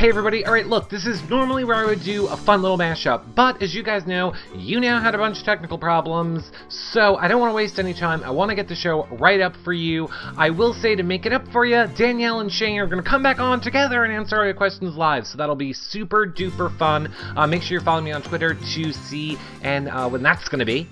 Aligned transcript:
Hey 0.00 0.08
everybody, 0.08 0.46
alright 0.46 0.66
look, 0.66 0.88
this 0.88 1.04
is 1.04 1.22
normally 1.28 1.62
where 1.62 1.76
I 1.76 1.84
would 1.84 2.02
do 2.02 2.26
a 2.28 2.34
fun 2.34 2.62
little 2.62 2.78
mashup, 2.78 3.22
but 3.36 3.62
as 3.62 3.74
you 3.74 3.82
guys 3.82 4.06
know, 4.06 4.32
YouNow 4.54 5.02
had 5.02 5.14
a 5.14 5.18
bunch 5.18 5.40
of 5.40 5.44
technical 5.44 5.76
problems, 5.76 6.50
so 6.70 7.16
I 7.16 7.28
don't 7.28 7.38
want 7.38 7.50
to 7.50 7.54
waste 7.54 7.78
any 7.78 7.92
time, 7.92 8.24
I 8.24 8.30
want 8.30 8.48
to 8.48 8.54
get 8.54 8.66
the 8.66 8.74
show 8.74 9.04
right 9.20 9.42
up 9.42 9.54
for 9.62 9.74
you. 9.74 10.08
I 10.38 10.48
will 10.48 10.72
say 10.72 10.94
to 10.94 11.02
make 11.02 11.26
it 11.26 11.34
up 11.34 11.46
for 11.48 11.66
you, 11.66 11.84
Danielle 11.98 12.40
and 12.40 12.50
Shane 12.50 12.78
are 12.78 12.86
going 12.86 13.04
to 13.04 13.06
come 13.06 13.22
back 13.22 13.40
on 13.40 13.60
together 13.60 14.02
and 14.02 14.10
answer 14.10 14.38
all 14.38 14.46
your 14.46 14.54
questions 14.54 14.96
live, 14.96 15.26
so 15.26 15.36
that'll 15.36 15.54
be 15.54 15.74
super 15.74 16.26
duper 16.26 16.74
fun. 16.78 17.12
Uh, 17.36 17.46
make 17.46 17.60
sure 17.60 17.72
you're 17.72 17.82
following 17.82 18.06
me 18.06 18.12
on 18.12 18.22
Twitter 18.22 18.54
to 18.54 18.92
see 18.94 19.36
and 19.60 19.90
uh, 19.90 20.08
when 20.08 20.22
that's 20.22 20.48
going 20.48 20.60
to 20.60 20.64
be. 20.64 20.88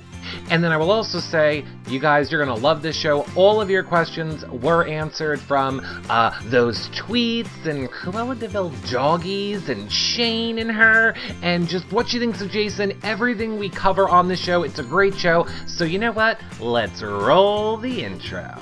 And 0.50 0.62
then 0.62 0.73
I 0.73 0.77
will 0.77 0.91
also 0.91 1.21
say, 1.21 1.64
you 1.89 1.98
guys, 1.98 2.30
you're 2.30 2.45
going 2.45 2.57
to 2.57 2.62
love 2.62 2.82
this 2.82 2.96
show. 2.96 3.27
All 3.34 3.61
of 3.61 3.71
your 3.71 3.82
questions 3.82 4.45
were 4.46 4.87
answered 4.87 5.41
from 5.41 5.80
uh, 6.09 6.39
those 6.45 6.89
tweets 6.91 7.66
and 7.66 7.91
Cruella 7.91 8.39
de 8.39 8.48
Vil 8.48 8.70
doggies 8.91 9.69
and 9.69 9.91
Shane 9.91 10.59
and 10.59 10.70
her 10.70 11.15
and 11.42 11.69
just 11.69 11.91
what 11.92 12.09
she 12.09 12.19
thinks 12.19 12.41
of 12.41 12.51
Jason. 12.51 12.98
Everything 13.02 13.59
we 13.59 13.69
cover 13.69 14.09
on 14.09 14.28
the 14.28 14.37
show. 14.37 14.62
It's 14.62 14.78
a 14.78 14.84
great 14.84 15.15
show. 15.15 15.47
So 15.66 15.84
you 15.84 15.98
know 15.98 16.12
what? 16.12 16.41
Let's 16.61 17.03
roll 17.03 17.77
the 17.77 18.05
intro. 18.05 18.59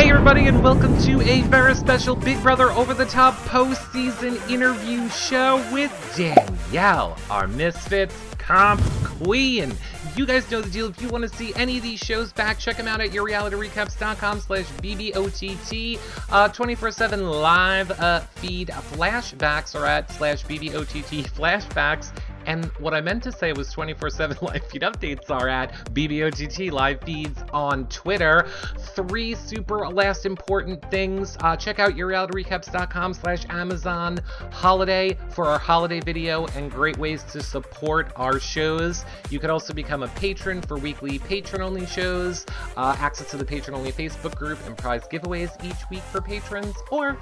Hey 0.00 0.08
everybody 0.08 0.46
and 0.46 0.64
welcome 0.64 0.96
to 1.02 1.20
a 1.20 1.42
very 1.42 1.74
special 1.74 2.16
Big 2.16 2.42
Brother 2.42 2.70
Over 2.70 2.94
the 2.94 3.04
Top 3.04 3.36
post-season 3.44 4.40
interview 4.48 5.06
show 5.10 5.56
with 5.74 5.92
Danielle, 6.16 7.18
our 7.28 7.46
Misfits 7.46 8.14
comp 8.38 8.80
queen. 9.04 9.74
You 10.16 10.24
guys 10.24 10.50
know 10.50 10.62
the 10.62 10.70
deal. 10.70 10.88
If 10.88 11.02
you 11.02 11.08
want 11.08 11.30
to 11.30 11.36
see 11.36 11.52
any 11.54 11.76
of 11.76 11.82
these 11.82 12.00
shows 12.00 12.32
back, 12.32 12.58
check 12.58 12.78
them 12.78 12.88
out 12.88 13.02
at 13.02 13.10
yourrealityrecaps.com 13.10 14.40
slash 14.40 14.64
BBOTT. 14.64 15.98
Uh, 16.30 16.48
24-7 16.48 17.42
live 17.42 17.90
uh, 18.00 18.20
feed 18.20 18.68
flashbacks 18.68 19.78
are 19.78 19.84
at 19.84 20.10
slash 20.12 20.44
BBOTT 20.46 21.30
flashbacks. 21.30 22.10
And 22.46 22.66
what 22.78 22.94
I 22.94 23.00
meant 23.00 23.22
to 23.24 23.32
say 23.32 23.52
was 23.52 23.74
24-7 23.74 24.42
live 24.48 24.64
feed 24.66 24.82
updates 24.82 25.30
are 25.30 25.48
at 25.48 25.72
BBOTT 25.94 26.70
live 26.70 27.00
feeds 27.02 27.42
on 27.52 27.86
Twitter. 27.88 28.48
Three 28.94 29.34
super 29.34 29.88
last 29.88 30.26
important 30.26 30.88
things. 30.90 31.36
Uh, 31.40 31.56
check 31.56 31.78
out 31.78 31.92
yourrealityrecaps.com 31.92 33.14
slash 33.14 33.44
Amazon 33.48 34.18
holiday 34.50 35.16
for 35.30 35.46
our 35.46 35.58
holiday 35.58 36.00
video 36.00 36.46
and 36.48 36.70
great 36.70 36.98
ways 36.98 37.22
to 37.24 37.42
support 37.42 38.12
our 38.16 38.40
shows. 38.40 39.04
You 39.30 39.38
can 39.38 39.50
also 39.50 39.72
become 39.72 40.02
a 40.02 40.08
patron 40.08 40.62
for 40.62 40.78
weekly 40.78 41.18
patron-only 41.18 41.86
shows, 41.86 42.46
uh, 42.76 42.96
access 42.98 43.30
to 43.30 43.36
the 43.36 43.44
patron-only 43.44 43.92
Facebook 43.92 44.34
group, 44.34 44.58
and 44.66 44.76
prize 44.76 45.02
giveaways 45.04 45.50
each 45.64 45.88
week 45.90 46.02
for 46.02 46.20
patrons, 46.20 46.74
or 46.90 47.18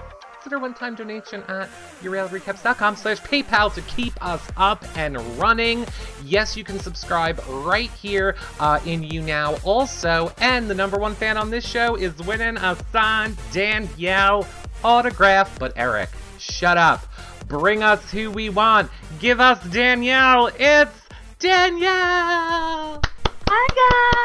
consider 0.49 0.63
one-time 0.63 0.95
donation 0.95 1.43
at 1.49 1.69
yourrealityrecaps.com 2.01 2.97
slash 2.97 3.21
PayPal 3.21 3.75
to 3.75 3.83
keep 3.83 4.15
us 4.25 4.41
up 4.57 4.83
and 4.97 5.19
running. 5.39 5.85
Yes, 6.25 6.57
you 6.57 6.65
can 6.65 6.79
subscribe 6.79 7.39
right 7.47 7.91
here 7.91 8.35
uh, 8.59 8.81
in 8.87 9.03
YouNow 9.03 9.63
also. 9.63 10.33
And 10.39 10.71
the 10.71 10.75
number 10.75 10.97
one 10.97 11.15
fan 11.15 11.37
on 11.37 11.51
this 11.51 11.67
show 11.67 11.97
is 11.97 12.17
winning 12.23 12.57
a 12.57 12.79
signed 12.93 13.37
Danielle 13.53 14.47
autograph. 14.83 15.59
But 15.59 15.75
Eric, 15.77 16.09
shut 16.39 16.79
up. 16.79 17.05
Bring 17.47 17.83
us 17.83 18.11
who 18.11 18.31
we 18.31 18.49
want. 18.49 18.91
Give 19.19 19.41
us 19.41 19.63
Danielle. 19.69 20.51
It's 20.59 20.99
Danielle. 21.41 23.03
Hi 23.51 23.67
guys! 23.75 24.18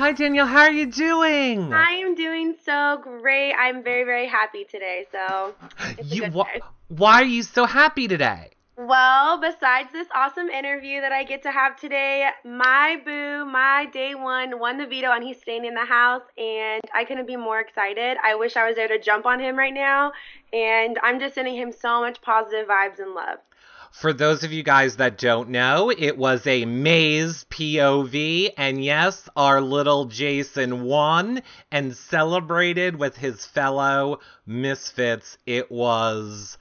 Hi 0.00 0.12
Danielle, 0.12 0.46
how 0.46 0.60
are 0.62 0.72
you 0.72 0.86
doing? 0.86 1.70
I 1.74 1.90
am 1.90 2.14
doing 2.14 2.56
so 2.64 2.98
great. 3.02 3.52
I'm 3.52 3.82
very, 3.82 4.04
very 4.04 4.26
happy 4.26 4.64
today. 4.64 5.04
So, 5.12 5.54
it's 5.98 6.10
a 6.10 6.14
You 6.14 6.22
good 6.22 6.32
wh- 6.32 6.98
why 6.98 7.20
are 7.20 7.24
you 7.26 7.42
so 7.42 7.66
happy 7.66 8.08
today? 8.08 8.48
well, 8.78 9.38
besides 9.38 9.92
this 9.92 10.08
awesome 10.14 10.48
interview 10.48 11.02
that 11.02 11.12
I 11.12 11.24
get 11.24 11.42
to 11.42 11.50
have 11.50 11.76
today, 11.76 12.30
my 12.46 12.98
boo, 13.04 13.44
my 13.44 13.90
day 13.92 14.14
one, 14.14 14.58
won 14.58 14.78
the 14.78 14.86
veto 14.86 15.10
and 15.10 15.22
he's 15.22 15.38
staying 15.38 15.66
in 15.66 15.74
the 15.74 15.84
house, 15.84 16.22
and 16.38 16.80
I 16.94 17.04
couldn't 17.04 17.26
be 17.26 17.36
more 17.36 17.60
excited. 17.60 18.16
I 18.24 18.36
wish 18.36 18.56
I 18.56 18.66
was 18.66 18.76
there 18.76 18.88
to 18.88 18.98
jump 18.98 19.26
on 19.26 19.38
him 19.38 19.54
right 19.54 19.74
now, 19.74 20.12
and 20.54 20.98
I'm 21.02 21.20
just 21.20 21.34
sending 21.34 21.56
him 21.56 21.72
so 21.72 22.00
much 22.00 22.22
positive 22.22 22.68
vibes 22.68 23.00
and 23.00 23.12
love. 23.12 23.40
For 23.92 24.12
those 24.12 24.44
of 24.44 24.52
you 24.52 24.62
guys 24.62 24.96
that 24.96 25.18
don't 25.18 25.50
know, 25.50 25.90
it 25.90 26.16
was 26.16 26.46
a 26.46 26.64
maze 26.64 27.44
POV, 27.50 28.54
and 28.56 28.82
yes, 28.82 29.28
our 29.36 29.60
little 29.60 30.06
Jason 30.06 30.84
won 30.84 31.42
and 31.70 31.96
celebrated 31.96 32.96
with 32.96 33.16
his 33.16 33.44
fellow 33.44 34.20
misfits. 34.46 35.36
It 35.44 35.70
was 35.70 36.56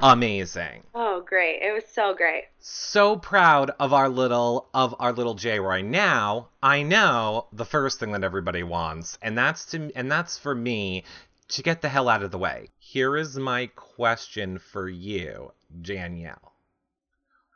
amazing. 0.00 0.84
Oh, 0.94 1.22
great! 1.26 1.60
It 1.62 1.72
was 1.72 1.84
so 1.92 2.14
great. 2.14 2.44
So 2.60 3.16
proud 3.16 3.70
of 3.78 3.92
our 3.92 4.08
little 4.08 4.68
of 4.74 4.94
our 4.98 5.12
little 5.12 5.34
J 5.34 5.60
Roy. 5.60 5.82
Now, 5.82 6.48
I 6.62 6.82
know 6.82 7.46
the 7.52 7.64
first 7.64 8.00
thing 8.00 8.12
that 8.12 8.24
everybody 8.24 8.62
wants, 8.62 9.18
and 9.22 9.36
that's 9.36 9.66
to 9.66 9.92
and 9.94 10.10
that's 10.10 10.38
for 10.38 10.54
me 10.54 11.04
to 11.48 11.62
get 11.62 11.80
the 11.82 11.88
hell 11.88 12.08
out 12.08 12.22
of 12.22 12.30
the 12.30 12.38
way. 12.38 12.68
Here 12.78 13.16
is 13.16 13.36
my 13.38 13.66
question 13.74 14.58
for 14.58 14.88
you, 14.88 15.52
Danielle. 15.82 16.52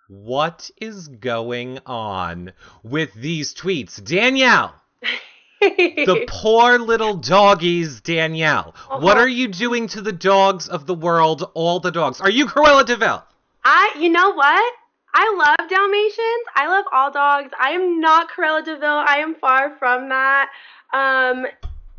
What 0.09 0.71
is 0.81 1.09
going 1.09 1.79
on 1.87 2.53
with 2.83 3.15
these 3.15 3.55
tweets? 3.55 4.03
Danielle! 4.03 4.75
The 5.63 6.25
poor 6.29 6.77
little 6.81 7.15
doggies, 7.15 8.01
Danielle. 8.01 8.75
What 8.89 9.17
Uh-huh. 9.17 9.21
are 9.21 9.29
you 9.29 9.47
doing 9.47 9.87
to 9.89 10.01
the 10.01 10.11
dogs 10.11 10.69
of 10.69 10.87
the 10.87 10.95
world, 10.95 11.49
all 11.55 11.79
the 11.79 11.93
dogs? 11.93 12.21
Are 12.21 12.29
you 12.31 12.47
Cruella 12.47 12.85
de 12.85 12.97
Vil? 12.97 13.23
I, 13.65 13.95
you 13.97 14.09
know 14.11 14.31
what? 14.33 14.75
I 15.15 15.33
love 15.37 15.71
Dalmatians. 15.71 16.45
I 16.57 16.67
love 16.67 16.87
all 16.93 17.13
dogs. 17.13 17.53
I 17.61 17.71
am 17.71 18.01
not 18.01 18.29
Cruella 18.29 18.65
de 18.65 18.77
Vil. 18.77 18.89
I 19.07 19.19
am 19.19 19.37
far 19.37 19.77
from 19.79 20.09
that. 20.09 20.51
Um, 20.93 21.47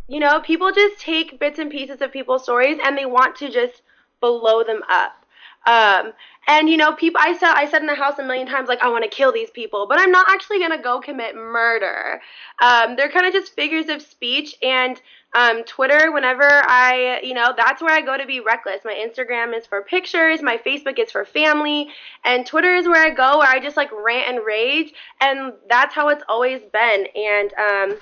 you 0.07 0.19
know, 0.19 0.39
people 0.41 0.71
just 0.71 0.99
take 0.99 1.39
bits 1.39 1.59
and 1.59 1.71
pieces 1.71 2.01
of 2.01 2.11
people's 2.11 2.43
stories 2.43 2.79
and 2.83 2.97
they 2.97 3.05
want 3.05 3.35
to 3.37 3.49
just 3.49 3.81
blow 4.21 4.63
them 4.63 4.81
up. 4.89 5.23
Um, 5.65 6.13
and 6.47 6.69
you 6.69 6.75
know, 6.75 6.93
people. 6.93 7.21
I 7.23 7.37
said 7.37 7.53
I 7.53 7.69
said 7.69 7.79
in 7.81 7.87
the 7.87 7.95
house 7.95 8.19
a 8.19 8.23
million 8.23 8.45
times, 8.45 8.67
like 8.67 8.83
I 8.83 8.89
want 8.89 9.05
to 9.05 9.09
kill 9.09 9.31
these 9.31 9.49
people, 9.49 9.87
but 9.87 9.97
I'm 9.97 10.11
not 10.11 10.29
actually 10.29 10.59
gonna 10.59 10.81
go 10.81 10.99
commit 10.99 11.35
murder. 11.35 12.19
Um, 12.61 12.97
they're 12.97 13.09
kind 13.09 13.25
of 13.25 13.31
just 13.31 13.55
figures 13.55 13.87
of 13.87 14.01
speech, 14.01 14.57
and 14.61 15.01
um, 15.35 15.63
Twitter. 15.63 16.11
Whenever 16.11 16.43
I, 16.43 17.21
you 17.23 17.33
know, 17.33 17.53
that's 17.55 17.81
where 17.81 17.95
I 17.95 18.01
go 18.01 18.17
to 18.17 18.25
be 18.25 18.41
reckless. 18.41 18.81
My 18.83 18.93
Instagram 18.93 19.57
is 19.57 19.65
for 19.65 19.81
pictures, 19.83 20.41
my 20.41 20.57
Facebook 20.57 20.99
is 20.99 21.11
for 21.11 21.23
family, 21.23 21.87
and 22.25 22.45
Twitter 22.45 22.75
is 22.75 22.85
where 22.85 23.01
I 23.01 23.09
go 23.09 23.37
where 23.37 23.47
I 23.47 23.61
just 23.61 23.77
like 23.77 23.89
rant 23.93 24.35
and 24.35 24.45
rage, 24.45 24.93
and 25.21 25.53
that's 25.69 25.95
how 25.95 26.09
it's 26.09 26.23
always 26.27 26.61
been. 26.73 27.07
And 27.15 27.53
um, 27.53 27.97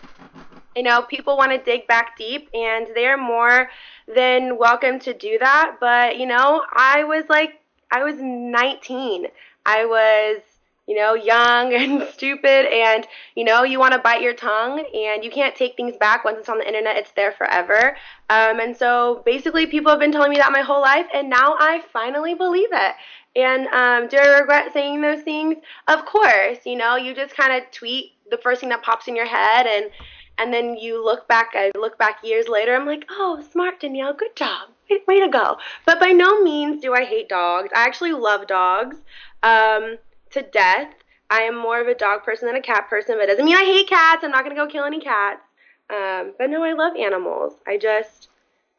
you 0.75 0.83
know, 0.83 1.01
people 1.01 1.37
want 1.37 1.51
to 1.51 1.57
dig 1.57 1.87
back 1.87 2.17
deep, 2.17 2.49
and 2.53 2.87
they're 2.95 3.17
more 3.17 3.69
than 4.13 4.57
welcome 4.57 4.99
to 4.99 5.13
do 5.13 5.37
that. 5.39 5.77
But, 5.79 6.17
you 6.17 6.25
know, 6.25 6.63
I 6.73 7.03
was 7.03 7.25
like, 7.29 7.61
I 7.91 8.03
was 8.03 8.15
19. 8.19 9.27
I 9.65 9.85
was, 9.85 10.41
you 10.87 10.95
know, 10.95 11.13
young 11.13 11.73
and 11.73 12.07
stupid, 12.13 12.71
and, 12.71 13.05
you 13.35 13.43
know, 13.43 13.63
you 13.63 13.79
want 13.79 13.93
to 13.93 13.99
bite 13.99 14.21
your 14.21 14.33
tongue, 14.33 14.79
and 14.79 15.23
you 15.23 15.29
can't 15.29 15.55
take 15.55 15.75
things 15.75 15.97
back 15.97 16.23
once 16.23 16.37
it's 16.39 16.49
on 16.49 16.59
the 16.59 16.67
internet, 16.67 16.95
it's 16.95 17.11
there 17.11 17.33
forever. 17.33 17.97
Um, 18.29 18.59
and 18.59 18.75
so 18.75 19.23
basically, 19.25 19.65
people 19.65 19.91
have 19.91 19.99
been 19.99 20.11
telling 20.13 20.31
me 20.31 20.37
that 20.37 20.51
my 20.53 20.61
whole 20.61 20.81
life, 20.81 21.07
and 21.13 21.29
now 21.29 21.55
I 21.59 21.83
finally 21.91 22.33
believe 22.33 22.69
it. 22.71 22.95
And 23.35 23.67
um, 23.67 24.09
do 24.09 24.17
I 24.17 24.39
regret 24.39 24.73
saying 24.73 25.01
those 25.01 25.21
things? 25.21 25.55
Of 25.87 26.05
course. 26.05 26.59
You 26.65 26.75
know, 26.75 26.97
you 26.97 27.15
just 27.15 27.35
kind 27.35 27.53
of 27.53 27.71
tweet 27.71 28.11
the 28.29 28.37
first 28.37 28.59
thing 28.59 28.69
that 28.69 28.83
pops 28.83 29.07
in 29.07 29.15
your 29.15 29.25
head, 29.25 29.67
and 29.67 29.91
and 30.37 30.53
then 30.53 30.75
you 30.75 31.03
look 31.03 31.27
back. 31.27 31.51
I 31.53 31.71
look 31.77 31.97
back 31.97 32.19
years 32.23 32.47
later. 32.47 32.75
I'm 32.75 32.85
like, 32.85 33.05
oh, 33.09 33.43
smart 33.51 33.79
Danielle, 33.79 34.13
good 34.13 34.35
job, 34.35 34.69
way, 34.89 34.99
way 35.07 35.19
to 35.19 35.29
go. 35.29 35.57
But 35.85 35.99
by 35.99 36.11
no 36.11 36.41
means 36.41 36.81
do 36.81 36.93
I 36.93 37.05
hate 37.05 37.29
dogs. 37.29 37.69
I 37.75 37.83
actually 37.83 38.13
love 38.13 38.47
dogs 38.47 38.97
um, 39.43 39.97
to 40.31 40.41
death. 40.41 40.93
I 41.29 41.43
am 41.43 41.55
more 41.55 41.79
of 41.79 41.87
a 41.87 41.95
dog 41.95 42.23
person 42.23 42.47
than 42.47 42.57
a 42.57 42.61
cat 42.61 42.89
person, 42.89 43.15
but 43.15 43.23
it 43.23 43.27
doesn't 43.27 43.45
mean 43.45 43.55
I 43.55 43.63
hate 43.63 43.87
cats. 43.87 44.23
I'm 44.23 44.31
not 44.31 44.43
gonna 44.43 44.55
go 44.55 44.67
kill 44.67 44.83
any 44.83 44.99
cats. 44.99 45.41
Um, 45.89 46.33
but 46.37 46.49
no, 46.49 46.63
I 46.63 46.73
love 46.73 46.95
animals. 46.95 47.53
I 47.67 47.77
just, 47.77 48.29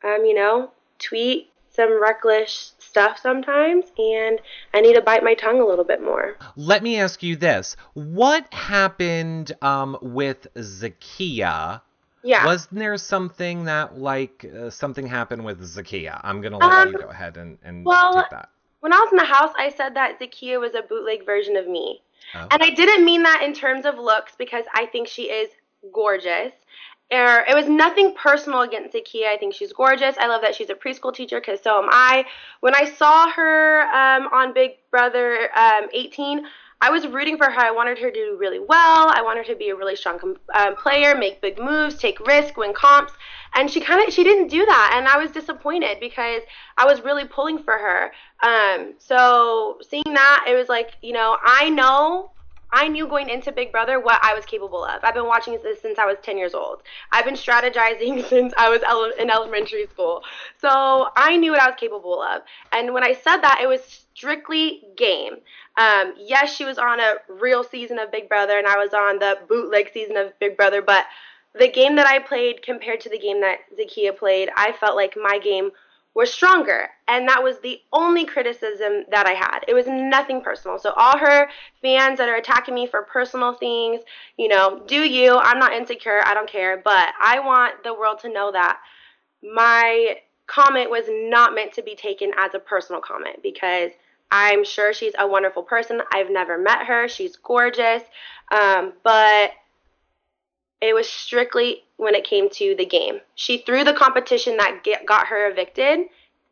um, 0.03 0.25
you 0.25 0.35
know, 0.35 0.71
tweet 0.99 1.51
some 1.71 2.01
reckless 2.01 2.73
stuff 2.93 3.19
sometimes, 3.19 3.87
and 3.97 4.39
I 4.75 4.83
need 4.83 4.95
to 4.97 5.01
bite 5.01 5.25
my 5.25 5.33
tongue 5.33 5.61
a 5.61 5.65
little 5.65 5.85
bit 5.85 6.03
more. 6.03 6.37
Let 6.57 6.83
me 6.83 7.01
ask 7.01 7.23
you 7.23 7.37
this. 7.37 7.75
What 7.95 8.53
happened 8.53 9.53
um, 9.63 9.97
with 10.03 10.47
Zakiya? 10.57 11.81
Yeah. 12.23 12.45
Wasn't 12.45 12.79
there 12.79 12.97
something 12.99 13.65
that, 13.65 13.99
like, 13.99 14.45
uh, 14.45 14.69
something 14.69 15.07
happened 15.07 15.43
with 15.43 15.59
Zakiya? 15.63 16.21
I'm 16.23 16.43
going 16.43 16.53
to 16.53 16.59
let 16.59 16.89
you 16.89 16.95
Um, 16.97 17.01
go 17.01 17.09
ahead 17.09 17.39
and, 17.39 17.57
and 17.65 17.85
well, 17.87 18.13
take 18.15 18.31
that. 18.31 18.51
when 18.81 18.93
I 18.93 18.99
was 18.99 19.11
in 19.11 19.17
the 19.17 19.25
house, 19.25 19.55
I 19.57 19.71
said 19.71 19.95
that 19.95 20.21
Zakiya 20.21 20.61
was 20.61 20.75
a 20.75 20.83
bootleg 20.83 21.25
version 21.25 21.57
of 21.57 21.67
me. 21.67 22.03
Oh. 22.35 22.47
And 22.51 22.63
I 22.63 22.71
didn't 22.71 23.05
mean 23.07 23.23
that 23.23 23.43
in 23.43 23.55
terms 23.55 23.87
of 23.87 23.99
looks 23.99 24.35
because 24.37 24.67
I 24.75 24.85
think 24.87 25.09
she 25.09 25.23
is 25.23 25.51
gorgeous. 25.93 26.53
Or 27.11 27.45
it 27.47 27.55
was 27.55 27.69
nothing 27.69 28.15
personal 28.15 28.63
against 28.63 28.95
Zakiya. 28.95 29.27
I 29.27 29.37
think 29.37 29.55
she's 29.55 29.73
gorgeous. 29.73 30.17
I 30.19 30.29
love 30.29 30.41
that 30.43 30.55
she's 30.55 30.71
a 30.71 30.75
preschool 30.75 31.15
teacher 31.15 31.41
because 31.41 31.61
so 31.61 31.83
am 31.83 31.89
I. 31.91 32.25
When 32.61 32.75
I 32.75 32.85
saw 32.85 33.31
her 33.31 33.83
um, 33.83 34.29
on 34.33 34.55
Big 34.55 34.73
Brother 34.91 35.51
um, 35.55 35.89
18, 35.93 36.47
I 36.83 36.91
was 36.91 37.07
rooting 37.07 37.37
for 37.37 37.49
her. 37.49 37.61
I 37.61 37.71
wanted 37.71 37.97
her 37.99 38.11
to 38.11 38.15
do 38.15 38.37
really 38.41 38.59
well. 38.59 39.09
I 39.09 39.23
wanted 39.23 39.47
her 39.47 39.53
to 39.53 39.59
be 39.59 39.69
a 39.69 39.77
really 39.77 39.95
strong 39.95 40.37
um, 40.53 40.75
player, 40.75 41.15
make 41.15 41.41
big 41.41 41.61
moves, 41.61 41.95
take 41.97 42.19
risks, 42.27 42.57
win 42.57 42.75
comps. 42.75 43.13
And 43.55 43.71
she 43.71 43.81
kind 43.81 44.05
of 44.05 44.13
she 44.13 44.25
didn't 44.25 44.49
do 44.49 44.67
that, 44.67 44.95
and 44.97 45.07
I 45.07 45.19
was 45.19 45.31
disappointed 45.31 45.99
because 46.01 46.43
I 46.77 46.87
was 46.87 47.03
really 47.03 47.25
pulling 47.25 47.63
for 47.63 47.75
her. 47.75 48.11
Um, 48.43 48.95
so 48.99 49.79
seeing 49.89 50.03
that, 50.07 50.47
it 50.49 50.57
was 50.57 50.69
like 50.69 50.93
you 51.03 51.13
know 51.13 51.37
I 51.45 51.71
know 51.71 52.33
I 52.73 52.89
knew 52.89 53.07
going 53.07 53.29
into 53.29 53.53
Big 53.53 53.71
Brother 53.71 54.01
what 54.01 54.19
I 54.23 54.35
was 54.35 54.47
capable 54.47 54.85
of. 54.85 55.05
I've 55.05 55.15
been 55.15 55.27
watching 55.27 55.59
this 55.63 55.81
since 55.83 55.99
I 55.99 56.07
was 56.07 56.17
10 56.23 56.39
years 56.39 56.55
old. 56.55 56.83
I've 57.13 57.25
been 57.25 57.35
strategizing 57.35 58.25
since 58.29 58.55
I 58.57 58.71
was 58.71 58.83
ele- 58.83 59.13
in 59.19 59.31
elementary 59.31 59.87
school. 59.87 60.23
So 60.59 61.09
I 61.17 61.37
knew 61.37 61.53
what 61.53 61.61
I 61.61 61.67
was 61.67 61.77
capable 61.79 62.23
of. 62.23 62.43
And 62.73 62.95
when 62.95 63.05
I 63.05 63.13
said 63.13 63.39
that, 63.39 63.61
it 63.63 63.67
was 63.67 64.07
strictly 64.15 64.83
game. 64.97 65.35
Um, 65.77 66.15
yes, 66.19 66.55
she 66.55 66.65
was 66.65 66.79
on 66.79 67.01
a 67.01 67.15
real 67.29 67.63
season 67.63 67.99
of 67.99 68.11
Big 68.11 68.29
Brother, 68.29 68.59
and 68.59 68.67
I 68.67 68.77
was 68.77 68.95
on 68.95 69.19
the 69.19 69.39
bootleg 69.49 69.91
season 69.93 70.17
of 70.17 70.39
Big 70.39 70.57
Brother, 70.57 70.83
but 70.83 71.05
the 71.59 71.69
game 71.69 71.97
that 71.97 72.07
I 72.07 72.19
played 72.19 72.63
compared 72.63 73.01
to 73.03 73.11
the 73.11 73.19
game 73.19 73.41
that 73.43 73.59
Zakiya 73.79 74.17
played, 74.17 74.49
I 74.57 74.73
felt 74.73 74.97
like 74.97 75.15
my 75.21 75.39
game 75.39 75.71
were 76.15 76.27
stronger. 76.27 76.89
And 77.09 77.29
that 77.29 77.43
was 77.43 77.59
the 77.61 77.81
only 77.93 78.25
criticism 78.25 79.05
that 79.11 79.27
I 79.27 79.33
had. 79.33 79.61
It 79.69 79.75
was 79.75 79.87
nothing 79.87 80.43
personal. 80.43 80.79
So, 80.79 80.93
all 80.97 81.19
her 81.19 81.49
fans 81.81 82.19
that 82.19 82.29
are 82.29 82.37
attacking 82.37 82.75
me 82.75 82.87
for 82.87 83.03
personal 83.03 83.55
things, 83.55 84.03
you 84.37 84.49
know, 84.49 84.83
do 84.87 85.01
you. 85.01 85.37
I'm 85.37 85.59
not 85.59 85.73
insecure. 85.73 86.21
I 86.25 86.35
don't 86.35 86.49
care. 86.49 86.81
But 86.83 87.09
I 87.21 87.41
want 87.41 87.83
the 87.83 87.95
world 87.95 88.21
to 88.21 88.33
know 88.33 88.53
that 88.53 88.79
my 89.43 90.17
comment 90.47 90.91
was 90.91 91.05
not 91.09 91.55
meant 91.55 91.73
to 91.75 91.83
be 91.83 91.95
taken 91.95 92.33
as 92.39 92.55
a 92.55 92.59
personal 92.59 93.01
comment 93.01 93.43
because 93.43 93.91
I'm 94.31 94.65
sure 94.65 94.93
she's 94.93 95.15
a 95.19 95.27
wonderful 95.27 95.63
person. 95.63 96.01
I've 96.13 96.31
never 96.31 96.59
met 96.59 96.87
her. 96.87 97.09
She's 97.09 97.37
gorgeous. 97.37 98.03
Um, 98.51 98.93
but 99.03 99.53
it 100.81 100.95
was 100.95 101.09
strictly 101.09 101.85
when 102.03 102.17
it 102.17 102.25
came 102.25 102.51
to 102.51 102.75
the 102.77 102.85
game. 102.85 103.21
She 103.37 103.59
threw 103.59 103.85
the 103.85 103.93
competition 103.93 104.57
that 104.57 104.83
get, 104.83 105.07
got 105.07 105.29
her 105.29 105.49
evicted, 105.49 106.01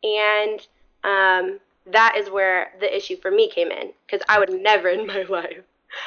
and 0.01 0.59
um, 1.03 1.59
that 1.91 2.15
is 2.17 2.29
where 2.29 2.71
the 2.79 2.95
issue 2.95 3.17
for 3.21 3.29
me 3.29 3.49
came 3.49 3.69
in 3.69 3.91
because 4.05 4.25
I 4.29 4.39
would 4.39 4.49
never 4.49 4.87
in 4.87 5.05
my 5.05 5.23
life. 5.29 5.59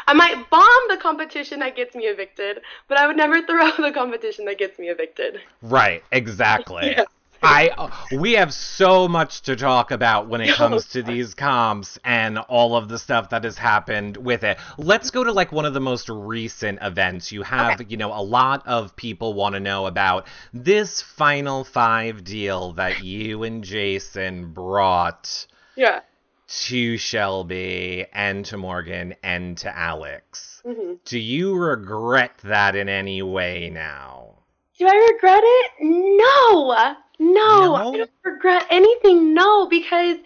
I 0.06 0.14
might 0.14 0.48
bomb 0.48 0.88
the 0.88 0.96
competition 0.96 1.58
that 1.60 1.76
gets 1.76 1.94
me 1.94 2.04
evicted, 2.04 2.60
but 2.88 2.98
I 2.98 3.06
would 3.06 3.18
never 3.18 3.42
throw 3.42 3.70
the 3.78 3.92
competition 3.92 4.46
that 4.46 4.56
gets 4.56 4.78
me 4.78 4.88
evicted. 4.88 5.40
Right, 5.60 6.02
exactly. 6.10 6.94
Yeah. 6.96 7.04
I 7.44 7.90
we 8.16 8.32
have 8.32 8.52
so 8.54 9.06
much 9.08 9.42
to 9.42 9.56
talk 9.56 9.90
about 9.90 10.28
when 10.28 10.40
it 10.40 10.54
comes 10.56 10.86
to 10.88 11.02
these 11.02 11.34
comps 11.34 11.98
and 12.04 12.38
all 12.38 12.76
of 12.76 12.88
the 12.88 12.98
stuff 12.98 13.30
that 13.30 13.44
has 13.44 13.58
happened 13.58 14.16
with 14.16 14.44
it. 14.44 14.58
Let's 14.78 15.10
go 15.10 15.24
to 15.24 15.32
like 15.32 15.52
one 15.52 15.64
of 15.64 15.74
the 15.74 15.80
most 15.80 16.08
recent 16.08 16.78
events. 16.82 17.30
You 17.32 17.42
have, 17.42 17.80
Okay. 17.80 17.86
you 17.88 17.96
know, 17.96 18.12
a 18.12 18.22
lot 18.22 18.66
of 18.66 18.96
people 18.96 19.34
want 19.34 19.54
to 19.54 19.60
know 19.60 19.86
about 19.86 20.26
this 20.52 21.00
final 21.02 21.64
five 21.64 22.24
deal 22.24 22.72
that 22.74 23.02
you 23.04 23.42
and 23.44 23.62
Jason 23.64 24.52
brought 24.52 25.46
Yeah. 25.76 26.00
to 26.46 26.96
Shelby 26.96 28.06
and 28.12 28.44
to 28.46 28.56
Morgan 28.56 29.14
and 29.22 29.56
to 29.58 29.76
Alex. 29.76 30.62
hmm 30.64 30.94
Do 31.04 31.18
you 31.18 31.54
regret 31.54 32.38
that 32.44 32.76
in 32.76 32.88
any 32.88 33.22
way 33.22 33.70
now? 33.72 34.30
Do 34.78 34.86
I 34.88 35.10
regret 35.12 35.42
it? 35.44 35.70
No. 35.80 36.94
No, 37.18 37.32
No? 37.32 37.74
I 37.74 37.96
don't 37.96 38.10
regret 38.24 38.66
anything. 38.70 39.34
No, 39.34 39.66
because 39.68 40.18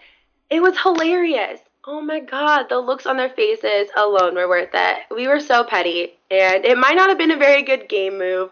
it 0.49 0.61
was 0.61 0.77
hilarious. 0.79 1.59
Oh 1.85 2.01
my 2.01 2.19
god, 2.19 2.67
the 2.69 2.77
looks 2.77 3.05
on 3.05 3.17
their 3.17 3.29
faces 3.29 3.89
alone 3.95 4.35
were 4.35 4.49
worth 4.49 4.69
it. 4.73 4.97
We 5.13 5.27
were 5.27 5.39
so 5.39 5.63
petty, 5.63 6.13
and 6.29 6.65
it 6.65 6.77
might 6.77 6.95
not 6.95 7.09
have 7.09 7.17
been 7.17 7.31
a 7.31 7.37
very 7.37 7.63
good 7.63 7.87
game 7.87 8.17
move, 8.19 8.51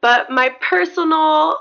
but 0.00 0.30
my 0.30 0.48
personal 0.60 1.60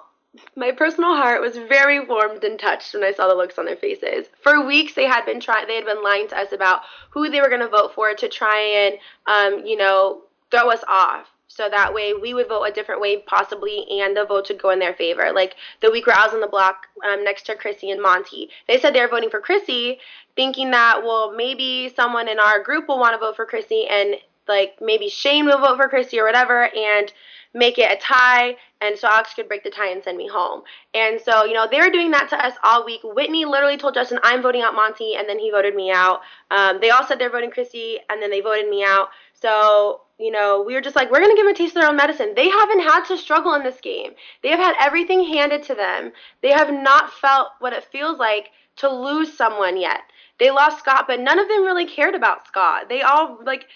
my 0.56 0.72
personal 0.72 1.16
heart 1.16 1.42
was 1.42 1.58
very 1.58 2.00
warmed 2.06 2.44
and 2.44 2.60
touched 2.60 2.94
when 2.94 3.04
I 3.04 3.14
saw 3.14 3.28
the 3.28 3.36
looks 3.36 3.58
on 3.58 3.66
their 3.66 3.76
faces. 3.78 4.28
For 4.42 4.66
weeks 4.66 4.94
they 4.94 5.06
had 5.06 5.26
been 5.26 5.40
trying 5.40 5.68
they 5.68 5.76
had 5.76 5.86
been 5.86 6.04
lying 6.04 6.28
to 6.30 6.38
us 6.38 6.52
about 6.52 6.82
who 7.10 7.30
they 7.30 7.42
were 7.42 7.50
going 7.50 7.62
to 7.62 7.68
vote 7.68 7.94
for 7.94 8.14
to 8.14 8.30
try 8.30 8.60
and 8.60 8.98
um, 9.28 9.66
you 9.66 9.78
know, 9.78 10.24
throw 10.52 10.70
us 10.70 10.84
off. 10.88 11.28
So 11.48 11.70
that 11.70 11.94
way 11.94 12.14
we 12.14 12.34
would 12.34 12.48
vote 12.48 12.64
a 12.64 12.72
different 12.72 13.02
way 13.02 13.18
possibly 13.18 13.86
and 13.90 14.16
the 14.16 14.26
votes 14.26 14.50
would 14.50 14.62
go 14.62 14.72
in 14.72 14.80
their 14.80 14.94
favor. 14.94 15.32
Like 15.34 15.56
the 15.82 15.92
week 15.92 16.08
where 16.08 16.18
I 16.18 16.26
was 16.26 16.34
on 16.34 16.42
the 16.42 16.48
block 16.48 16.88
um, 17.08 17.24
next 17.24 17.46
to 17.46 17.56
Kryssie 17.56 17.92
and 17.92 18.02
Monty. 18.02 18.50
They 18.68 18.80
said 18.80 18.94
they 18.94 19.02
were 19.02 19.08
voting 19.08 19.30
for 19.30 19.42
Kryssie, 19.42 19.98
thinking 20.36 20.72
that 20.72 21.02
well 21.04 21.34
maybe 21.36 21.94
someone 21.96 22.28
in 22.28 22.40
our 22.40 22.62
group 22.62 22.88
will 22.88 23.00
want 23.00 23.14
to 23.14 23.20
vote 23.20 23.36
for 23.36 23.46
Kryssie 23.46 23.90
and 23.90 24.16
like 24.48 24.76
maybe 24.82 25.10
Shane 25.10 25.46
will 25.46 25.60
vote 25.60 25.78
for 25.78 25.90
Kryssie 25.90 26.20
or 26.20 26.26
whatever 26.26 26.70
and 26.76 27.12
make 27.54 27.78
it 27.78 27.92
a 27.92 27.96
tie 27.96 28.58
and 28.82 28.98
so 28.98 29.08
Alex 29.08 29.34
could 29.34 29.48
break 29.48 29.64
the 29.64 29.70
tie 29.70 29.90
and 29.90 30.04
send 30.04 30.18
me 30.18 30.28
home. 30.28 30.62
And 30.94 31.20
so, 31.20 31.46
you 31.46 31.54
know, 31.54 31.68
they 31.70 31.80
were 31.80 31.90
doing 31.90 32.12
that 32.12 32.30
to 32.30 32.46
us 32.46 32.54
all 32.64 32.86
week. 32.86 33.02
Whitney 33.04 33.46
literally 33.46 33.78
told 33.78 33.94
Justin, 33.94 34.20
I'm 34.24 34.42
voting 34.42 34.62
out 34.62 34.76
Monty, 34.76 35.16
and 35.16 35.28
then 35.28 35.40
he 35.40 35.50
voted 35.50 35.76
me 35.76 35.92
out. 35.92 36.22
Um, 36.52 36.80
they 36.82 36.90
all 36.90 37.06
said 37.06 37.18
they're 37.18 37.30
voting 37.32 37.52
Kryssie, 37.52 37.98
and 38.10 38.22
then 38.22 38.30
they 38.30 38.42
voted 38.42 38.70
me 38.70 38.84
out. 38.84 39.10
So, 39.42 40.02
you 40.18 40.32
know, 40.32 40.64
we 40.66 40.74
were 40.74 40.82
just 40.82 40.96
like, 40.96 41.12
we're 41.12 41.20
going 41.20 41.32
to 41.32 41.36
give 41.36 41.46
them 41.46 41.54
a 41.54 41.58
taste 41.58 41.76
of 41.76 41.82
their 41.82 41.90
own 41.90 41.98
medicine. 41.98 42.34
They 42.36 42.50
haven't 42.50 42.82
had 42.82 43.04
to 43.06 43.18
struggle 43.18 43.54
in 43.54 43.64
this 43.64 43.82
game. 43.82 44.12
They 44.42 44.50
have 44.50 44.60
had 44.60 44.76
everything 44.80 45.26
handed 45.26 45.64
to 45.64 45.76
them. 45.76 46.12
They 46.42 46.52
have 46.52 46.74
not 46.74 47.12
felt 47.12 47.50
what 47.60 47.74
it 47.74 47.84
feels 47.84 48.18
like 48.18 48.50
to 48.78 48.90
lose 48.90 49.36
someone 49.36 49.78
yet. 49.78 50.02
They 50.40 50.52
lost 50.52 50.80
Scott, 50.80 51.06
but 51.08 51.20
none 51.20 51.40
of 51.40 51.48
them 51.48 51.64
really 51.64 51.86
cared 51.86 52.16
about 52.16 52.48
Scott. 52.48 52.90
They 52.90 53.02
all, 53.02 53.40
like, 53.46 53.68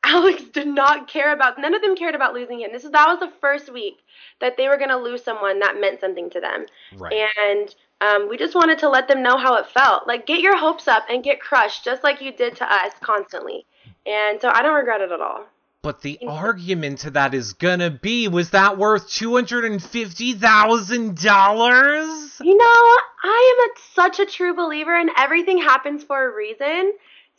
Alex 0.04 0.42
did 0.44 0.68
not 0.68 1.08
care 1.08 1.32
about 1.32 1.58
none 1.58 1.74
of 1.74 1.82
them 1.82 1.96
cared 1.96 2.14
about 2.14 2.32
losing 2.32 2.60
him. 2.60 2.70
This 2.72 2.84
is 2.84 2.92
that 2.92 3.08
was 3.08 3.18
the 3.18 3.32
first 3.40 3.72
week 3.72 3.98
that 4.40 4.56
they 4.56 4.68
were 4.68 4.76
going 4.76 4.90
to 4.90 4.96
lose 4.96 5.24
someone 5.24 5.58
that 5.58 5.80
meant 5.80 6.00
something 6.00 6.30
to 6.30 6.40
them. 6.40 6.66
Right. 6.96 7.26
And 7.36 7.74
um, 8.00 8.28
we 8.28 8.36
just 8.36 8.54
wanted 8.54 8.78
to 8.78 8.88
let 8.88 9.08
them 9.08 9.22
know 9.22 9.36
how 9.36 9.56
it 9.56 9.66
felt. 9.66 10.06
Like 10.06 10.24
get 10.24 10.40
your 10.40 10.56
hopes 10.56 10.86
up 10.86 11.04
and 11.10 11.24
get 11.24 11.40
crushed 11.40 11.84
just 11.84 12.04
like 12.04 12.20
you 12.20 12.32
did 12.32 12.56
to 12.56 12.72
us 12.72 12.92
constantly. 13.00 13.66
And 14.08 14.40
so 14.40 14.48
I 14.48 14.62
don't 14.62 14.74
regret 14.74 15.00
it 15.00 15.12
at 15.12 15.20
all. 15.20 15.44
But 15.82 16.02
the 16.02 16.18
argument 16.26 17.00
to 17.00 17.10
that 17.12 17.34
is 17.34 17.52
gonna 17.52 17.90
be 17.90 18.26
was 18.26 18.50
that 18.50 18.78
worth 18.78 19.08
two 19.08 19.34
hundred 19.34 19.64
and 19.64 19.82
fifty 19.82 20.32
thousand 20.32 21.22
dollars? 21.22 22.40
You 22.40 22.56
know, 22.56 22.96
I 23.22 23.54
am 23.54 23.70
a, 23.70 23.80
such 23.94 24.18
a 24.18 24.26
true 24.26 24.54
believer 24.54 24.96
and 24.96 25.10
everything 25.16 25.58
happens 25.58 26.02
for 26.02 26.28
a 26.30 26.34
reason. 26.34 26.94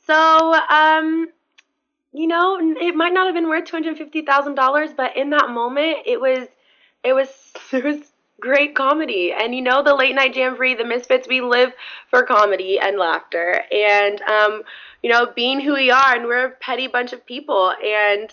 So, 0.08 0.54
um, 0.70 1.28
you 2.14 2.28
know, 2.28 2.58
it 2.60 2.96
might 2.96 3.14
not 3.14 3.26
have 3.28 3.36
been 3.36 3.50
worth 3.50 3.66
two 3.66 3.76
hundred 3.76 3.98
fifty 3.98 4.22
thousand 4.22 4.56
dollars, 4.56 4.92
but 4.96 5.18
in 5.18 5.32
that 5.32 5.50
moment, 5.50 5.98
it 6.06 6.22
was, 6.22 6.48
it 7.04 7.14
was, 7.14 7.28
it 7.74 7.84
was 7.84 8.00
great 8.40 8.74
comedy. 8.74 9.34
And 9.34 9.54
you 9.54 9.62
know, 9.62 9.84
the 9.84 9.96
late 9.96 10.16
night 10.16 10.36
jamboree, 10.36 10.76
the 10.76 10.86
Misfits, 10.86 11.28
we 11.28 11.42
live 11.42 11.74
for 12.10 12.24
comedy 12.24 12.80
and 12.80 12.98
laughter, 12.98 13.64
and 13.72 14.22
um, 14.22 14.64
you 15.04 15.10
know, 15.10 15.28
being 15.36 15.60
who 15.60 15.74
we 15.74 15.92
are, 15.92 16.16
and 16.16 16.26
we're 16.26 16.46
a 16.46 16.52
petty 16.52 16.88
bunch 16.88 17.14
of 17.14 17.26
people, 17.26 17.72
and 17.84 18.30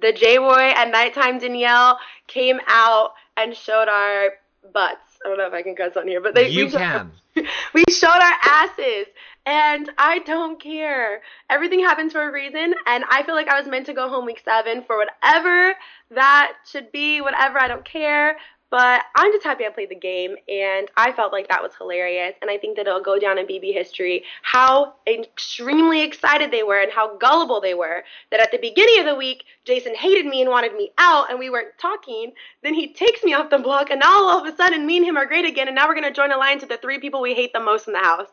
the 0.00 0.12
J 0.12 0.38
Boy 0.38 0.72
and 0.76 0.92
Nighttime 0.92 1.38
Danielle 1.38 1.98
came 2.26 2.60
out 2.66 3.12
and 3.36 3.56
showed 3.56 3.88
our 3.88 4.30
butts. 4.72 5.00
I 5.24 5.28
don't 5.28 5.38
know 5.38 5.46
if 5.46 5.52
I 5.54 5.62
can 5.62 5.74
cuss 5.74 5.96
on 5.96 6.06
here, 6.06 6.20
but 6.20 6.34
they 6.34 6.48
You 6.48 6.66
we 6.66 6.70
showed- 6.70 6.78
can. 6.78 7.12
we 7.74 7.84
showed 7.90 8.08
our 8.08 8.34
asses 8.44 9.06
and 9.46 9.90
I 9.98 10.20
don't 10.20 10.60
care. 10.60 11.20
Everything 11.50 11.80
happens 11.80 12.12
for 12.12 12.22
a 12.28 12.32
reason 12.32 12.74
and 12.86 13.04
I 13.10 13.24
feel 13.24 13.34
like 13.34 13.48
I 13.48 13.58
was 13.58 13.68
meant 13.68 13.86
to 13.86 13.92
go 13.92 14.08
home 14.08 14.24
week 14.24 14.40
7 14.44 14.84
for 14.86 14.96
whatever 14.98 15.74
that 16.10 16.52
should 16.70 16.92
be, 16.92 17.20
whatever, 17.22 17.58
I 17.58 17.66
don't 17.66 17.84
care. 17.84 18.36
But 18.74 19.02
I'm 19.14 19.30
just 19.30 19.44
happy 19.44 19.64
I 19.64 19.68
played 19.68 19.90
the 19.90 19.94
game 19.94 20.34
and 20.48 20.90
I 20.96 21.12
felt 21.12 21.30
like 21.32 21.46
that 21.46 21.62
was 21.62 21.76
hilarious 21.76 22.34
and 22.42 22.50
I 22.50 22.58
think 22.58 22.74
that 22.74 22.88
it'll 22.88 23.00
go 23.00 23.20
down 23.20 23.38
in 23.38 23.46
BB 23.46 23.72
history 23.72 24.24
how 24.42 24.94
extremely 25.06 26.02
excited 26.02 26.50
they 26.50 26.64
were 26.64 26.80
and 26.80 26.90
how 26.90 27.16
gullible 27.16 27.60
they 27.60 27.74
were 27.74 28.02
that 28.32 28.40
at 28.40 28.50
the 28.50 28.58
beginning 28.58 28.98
of 28.98 29.06
the 29.06 29.14
week 29.14 29.44
Jason 29.64 29.94
hated 29.94 30.26
me 30.26 30.40
and 30.40 30.50
wanted 30.50 30.74
me 30.74 30.90
out 30.98 31.30
and 31.30 31.38
we 31.38 31.50
weren't 31.50 31.78
talking. 31.78 32.32
Then 32.64 32.74
he 32.74 32.92
takes 32.92 33.22
me 33.22 33.32
off 33.32 33.48
the 33.48 33.58
block 33.58 33.90
and 33.90 34.00
now 34.00 34.24
all 34.24 34.44
of 34.44 34.52
a 34.52 34.56
sudden 34.56 34.84
me 34.84 34.96
and 34.96 35.06
him 35.06 35.16
are 35.16 35.26
great 35.26 35.44
again 35.44 35.68
and 35.68 35.76
now 35.76 35.86
we're 35.86 35.94
gonna 35.94 36.12
join 36.12 36.32
a 36.32 36.36
alliance 36.36 36.62
with 36.62 36.70
the 36.70 36.78
three 36.78 36.98
people 36.98 37.22
we 37.22 37.32
hate 37.32 37.52
the 37.52 37.60
most 37.60 37.86
in 37.86 37.92
the 37.92 38.00
house. 38.00 38.32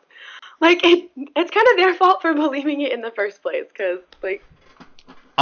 Like 0.60 0.84
it, 0.84 1.08
it's 1.36 1.52
kind 1.52 1.68
of 1.70 1.76
their 1.76 1.94
fault 1.94 2.20
for 2.20 2.34
believing 2.44 2.80
it 2.80 2.90
in 2.90 3.00
the 3.00 3.12
first 3.12 3.42
place 3.42 3.66
because 3.68 4.00
like 4.24 4.42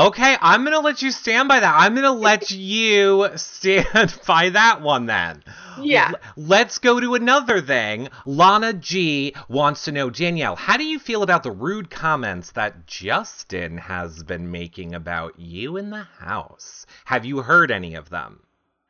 Okay, 0.00 0.35
I'm 0.40 0.64
gonna 0.64 0.80
let 0.80 1.02
you 1.02 1.11
stand 1.11 1.47
by 1.47 1.61
that. 1.61 1.75
I'm 1.76 1.95
gonna 1.95 2.11
let 2.11 2.50
you 2.50 3.28
stand 3.37 4.19
by 4.26 4.49
that 4.49 4.80
one 4.80 5.04
then. 5.04 5.45
Yeah. 5.78 6.12
Let's 6.38 6.78
go 6.78 7.00
to 7.00 7.16
another 7.16 7.61
thing. 7.61 8.09
Lana 8.25 8.73
G 8.73 9.35
wants 9.50 9.85
to 9.85 9.92
know, 9.92 10.09
Danielle, 10.09 10.57
how 10.57 10.78
do 10.78 10.85
you 10.85 10.99
feel 10.99 11.23
about 11.23 11.42
the 11.42 11.50
rude 11.50 11.90
comments 11.90 12.52
that 12.52 12.87
Justin 12.87 13.76
has 13.76 14.23
been 14.23 14.50
making 14.50 14.95
about 14.95 15.38
you 15.38 15.76
in 15.76 15.90
the 15.90 16.04
house? 16.19 16.87
Have 17.04 17.26
you 17.26 17.42
heard 17.42 17.71
any 17.71 17.95
of 17.95 18.09
them? 18.09 18.40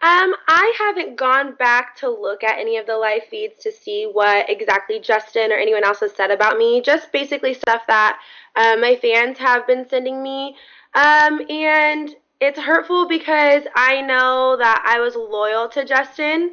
Um, 0.02 0.34
I 0.48 0.72
haven't 0.78 1.16
gone 1.16 1.56
back 1.56 1.96
to 1.96 2.08
look 2.08 2.42
at 2.42 2.58
any 2.58 2.78
of 2.78 2.86
the 2.86 2.96
live 2.96 3.24
feeds 3.24 3.62
to 3.64 3.72
see 3.72 4.08
what 4.10 4.48
exactly 4.48 4.98
Justin 4.98 5.52
or 5.52 5.56
anyone 5.56 5.84
else 5.84 6.00
has 6.00 6.14
said 6.14 6.30
about 6.30 6.56
me. 6.56 6.80
Just 6.80 7.12
basically 7.12 7.52
stuff 7.52 7.82
that 7.86 8.18
uh, 8.56 8.76
my 8.80 8.96
fans 8.96 9.36
have 9.38 9.66
been 9.66 9.86
sending 9.88 10.22
me. 10.22 10.56
Um, 10.94 11.40
and 11.48 12.14
it's 12.40 12.58
hurtful 12.58 13.06
because 13.06 13.64
I 13.74 14.00
know 14.00 14.56
that 14.56 14.84
I 14.86 15.00
was 15.00 15.14
loyal 15.14 15.68
to 15.70 15.84
Justin. 15.84 16.52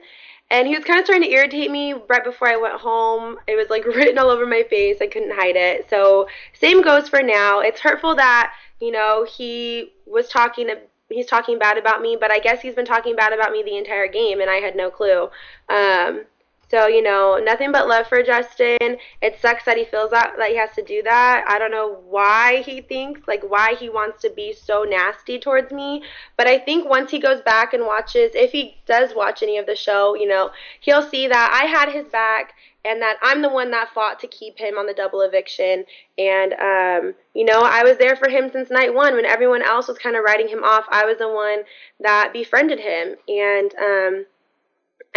And 0.50 0.65
he 0.65 0.75
was 0.75 0.86
kind 0.86 1.00
of 1.00 1.06
trying 1.06 1.24
to 1.24 1.29
irritate 1.29 1.70
me 1.72 1.94
right 1.94 2.24
before 2.24 2.48
I 2.48 2.56
went 2.56 2.79
home. 2.79 3.38
It 3.48 3.56
was 3.56 3.70
like 3.70 3.86
written 3.86 4.17
all 4.17 4.29
over 4.29 4.46
my 4.46 4.63
face. 4.70 4.98
I 5.01 5.08
couldn't 5.08 5.36
hide 5.36 5.56
it. 5.56 5.89
So, 5.89 6.27
same 6.53 6.82
goes 6.82 7.10
for 7.10 7.22
now. 7.22 7.60
It's 7.60 7.82
hurtful 7.82 8.15
that, 8.15 8.53
you 8.79 8.91
know, 8.91 9.25
he 9.25 9.91
was 10.06 10.29
talking 10.29 10.70
he's 11.10 11.25
talking 11.25 11.58
bad 11.58 11.77
about 11.77 12.01
me, 12.01 12.17
but 12.20 12.32
I 12.32 12.39
guess 12.39 12.62
he's 12.62 12.75
been 12.75 12.86
talking 12.86 13.15
bad 13.15 13.34
about 13.34 13.51
me 13.51 13.63
the 13.63 13.77
entire 13.77 14.08
game, 14.08 14.41
and 14.41 14.50
I 14.50 14.56
had 14.56 14.75
no 14.75 14.89
clue. 14.89 15.29
Um, 15.70 16.25
so 16.70 16.88
you 16.88 17.02
know, 17.02 17.40
nothing 17.42 17.72
but 17.72 17.88
love 17.88 18.08
for 18.08 18.22
Justin. 18.24 18.98
It 19.22 19.40
sucks 19.42 19.66
that 19.66 19.78
he 19.78 19.86
feels 19.86 20.12
that 20.12 20.34
that 20.38 20.50
he 20.50 20.58
has 20.58 20.72
to 20.76 20.84
do 20.84 21.02
that. 21.04 21.46
I 21.48 21.58
don't 21.60 21.72
know 21.72 22.00
why 22.08 22.62
he 22.64 22.82
thinks 22.82 23.22
like 23.28 23.44
why 23.44 23.76
he 23.76 23.90
wants 23.90 24.22
to 24.24 24.30
be 24.30 24.54
so 24.54 24.84
nasty 24.84 25.40
towards 25.40 25.72
me, 25.72 26.04
but 26.36 26.48
I 26.48 26.58
think 26.60 26.90
once 26.90 27.12
he 27.12 27.20
goes 27.20 27.42
back 27.42 27.74
and 27.74 27.86
watches, 27.86 28.32
if 28.36 28.52
he 28.52 28.78
does 28.86 29.16
watch 29.16 29.44
any 29.44 29.58
of 29.58 29.66
the 29.66 29.76
show, 29.76 30.16
you 30.16 30.28
know, 30.28 30.52
he'll 30.82 31.08
see 31.08 31.28
that 31.28 31.60
I 31.62 31.68
had 31.68 31.90
his 31.92 32.08
back 32.08 32.54
and 32.88 33.02
that 33.02 33.18
I'm 33.22 33.42
the 33.42 33.50
one 33.50 33.72
that 33.72 33.90
fought 33.94 34.20
to 34.22 34.28
keep 34.28 34.58
him 34.58 34.78
on 34.78 34.86
the 34.86 34.94
double 34.94 35.22
eviction. 35.22 35.84
And, 36.18 36.54
um, 36.54 37.16
you 37.34 37.44
know, 37.44 37.62
I 37.64 37.84
was 37.84 37.98
there 37.98 38.16
for 38.16 38.30
him 38.30 38.50
since 38.52 38.70
night 38.70 38.94
one 38.94 39.14
when 39.16 39.26
everyone 39.26 39.62
else 39.62 39.88
was 39.88 39.98
kind 39.98 40.16
of 40.16 40.24
writing 40.24 40.48
him 40.48 40.64
off. 40.64 40.86
I 40.90 41.06
was 41.06 41.18
the 41.18 41.28
one 41.28 41.64
that 42.00 42.32
befriended 42.32 42.80
him. 42.80 43.16
And, 43.28 43.76
um, 43.76 44.26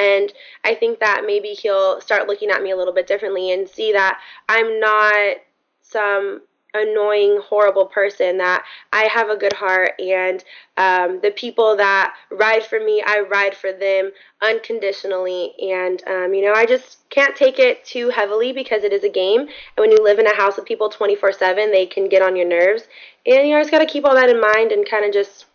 and 0.00 0.32
I 0.64 0.74
think 0.74 1.00
that 1.00 1.24
maybe 1.26 1.48
he'll 1.48 2.00
start 2.00 2.26
looking 2.26 2.50
at 2.50 2.62
me 2.62 2.70
a 2.70 2.76
little 2.76 2.94
bit 2.94 3.06
differently 3.06 3.52
and 3.52 3.68
see 3.68 3.92
that 3.92 4.18
I'm 4.48 4.80
not 4.80 5.36
some 5.82 6.42
annoying, 6.74 7.40
horrible 7.42 7.86
person, 7.86 8.38
that 8.38 8.64
I 8.92 9.08
have 9.12 9.28
a 9.28 9.36
good 9.36 9.52
heart, 9.52 9.92
and 9.98 10.42
um, 10.76 11.20
the 11.20 11.32
people 11.32 11.76
that 11.76 12.14
ride 12.30 12.64
for 12.64 12.78
me, 12.78 13.02
I 13.04 13.20
ride 13.20 13.54
for 13.54 13.72
them 13.72 14.10
unconditionally. 14.40 15.52
And, 15.60 16.02
um, 16.06 16.34
you 16.34 16.44
know, 16.44 16.52
I 16.54 16.66
just 16.66 17.08
can't 17.10 17.36
take 17.36 17.58
it 17.58 17.84
too 17.84 18.10
heavily 18.10 18.52
because 18.52 18.84
it 18.84 18.92
is 18.92 19.04
a 19.04 19.08
game. 19.08 19.40
And 19.40 19.50
when 19.76 19.90
you 19.90 20.02
live 20.02 20.18
in 20.18 20.26
a 20.26 20.36
house 20.36 20.56
with 20.56 20.64
people 20.64 20.88
24 20.88 21.32
7, 21.32 21.70
they 21.70 21.86
can 21.86 22.08
get 22.08 22.22
on 22.22 22.36
your 22.36 22.48
nerves. 22.48 22.84
And, 23.26 23.48
you 23.48 23.58
just 23.58 23.70
got 23.70 23.80
to 23.80 23.86
keep 23.86 24.04
all 24.04 24.14
that 24.14 24.30
in 24.30 24.40
mind 24.40 24.72
and 24.72 24.88
kind 24.88 25.04
of 25.04 25.12
just 25.12 25.46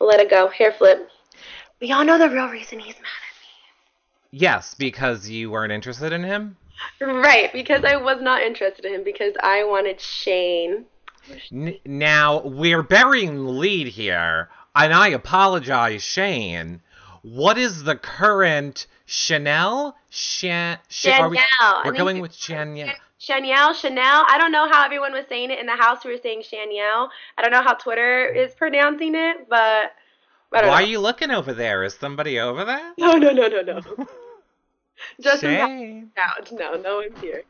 let 0.00 0.20
it 0.20 0.30
go. 0.30 0.48
Hair 0.48 0.72
flip. 0.72 1.08
We 1.80 1.90
all 1.90 2.04
know 2.04 2.18
the 2.18 2.30
real 2.30 2.48
reason 2.48 2.78
he's 2.78 2.94
mad 2.94 3.06
at. 3.26 3.31
Yes, 4.32 4.74
because 4.74 5.28
you 5.28 5.50
weren't 5.50 5.72
interested 5.72 6.12
in 6.12 6.24
him? 6.24 6.56
Right, 7.00 7.52
because 7.52 7.84
I 7.84 7.96
was 7.96 8.20
not 8.22 8.42
interested 8.42 8.86
in 8.86 8.94
him 8.94 9.04
because 9.04 9.34
I 9.42 9.64
wanted 9.64 10.00
Shane. 10.00 10.86
N- 11.52 11.76
now, 11.84 12.40
we're 12.40 12.82
burying 12.82 13.44
the 13.44 13.50
lead 13.50 13.88
here, 13.88 14.48
and 14.74 14.92
I 14.92 15.08
apologize, 15.08 16.02
Shane. 16.02 16.80
What 17.20 17.58
is 17.58 17.84
the 17.84 17.94
current 17.94 18.86
Chanel? 19.04 19.96
Shan- 20.08 20.78
Chanel. 20.88 21.30
We, 21.30 21.38
I 21.38 21.82
are 21.84 21.92
going 21.92 22.20
with 22.20 22.34
Chanel. 22.34 22.88
Chanel, 23.18 23.74
Chanel. 23.74 24.24
I 24.28 24.38
don't 24.38 24.50
know 24.50 24.66
how 24.68 24.84
everyone 24.84 25.12
was 25.12 25.26
saying 25.28 25.50
it 25.50 25.60
in 25.60 25.66
the 25.66 25.76
house. 25.76 26.04
We 26.04 26.10
were 26.10 26.20
saying 26.20 26.42
Chanel. 26.42 27.10
I 27.38 27.42
don't 27.42 27.52
know 27.52 27.62
how 27.62 27.74
Twitter 27.74 28.26
is 28.26 28.52
pronouncing 28.54 29.14
it, 29.14 29.48
but 29.48 29.92
Why 30.48 30.62
know. 30.62 30.70
are 30.70 30.82
you 30.82 30.98
looking 30.98 31.30
over 31.30 31.52
there? 31.52 31.84
Is 31.84 31.94
somebody 31.94 32.40
over 32.40 32.64
there? 32.64 32.92
No, 32.98 33.12
no, 33.12 33.30
no, 33.30 33.46
no, 33.46 33.62
no. 33.62 34.06
Just 35.20 35.44
out. 35.44 36.52
No, 36.52 36.74
no 36.74 36.96
one's 36.96 37.20
here. 37.20 37.42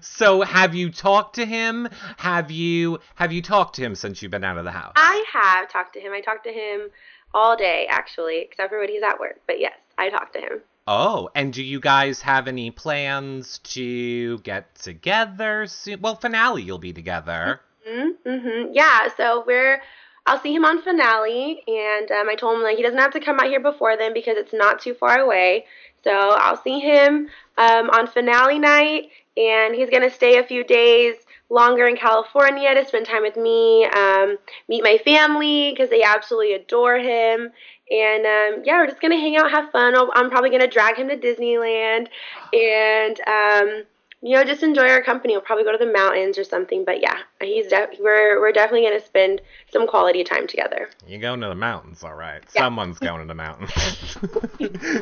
So, 0.00 0.42
have 0.42 0.74
you 0.74 0.90
talked 0.90 1.34
to 1.36 1.44
him? 1.44 1.88
Have 2.16 2.50
you 2.50 2.98
have 3.16 3.32
you 3.32 3.42
talked 3.42 3.76
to 3.76 3.82
him 3.82 3.94
since 3.94 4.22
you've 4.22 4.30
been 4.30 4.44
out 4.44 4.58
of 4.58 4.64
the 4.64 4.70
house? 4.70 4.92
I 4.96 5.24
have 5.32 5.68
talked 5.70 5.94
to 5.94 6.00
him. 6.00 6.12
I 6.12 6.20
talked 6.20 6.44
to 6.44 6.52
him 6.52 6.90
all 7.34 7.56
day, 7.56 7.86
actually, 7.90 8.38
except 8.38 8.70
for 8.70 8.78
when 8.78 8.88
he's 8.88 9.02
at 9.02 9.18
work. 9.18 9.40
But 9.46 9.60
yes, 9.60 9.74
I 9.96 10.10
talked 10.10 10.34
to 10.34 10.40
him. 10.40 10.60
Oh, 10.86 11.28
and 11.34 11.52
do 11.52 11.62
you 11.62 11.80
guys 11.80 12.22
have 12.22 12.48
any 12.48 12.70
plans 12.70 13.58
to 13.58 14.38
get 14.38 14.74
together 14.76 15.66
soon? 15.66 16.00
Well, 16.00 16.16
finale 16.16 16.62
you'll 16.62 16.78
be 16.78 16.94
together. 16.94 17.60
Mm-hmm. 17.86 18.72
Yeah, 18.72 19.08
so 19.16 19.44
we're. 19.46 19.82
I'll 20.26 20.40
see 20.40 20.54
him 20.54 20.64
on 20.64 20.82
finale, 20.82 21.62
and 21.66 22.10
um, 22.10 22.28
I 22.28 22.34
told 22.34 22.56
him 22.56 22.62
like 22.62 22.76
he 22.76 22.82
doesn't 22.82 22.98
have 22.98 23.12
to 23.12 23.20
come 23.20 23.38
out 23.40 23.46
here 23.46 23.60
before 23.60 23.96
then 23.96 24.12
because 24.12 24.36
it's 24.36 24.52
not 24.52 24.80
too 24.80 24.92
far 24.92 25.18
away. 25.18 25.64
So 26.08 26.14
I'll 26.14 26.56
see 26.56 26.80
him 26.80 27.28
um, 27.58 27.90
on 27.90 28.06
finale 28.06 28.58
night, 28.58 29.10
and 29.36 29.74
he's 29.74 29.90
gonna 29.90 30.08
stay 30.10 30.38
a 30.38 30.42
few 30.42 30.64
days 30.64 31.16
longer 31.50 31.86
in 31.86 31.96
California 31.96 32.74
to 32.74 32.86
spend 32.86 33.04
time 33.06 33.22
with 33.22 33.36
me, 33.36 33.84
um, 33.84 34.38
meet 34.68 34.82
my 34.82 34.96
family 35.04 35.70
because 35.70 35.90
they 35.90 36.02
absolutely 36.02 36.54
adore 36.54 36.96
him, 36.96 37.50
and 37.90 38.26
um, 38.26 38.62
yeah, 38.64 38.78
we're 38.78 38.86
just 38.86 39.02
gonna 39.02 39.16
hang 39.16 39.36
out, 39.36 39.50
have 39.50 39.70
fun. 39.70 39.94
I'll, 39.94 40.10
I'm 40.14 40.30
probably 40.30 40.48
gonna 40.48 40.66
drag 40.66 40.96
him 40.96 41.10
to 41.10 41.16
Disneyland, 41.16 42.08
and 42.54 43.20
um, 43.28 43.84
you 44.20 44.34
know, 44.34 44.42
just 44.44 44.62
enjoy 44.62 44.88
our 44.88 45.02
company. 45.02 45.34
We'll 45.34 45.42
probably 45.42 45.64
go 45.64 45.72
to 45.72 45.78
the 45.84 45.92
mountains 45.92 46.38
or 46.38 46.44
something. 46.44 46.84
But 46.84 47.00
yeah, 47.00 47.18
he's 47.40 47.68
de- 47.68 47.88
we're 48.00 48.40
we're 48.40 48.52
definitely 48.52 48.88
gonna 48.88 49.04
spend 49.04 49.40
some 49.72 49.86
quality 49.86 50.24
time 50.24 50.46
together. 50.46 50.88
You're 51.06 51.20
going 51.20 51.40
to 51.40 51.48
the 51.48 51.54
mountains, 51.54 52.02
all 52.02 52.14
right. 52.14 52.42
Yeah. 52.54 52.62
Someone's 52.62 52.98
going 52.98 53.20
to 53.20 53.26
the 53.26 53.34
mountains. 53.34 54.18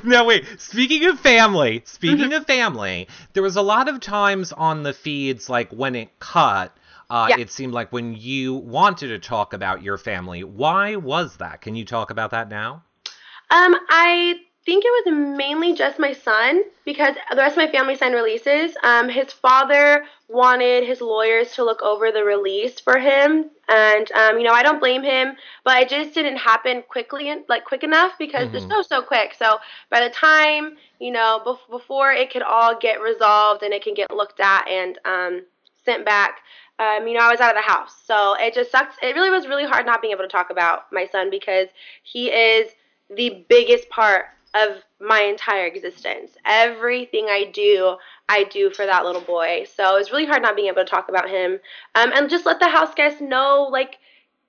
no, 0.05 0.25
wait. 0.25 0.45
Speaking 0.59 1.07
of 1.07 1.19
family, 1.19 1.83
speaking 1.87 2.33
of 2.33 2.47
family, 2.47 3.09
there 3.33 3.43
was 3.43 3.57
a 3.57 3.63
lot 3.63 3.89
of 3.89 4.01
times 4.01 4.53
on 4.53 4.83
the 4.83 4.93
feeds, 4.93 5.49
like 5.49 5.71
when 5.73 5.95
it 5.95 6.19
cut, 6.19 6.77
uh, 7.09 7.29
Yeah. 7.31 7.39
it 7.39 7.51
seemed 7.51 7.73
like 7.73 7.93
when 7.93 8.15
you 8.15 8.55
wanted 8.55 9.09
to 9.09 9.19
talk 9.19 9.53
about 9.55 9.83
your 9.83 9.97
family. 9.99 10.45
Why 10.45 10.97
was 10.97 11.37
that? 11.39 11.63
Can 11.63 11.75
you 11.75 11.85
talk 11.85 12.11
about 12.11 12.33
that 12.33 12.49
now? 12.51 12.83
Um, 13.51 13.77
I 13.89 14.41
think 14.67 14.85
it 14.85 15.07
was 15.07 15.37
mainly 15.39 15.75
just 15.75 15.99
my 15.99 16.13
son 16.13 16.63
because 16.85 17.15
the 17.31 17.37
rest 17.37 17.53
of 17.57 17.65
my 17.65 17.71
family 17.73 17.97
signed 17.97 18.15
releases. 18.15 18.77
Um, 18.83 19.09
his 19.09 19.33
father 19.33 20.05
wanted 20.29 20.85
his 20.85 21.01
lawyers 21.01 21.53
to 21.55 21.65
look 21.65 21.83
over 21.83 22.13
the 22.13 22.25
release 22.25 22.81
for 22.81 22.99
him, 22.99 23.51
and 23.69 24.13
um, 24.13 24.39
you 24.39 24.45
know 24.45 24.53
I 24.53 24.63
don't 24.63 24.81
blame 24.81 25.03
him, 25.05 25.37
but 25.65 25.83
it 25.83 25.89
just 25.89 26.15
didn't 26.15 26.37
happen 26.39 26.83
quickly, 26.89 27.33
like 27.49 27.65
quick 27.65 27.85
enough 27.85 28.13
because 28.19 28.51
the 28.51 28.59
Mhm. 28.59 28.71
show's 28.71 28.89
so 28.89 29.03
quick. 29.03 29.35
So 29.35 29.59
by 29.91 30.01
the 30.01 30.11
time 30.11 30.77
you 31.01 31.13
know 31.13 31.41
bef- 31.47 31.71
before 31.71 32.13
it 32.13 32.31
could 32.31 32.43
all 32.43 32.77
get 32.77 33.01
resolved 33.01 33.63
and 33.63 33.73
it 33.73 33.83
can 33.83 33.95
get 33.95 34.11
looked 34.11 34.41
at 34.41 34.69
and 34.69 34.99
um, 35.05 35.43
sent 35.85 36.05
back. 36.05 36.41
Um, 36.79 37.07
you 37.09 37.15
know, 37.15 37.21
I 37.21 37.31
was 37.31 37.41
out 37.41 37.57
of 37.57 37.63
the 37.63 37.69
house. 37.71 37.95
So 38.05 38.35
it 38.39 38.53
just 38.55 38.71
sucks. 38.71 38.97
It 39.03 39.15
really 39.15 39.31
was 39.31 39.47
really 39.49 39.65
hard 39.65 39.87
not 39.87 40.03
being 40.03 40.13
able 40.13 40.25
to 40.25 40.29
talk 40.29 40.51
about 40.51 40.93
my 40.93 41.07
son 41.07 41.31
because 41.31 41.69
he 42.03 42.31
is 42.31 42.71
the 43.09 43.45
biggest 43.49 43.89
part 43.89 44.27
of 44.57 44.83
my 45.01 45.23
entire 45.23 45.67
existence. 45.67 46.33
Everything 46.45 47.27
I 47.29 47.51
do, 47.53 47.97
I 48.29 48.45
do 48.45 48.71
for 48.71 48.87
that 48.87 49.05
little 49.05 49.21
boy. 49.21 49.67
So 49.77 49.97
it's 49.97 50.11
really 50.11 50.27
hard 50.27 50.43
not 50.43 50.57
being 50.57 50.69
able 50.69 50.85
to 50.85 50.91
talk 50.91 51.09
about 51.09 51.29
him. 51.29 51.59
Um, 51.95 52.13
and 52.15 52.31
just 52.31 52.47
let 52.47 52.61
the 52.61 52.69
house 52.69 52.95
guests 52.95 53.21
know, 53.21 53.69
like, 53.71 53.99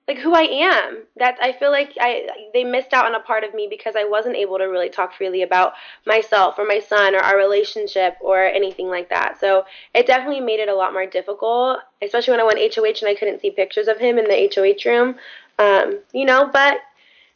like 0.08 0.18
who 0.18 0.34
I 0.34 0.42
am. 0.42 1.02
That 1.16 1.36
I 1.40 1.52
feel 1.52 1.70
like 1.70 1.92
I 2.00 2.28
they 2.54 2.64
missed 2.64 2.94
out 2.94 3.04
on 3.04 3.14
a 3.14 3.20
part 3.20 3.44
of 3.44 3.52
me 3.52 3.66
because 3.68 3.94
I 3.94 4.04
wasn't 4.04 4.36
able 4.36 4.56
to 4.56 4.64
really 4.64 4.88
talk 4.88 5.12
freely 5.12 5.42
about 5.42 5.74
myself 6.06 6.58
or 6.58 6.64
my 6.64 6.80
son 6.80 7.14
or 7.14 7.18
our 7.18 7.36
relationship 7.36 8.16
or 8.22 8.42
anything 8.42 8.88
like 8.88 9.10
that. 9.10 9.38
So 9.38 9.64
it 9.94 10.06
definitely 10.06 10.40
made 10.40 10.60
it 10.60 10.70
a 10.70 10.74
lot 10.74 10.94
more 10.94 11.06
difficult, 11.06 11.80
especially 12.02 12.32
when 12.32 12.40
I 12.40 12.44
went 12.44 12.74
HOH 12.74 13.02
and 13.02 13.08
I 13.08 13.14
couldn't 13.14 13.42
see 13.42 13.50
pictures 13.50 13.86
of 13.86 13.98
him 13.98 14.16
in 14.16 14.24
the 14.24 14.50
HOH 14.54 14.90
room. 14.90 15.16
Um, 15.58 15.98
you 16.14 16.24
know, 16.24 16.48
but 16.50 16.78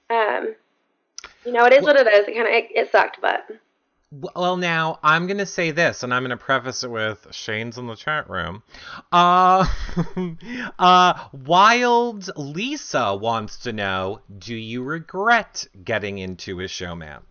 um, 0.09 0.55
you 1.44 1.52
know, 1.52 1.64
it 1.64 1.72
is 1.72 1.82
what 1.82 1.96
it 1.96 2.06
is. 2.06 2.28
It 2.28 2.34
kind 2.34 2.46
of 2.46 2.54
it, 2.54 2.68
it 2.70 2.92
sucked, 2.92 3.20
but 3.20 3.46
Well, 4.11 4.56
now 4.56 4.99
I'm 5.02 5.26
gonna 5.26 5.46
say 5.46 5.70
this, 5.70 6.02
and 6.02 6.12
I'm 6.12 6.22
gonna 6.22 6.37
preface 6.37 6.84
it 6.84 6.90
with 6.90 7.26
Shane's 7.30 7.78
in 7.78 7.87
the 7.87 7.96
chat 7.96 8.28
room. 8.28 8.62
Uh, 9.11 9.66
uh, 10.78 11.28
Wild 11.32 12.30
Lisa 12.37 13.16
wants 13.16 13.58
to 13.58 13.72
know: 13.72 14.20
Do 14.38 14.54
you 14.54 14.82
regret 14.82 15.66
getting 15.84 16.18
into 16.18 16.61
a 16.61 16.64
showmance? 16.64 17.22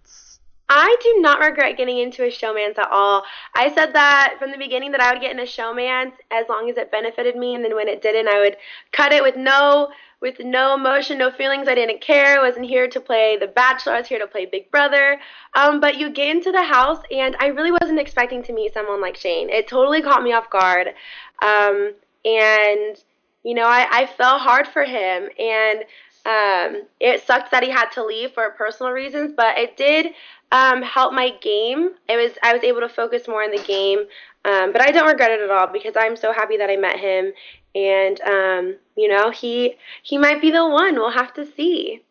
I 0.73 0.95
do 1.03 1.17
not 1.19 1.41
regret 1.41 1.75
getting 1.75 1.97
into 1.97 2.23
a 2.23 2.29
showmance 2.29 2.77
at 2.77 2.87
all. 2.89 3.25
I 3.53 3.73
said 3.75 3.91
that 3.93 4.35
from 4.39 4.51
the 4.51 4.57
beginning 4.57 4.93
that 4.93 5.01
I 5.01 5.11
would 5.11 5.21
get 5.21 5.31
in 5.31 5.39
a 5.39 5.43
showmance 5.43 6.13
as 6.31 6.45
long 6.47 6.69
as 6.69 6.77
it 6.77 6.89
benefited 6.89 7.35
me, 7.35 7.55
and 7.55 7.65
then 7.65 7.75
when 7.75 7.89
it 7.89 8.01
didn't, 8.01 8.29
I 8.29 8.39
would 8.39 8.55
cut 8.93 9.11
it 9.11 9.21
with 9.21 9.35
no 9.35 9.89
with 10.21 10.39
no 10.39 10.75
emotion, 10.75 11.17
no 11.17 11.31
feelings. 11.31 11.67
I 11.67 11.75
didn't 11.75 11.99
care. 12.01 12.39
I 12.39 12.47
wasn't 12.47 12.67
here 12.67 12.87
to 12.87 12.99
play 12.99 13.37
The 13.37 13.47
Bachelor. 13.47 13.93
I 13.93 13.99
was 13.99 14.07
here 14.07 14.19
to 14.19 14.27
play 14.27 14.45
Big 14.45 14.69
Brother. 14.69 15.19
Um, 15.55 15.79
but 15.79 15.97
you 15.97 16.11
get 16.11 16.29
into 16.29 16.51
the 16.51 16.61
house, 16.61 17.01
and 17.11 17.35
I 17.39 17.47
really 17.47 17.71
wasn't 17.71 17.99
expecting 17.99 18.43
to 18.43 18.53
meet 18.53 18.73
someone 18.73 19.01
like 19.01 19.17
Shane. 19.17 19.49
It 19.49 19.67
totally 19.67 20.01
caught 20.01 20.23
me 20.23 20.31
off 20.33 20.49
guard. 20.49 20.89
Um, 21.41 21.93
and, 22.23 22.97
you 23.43 23.55
know, 23.55 23.65
I, 23.65 23.87
I 23.89 24.05
fell 24.05 24.37
hard 24.37 24.67
for 24.67 24.83
him. 24.83 25.27
And 25.39 25.79
um, 26.23 26.83
it 26.99 27.25
sucked 27.25 27.49
that 27.49 27.63
he 27.63 27.71
had 27.71 27.89
to 27.93 28.05
leave 28.05 28.31
for 28.33 28.51
personal 28.51 28.91
reasons, 28.91 29.33
but 29.35 29.57
it 29.57 29.75
did 29.75 30.13
um, 30.51 30.83
help 30.83 31.13
my 31.13 31.31
game. 31.41 31.91
It 32.07 32.17
was 32.17 32.37
I 32.43 32.53
was 32.53 32.63
able 32.63 32.81
to 32.81 32.89
focus 32.89 33.27
more 33.27 33.43
on 33.43 33.51
the 33.51 33.63
game. 33.63 34.05
Um, 34.43 34.71
but 34.71 34.81
I 34.81 34.91
don't 34.91 35.07
regret 35.07 35.31
it 35.31 35.41
at 35.41 35.49
all 35.51 35.67
because 35.67 35.93
I'm 35.95 36.15
so 36.15 36.33
happy 36.33 36.57
that 36.57 36.69
I 36.69 36.75
met 36.75 36.99
him, 36.99 37.31
and 37.75 38.21
um, 38.21 38.75
you 38.95 39.07
know 39.07 39.31
he 39.31 39.75
he 40.03 40.17
might 40.17 40.41
be 40.41 40.51
the 40.51 40.67
one. 40.67 40.95
We'll 40.95 41.11
have 41.11 41.33
to 41.35 41.45
see. 41.45 42.03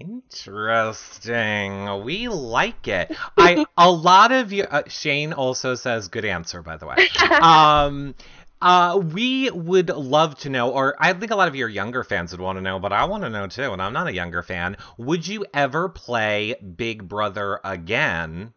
Interesting. 0.00 2.04
We 2.04 2.28
like 2.28 2.88
it. 2.88 3.14
I 3.36 3.66
a 3.76 3.90
lot 3.90 4.32
of 4.32 4.52
you. 4.52 4.64
Uh, 4.64 4.82
Shane 4.88 5.32
also 5.32 5.74
says 5.74 6.08
good 6.08 6.24
answer, 6.24 6.62
by 6.62 6.76
the 6.76 6.86
way. 6.86 6.96
um, 7.42 8.14
uh, 8.62 9.00
we 9.02 9.50
would 9.50 9.88
love 9.88 10.38
to 10.38 10.50
know, 10.50 10.70
or 10.70 10.94
I 10.98 11.12
think 11.14 11.32
a 11.32 11.36
lot 11.36 11.48
of 11.48 11.56
your 11.56 11.68
younger 11.68 12.04
fans 12.04 12.32
would 12.32 12.40
want 12.40 12.58
to 12.58 12.62
know, 12.62 12.78
but 12.78 12.92
I 12.92 13.06
want 13.06 13.24
to 13.24 13.30
know 13.30 13.46
too, 13.46 13.72
and 13.72 13.80
I'm 13.80 13.92
not 13.92 14.06
a 14.06 14.12
younger 14.12 14.42
fan. 14.42 14.76
Would 14.98 15.26
you 15.26 15.46
ever 15.54 15.88
play 15.88 16.56
Big 16.76 17.08
Brother 17.08 17.60
again? 17.64 18.52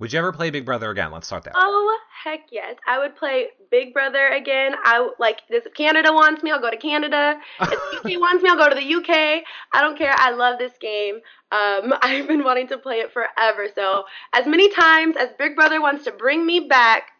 Would 0.00 0.12
you 0.12 0.18
ever 0.18 0.32
play 0.32 0.50
Big 0.50 0.66
Brother 0.66 0.90
again? 0.90 1.12
Let's 1.12 1.26
start 1.26 1.44
there. 1.44 1.52
Oh 1.54 1.98
heck 2.24 2.46
yes! 2.50 2.76
I 2.86 2.98
would 2.98 3.14
play 3.14 3.48
Big 3.70 3.94
Brother 3.94 4.28
again. 4.28 4.74
I 4.82 5.08
like 5.20 5.42
this. 5.48 5.66
If 5.66 5.74
Canada 5.74 6.12
wants 6.12 6.42
me, 6.42 6.50
I'll 6.50 6.60
go 6.60 6.70
to 6.70 6.76
Canada. 6.76 7.38
If 7.60 7.72
UK 7.96 8.04
wants 8.20 8.42
me, 8.42 8.50
I'll 8.50 8.56
go 8.56 8.68
to 8.68 8.74
the 8.74 8.94
UK. 8.94 9.44
I 9.72 9.80
don't 9.80 9.96
care. 9.96 10.14
I 10.16 10.30
love 10.32 10.58
this 10.58 10.72
game. 10.80 11.16
Um, 11.52 11.94
I've 12.02 12.26
been 12.26 12.42
wanting 12.42 12.68
to 12.68 12.78
play 12.78 12.96
it 12.96 13.12
forever. 13.12 13.68
So 13.72 14.04
as 14.32 14.46
many 14.46 14.68
times 14.70 15.16
as 15.16 15.28
Big 15.38 15.54
Brother 15.54 15.80
wants 15.80 16.04
to 16.04 16.12
bring 16.12 16.44
me 16.44 16.60
back, 16.60 17.12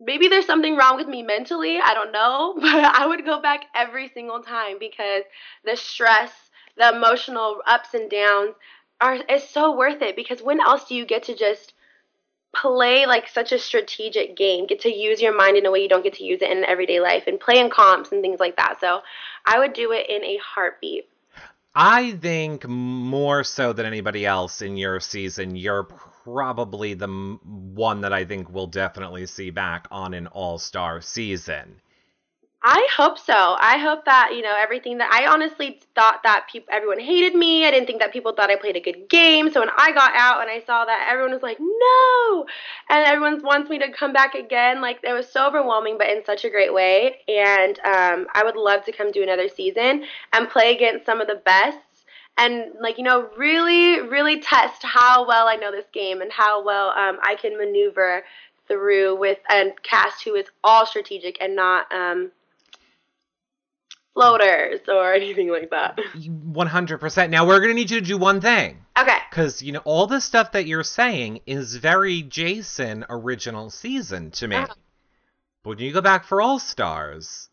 maybe 0.00 0.26
there's 0.26 0.46
something 0.46 0.76
wrong 0.76 0.96
with 0.96 1.06
me 1.06 1.22
mentally. 1.22 1.78
I 1.78 1.94
don't 1.94 2.10
know, 2.10 2.54
but 2.60 2.84
I 2.84 3.06
would 3.06 3.24
go 3.24 3.40
back 3.40 3.66
every 3.76 4.08
single 4.08 4.40
time 4.40 4.78
because 4.80 5.22
the 5.64 5.76
stress, 5.76 6.32
the 6.76 6.96
emotional 6.96 7.62
ups 7.66 7.94
and 7.94 8.10
downs 8.10 8.54
are 9.00 9.16
is 9.28 9.48
so 9.48 9.76
worth 9.76 10.02
it 10.02 10.16
because 10.16 10.42
when 10.42 10.60
else 10.60 10.84
do 10.84 10.94
you 10.94 11.04
get 11.04 11.24
to 11.24 11.36
just 11.36 11.74
play 12.54 13.06
like 13.06 13.28
such 13.28 13.52
a 13.52 13.58
strategic 13.58 14.36
game, 14.36 14.66
get 14.66 14.80
to 14.80 14.94
use 14.94 15.20
your 15.20 15.36
mind 15.36 15.56
in 15.56 15.66
a 15.66 15.70
way 15.70 15.80
you 15.80 15.88
don't 15.88 16.04
get 16.04 16.14
to 16.14 16.24
use 16.24 16.40
it 16.40 16.50
in 16.50 16.64
everyday 16.64 17.00
life 17.00 17.24
and 17.26 17.40
play 17.40 17.58
in 17.58 17.70
comps 17.70 18.12
and 18.12 18.22
things 18.22 18.40
like 18.40 18.56
that. 18.56 18.78
So 18.80 19.00
I 19.44 19.58
would 19.58 19.72
do 19.72 19.92
it 19.92 20.08
in 20.08 20.22
a 20.22 20.38
heartbeat. 20.38 21.08
I 21.74 22.12
think 22.12 22.68
more 22.68 23.42
so 23.42 23.72
than 23.72 23.84
anybody 23.84 24.24
else 24.24 24.62
in 24.62 24.76
your 24.76 25.00
season, 25.00 25.56
you're 25.56 25.82
probably 25.82 26.94
the 26.94 27.08
one 27.08 28.02
that 28.02 28.12
I 28.12 28.24
think 28.24 28.48
we'll 28.48 28.68
definitely 28.68 29.26
see 29.26 29.50
back 29.50 29.88
on 29.90 30.14
an 30.14 30.28
all 30.28 30.58
star 30.58 31.00
season. 31.00 31.80
I 32.66 32.88
hope 32.96 33.18
so. 33.18 33.58
I 33.60 33.76
hope 33.76 34.06
that 34.06 34.30
you 34.34 34.40
know 34.40 34.56
everything 34.58 34.96
that 34.96 35.12
I 35.12 35.26
honestly 35.26 35.80
thought 35.94 36.22
that 36.22 36.46
people, 36.50 36.72
everyone 36.72 36.98
hated 36.98 37.34
me. 37.34 37.66
I 37.66 37.70
didn't 37.70 37.86
think 37.86 38.00
that 38.00 38.10
people 38.10 38.32
thought 38.32 38.50
I 38.50 38.56
played 38.56 38.74
a 38.74 38.80
good 38.80 39.06
game. 39.10 39.52
So 39.52 39.60
when 39.60 39.68
I 39.76 39.92
got 39.92 40.12
out 40.14 40.40
and 40.40 40.50
I 40.50 40.62
saw 40.64 40.86
that 40.86 41.06
everyone 41.10 41.32
was 41.32 41.42
like, 41.42 41.58
"No," 41.60 42.46
and 42.88 43.04
everyone 43.06 43.42
wants 43.42 43.68
me 43.68 43.78
to 43.80 43.92
come 43.92 44.14
back 44.14 44.34
again, 44.34 44.80
like 44.80 44.98
it 45.02 45.12
was 45.12 45.28
so 45.28 45.46
overwhelming, 45.46 45.98
but 45.98 46.08
in 46.08 46.24
such 46.24 46.46
a 46.46 46.50
great 46.50 46.72
way. 46.72 47.16
And 47.28 47.78
um, 47.80 48.26
I 48.32 48.42
would 48.42 48.56
love 48.56 48.82
to 48.86 48.92
come 48.92 49.12
do 49.12 49.22
another 49.22 49.48
season 49.48 50.04
and 50.32 50.48
play 50.48 50.74
against 50.74 51.04
some 51.04 51.20
of 51.20 51.26
the 51.26 51.42
best 51.44 51.78
and 52.38 52.72
like 52.80 52.98
you 52.98 53.04
know 53.04 53.28
really 53.36 54.00
really 54.00 54.40
test 54.40 54.82
how 54.82 55.24
well 55.28 55.46
I 55.46 55.54
know 55.56 55.70
this 55.70 55.86
game 55.92 56.20
and 56.22 56.32
how 56.32 56.64
well 56.64 56.88
um, 56.88 57.18
I 57.22 57.36
can 57.36 57.56
maneuver 57.58 58.24
through 58.66 59.16
with 59.16 59.38
a 59.50 59.70
cast 59.82 60.24
who 60.24 60.34
is 60.34 60.46
all 60.64 60.86
strategic 60.86 61.36
and 61.40 61.54
not 61.54 61.92
um, 61.92 62.32
floaters 64.14 64.80
or 64.88 65.12
anything 65.14 65.50
like 65.50 65.70
that. 65.70 65.98
100%. 66.16 67.30
Now 67.30 67.46
we're 67.46 67.58
going 67.58 67.70
to 67.70 67.74
need 67.74 67.90
you 67.90 68.00
to 68.00 68.06
do 68.06 68.16
one 68.16 68.40
thing. 68.40 68.78
Okay. 68.98 69.18
Cuz 69.32 69.60
you 69.60 69.72
know 69.72 69.82
all 69.84 70.06
the 70.06 70.20
stuff 70.20 70.52
that 70.52 70.66
you're 70.66 70.84
saying 70.84 71.40
is 71.46 71.76
very 71.76 72.22
Jason 72.22 73.04
original 73.10 73.68
season 73.70 74.30
to 74.32 74.48
me. 74.48 74.56
Uh-huh. 74.56 74.74
But 75.62 75.70
when 75.70 75.78
you 75.80 75.92
go 75.92 76.00
back 76.00 76.24
for 76.24 76.40
All 76.40 76.58
Stars, 76.58 77.48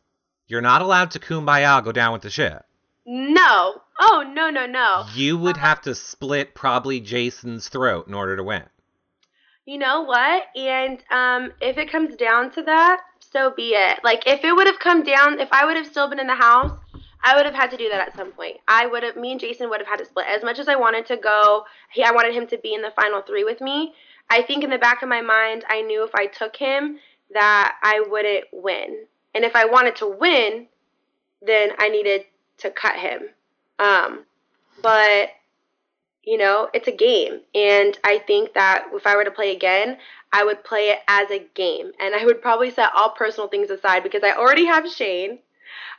you're 0.47 0.61
not 0.61 0.81
allowed 0.81 1.11
to 1.11 1.19
kumbaya 1.19 1.83
go 1.83 1.91
down 1.91 2.13
with 2.13 2.21
the 2.21 2.29
ship. 2.29 2.65
No. 3.05 3.81
Oh, 3.99 4.23
no, 4.35 4.49
no, 4.49 4.65
no. 4.65 5.05
You 5.15 5.37
would 5.37 5.57
have 5.57 5.81
to 5.81 5.95
split 5.95 6.53
probably 6.53 6.99
Jason's 6.99 7.69
throat 7.69 8.07
in 8.07 8.13
order 8.13 8.35
to 8.35 8.43
win. 8.43 8.63
You 9.65 9.77
know 9.77 10.01
what? 10.01 10.43
And 10.55 11.03
um 11.09 11.53
if 11.61 11.77
it 11.77 11.91
comes 11.91 12.15
down 12.15 12.51
to 12.51 12.63
that, 12.63 13.01
so 13.31 13.51
be 13.55 13.69
it. 13.69 13.99
Like 14.03 14.23
if 14.25 14.43
it 14.43 14.55
would 14.55 14.67
have 14.67 14.79
come 14.79 15.03
down, 15.03 15.39
if 15.39 15.49
I 15.51 15.65
would 15.65 15.77
have 15.77 15.87
still 15.87 16.09
been 16.09 16.19
in 16.19 16.27
the 16.27 16.35
house, 16.35 16.77
I 17.23 17.35
would 17.35 17.45
have 17.45 17.55
had 17.55 17.71
to 17.71 17.77
do 17.77 17.89
that 17.89 18.07
at 18.07 18.15
some 18.15 18.31
point. 18.31 18.57
I 18.67 18.87
would 18.87 19.03
have, 19.03 19.15
me 19.15 19.31
and 19.31 19.39
Jason 19.39 19.69
would 19.69 19.79
have 19.79 19.87
had 19.87 19.99
to 19.99 20.05
split. 20.05 20.25
As 20.27 20.43
much 20.43 20.59
as 20.59 20.67
I 20.67 20.75
wanted 20.75 21.05
to 21.07 21.17
go, 21.17 21.65
he, 21.91 22.03
I 22.03 22.11
wanted 22.11 22.33
him 22.33 22.47
to 22.47 22.57
be 22.57 22.73
in 22.73 22.81
the 22.81 22.91
final 22.91 23.21
three 23.21 23.43
with 23.43 23.61
me. 23.61 23.93
I 24.29 24.41
think 24.41 24.63
in 24.63 24.69
the 24.69 24.77
back 24.77 25.03
of 25.03 25.09
my 25.09 25.21
mind, 25.21 25.63
I 25.69 25.81
knew 25.81 26.03
if 26.03 26.15
I 26.15 26.25
took 26.25 26.55
him 26.55 26.97
that 27.33 27.75
I 27.83 28.03
wouldn't 28.07 28.45
win. 28.51 29.05
And 29.35 29.45
if 29.45 29.55
I 29.55 29.65
wanted 29.65 29.95
to 29.97 30.07
win, 30.07 30.67
then 31.41 31.71
I 31.77 31.89
needed 31.89 32.25
to 32.59 32.71
cut 32.71 32.95
him. 32.95 33.21
Um, 33.77 34.25
but 34.81 35.29
you 36.23 36.37
know, 36.37 36.69
it's 36.73 36.87
a 36.87 36.91
game. 36.91 37.41
And 37.55 37.97
I 38.03 38.19
think 38.19 38.53
that 38.53 38.85
if 38.93 39.07
I 39.07 39.15
were 39.15 39.23
to 39.23 39.31
play 39.31 39.55
again, 39.55 39.97
I 40.31 40.43
would 40.43 40.63
play 40.63 40.89
it 40.89 40.99
as 41.07 41.29
a 41.31 41.45
game. 41.55 41.91
And 41.99 42.15
I 42.15 42.25
would 42.25 42.41
probably 42.41 42.71
set 42.71 42.91
all 42.95 43.09
personal 43.09 43.47
things 43.47 43.69
aside 43.69 44.03
because 44.03 44.23
I 44.23 44.33
already 44.33 44.65
have 44.65 44.91
Shane. 44.91 45.39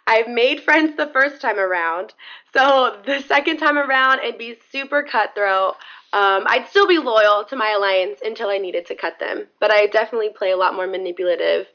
I've 0.06 0.28
made 0.28 0.62
friends 0.62 0.96
the 0.96 1.08
first 1.08 1.40
time 1.40 1.58
around. 1.58 2.12
So 2.52 3.00
the 3.04 3.20
second 3.20 3.58
time 3.58 3.78
around, 3.78 4.20
it'd 4.20 4.38
be 4.38 4.58
super 4.70 5.02
cutthroat. 5.02 5.76
Um, 6.12 6.44
I'd 6.46 6.68
still 6.68 6.86
be 6.86 6.98
loyal 6.98 7.44
to 7.44 7.56
my 7.56 7.74
alliance 7.76 8.20
until 8.24 8.48
I 8.48 8.58
needed 8.58 8.86
to 8.86 8.94
cut 8.94 9.18
them. 9.18 9.46
But 9.60 9.70
I 9.70 9.86
definitely 9.86 10.30
play 10.30 10.50
a 10.50 10.56
lot 10.56 10.74
more 10.74 10.86
manipulative 10.86 11.66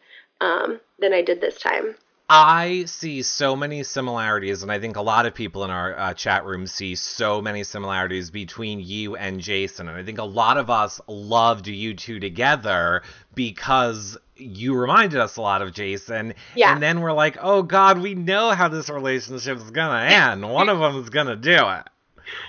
um, 0.41 0.79
than 0.99 1.13
I 1.13 1.21
did 1.21 1.41
this 1.41 1.59
time. 1.59 1.95
I 2.29 2.83
see 2.85 3.21
so 3.21 3.55
many 3.55 3.83
similarities, 3.83 4.61
and 4.61 4.69
I 4.69 4.79
think 4.79 4.97
a 4.97 5.01
lot 5.01 5.25
of 5.25 5.33
people 5.33 5.63
in 5.63 5.69
our 5.69 5.97
uh, 5.97 6.13
chat 6.13 6.43
room 6.45 6.67
see 6.67 6.95
so 6.95 7.41
many 7.41 7.63
similarities 7.63 8.31
between 8.31 8.81
you 8.81 9.15
and 9.15 9.39
Jason. 9.39 9.87
And 9.87 9.97
I 9.97 10.03
think 10.03 10.17
a 10.17 10.25
lot 10.25 10.57
of 10.57 10.69
us 10.69 10.99
loved 11.07 11.67
you 11.67 11.93
two 11.93 12.19
together 12.19 13.03
because 13.33 14.17
you 14.35 14.75
reminded 14.75 15.21
us 15.21 15.37
a 15.37 15.41
lot 15.41 15.61
of 15.61 15.73
Jason. 15.73 16.33
Yeah. 16.53 16.73
And 16.73 16.83
then 16.83 16.99
we're 16.99 17.13
like, 17.13 17.37
oh 17.41 17.63
God, 17.63 17.99
we 17.99 18.13
know 18.13 18.51
how 18.51 18.67
this 18.67 18.89
relationship 18.89 19.57
is 19.57 19.71
going 19.71 19.89
to 19.89 20.13
end. 20.13 20.49
One 20.49 20.67
of 20.67 20.79
them 20.79 21.01
is 21.01 21.09
going 21.09 21.27
to 21.27 21.37
do 21.37 21.69
it. 21.69 21.87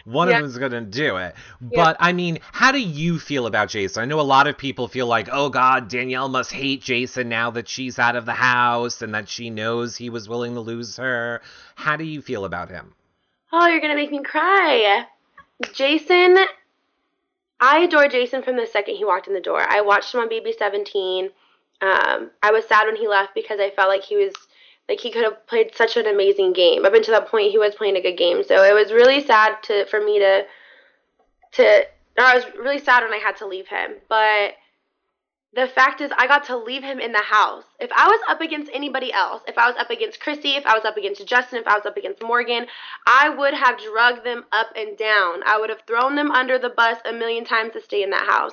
One 0.04 0.28
yeah. 0.28 0.36
of 0.36 0.42
them's 0.42 0.58
gonna 0.58 0.80
do 0.80 1.16
it. 1.16 1.34
Yeah. 1.60 1.84
But 1.84 1.96
I 2.00 2.12
mean, 2.12 2.38
how 2.52 2.72
do 2.72 2.80
you 2.80 3.18
feel 3.18 3.46
about 3.46 3.68
Jason? 3.68 4.02
I 4.02 4.06
know 4.06 4.20
a 4.20 4.22
lot 4.22 4.46
of 4.46 4.58
people 4.58 4.88
feel 4.88 5.06
like, 5.06 5.28
oh 5.30 5.48
God, 5.48 5.88
Danielle 5.88 6.28
must 6.28 6.52
hate 6.52 6.82
Jason 6.82 7.28
now 7.28 7.50
that 7.52 7.68
she's 7.68 7.98
out 7.98 8.16
of 8.16 8.26
the 8.26 8.32
house 8.32 9.02
and 9.02 9.14
that 9.14 9.28
she 9.28 9.50
knows 9.50 9.96
he 9.96 10.10
was 10.10 10.28
willing 10.28 10.54
to 10.54 10.60
lose 10.60 10.96
her. 10.96 11.42
How 11.74 11.96
do 11.96 12.04
you 12.04 12.22
feel 12.22 12.44
about 12.44 12.70
him? 12.70 12.94
Oh, 13.52 13.66
you're 13.66 13.80
gonna 13.80 13.94
make 13.94 14.10
me 14.10 14.22
cry. 14.22 15.06
Jason, 15.72 16.38
I 17.60 17.80
adore 17.80 18.08
Jason 18.08 18.42
from 18.42 18.56
the 18.56 18.66
second 18.66 18.96
he 18.96 19.04
walked 19.04 19.26
in 19.26 19.34
the 19.34 19.40
door. 19.40 19.60
I 19.60 19.80
watched 19.80 20.14
him 20.14 20.20
on 20.20 20.28
BB 20.28 20.56
17. 20.56 21.30
Um, 21.80 22.30
I 22.42 22.50
was 22.50 22.66
sad 22.66 22.86
when 22.86 22.96
he 22.96 23.08
left 23.08 23.34
because 23.34 23.60
I 23.60 23.70
felt 23.70 23.88
like 23.88 24.02
he 24.02 24.16
was 24.16 24.34
like 24.88 25.00
he 25.00 25.10
could 25.10 25.24
have 25.24 25.46
played 25.46 25.74
such 25.74 25.96
an 25.96 26.06
amazing 26.06 26.52
game. 26.52 26.84
Up 26.84 26.94
until 26.94 27.14
that 27.14 27.28
point, 27.28 27.50
he 27.50 27.58
was 27.58 27.74
playing 27.74 27.96
a 27.96 28.02
good 28.02 28.16
game. 28.16 28.42
So 28.42 28.62
it 28.62 28.74
was 28.74 28.92
really 28.92 29.24
sad 29.24 29.62
to 29.64 29.86
for 29.86 30.00
me 30.00 30.18
to 30.18 30.44
to. 31.52 31.86
I 32.18 32.34
was 32.34 32.44
really 32.58 32.80
sad 32.80 33.04
when 33.04 33.12
I 33.12 33.18
had 33.22 33.36
to 33.36 33.46
leave 33.46 33.68
him, 33.68 33.92
but 34.08 34.54
the 35.54 35.66
fact 35.66 36.00
is, 36.00 36.10
I 36.16 36.26
got 36.26 36.44
to 36.46 36.56
leave 36.56 36.82
him 36.82 37.00
in 37.00 37.12
the 37.12 37.18
house. 37.18 37.64
If 37.80 37.90
I 37.96 38.06
was 38.06 38.20
up 38.28 38.40
against 38.40 38.70
anybody 38.74 39.12
else, 39.12 39.42
if 39.48 39.56
I 39.56 39.66
was 39.66 39.76
up 39.78 39.88
against 39.88 40.20
Kryssie, 40.20 40.58
if 40.58 40.66
I 40.66 40.74
was 40.74 40.84
up 40.84 40.96
against 40.96 41.26
Justin, 41.26 41.60
if 41.60 41.66
I 41.66 41.74
was 41.74 41.86
up 41.86 41.96
against 41.96 42.22
Morgan, 42.22 42.66
I 43.06 43.30
would 43.30 43.54
have 43.54 43.78
drugged 43.78 44.24
them 44.24 44.44
up 44.52 44.68
and 44.76 44.98
down. 44.98 45.40
I 45.46 45.58
would 45.58 45.70
have 45.70 45.82
thrown 45.86 46.16
them 46.16 46.30
under 46.30 46.58
the 46.58 46.68
bus 46.68 46.98
a 47.04 47.12
million 47.12 47.44
times 47.44 47.72
to 47.72 47.80
stay 47.80 48.02
in 48.02 48.10
that 48.10 48.26
house. 48.26 48.52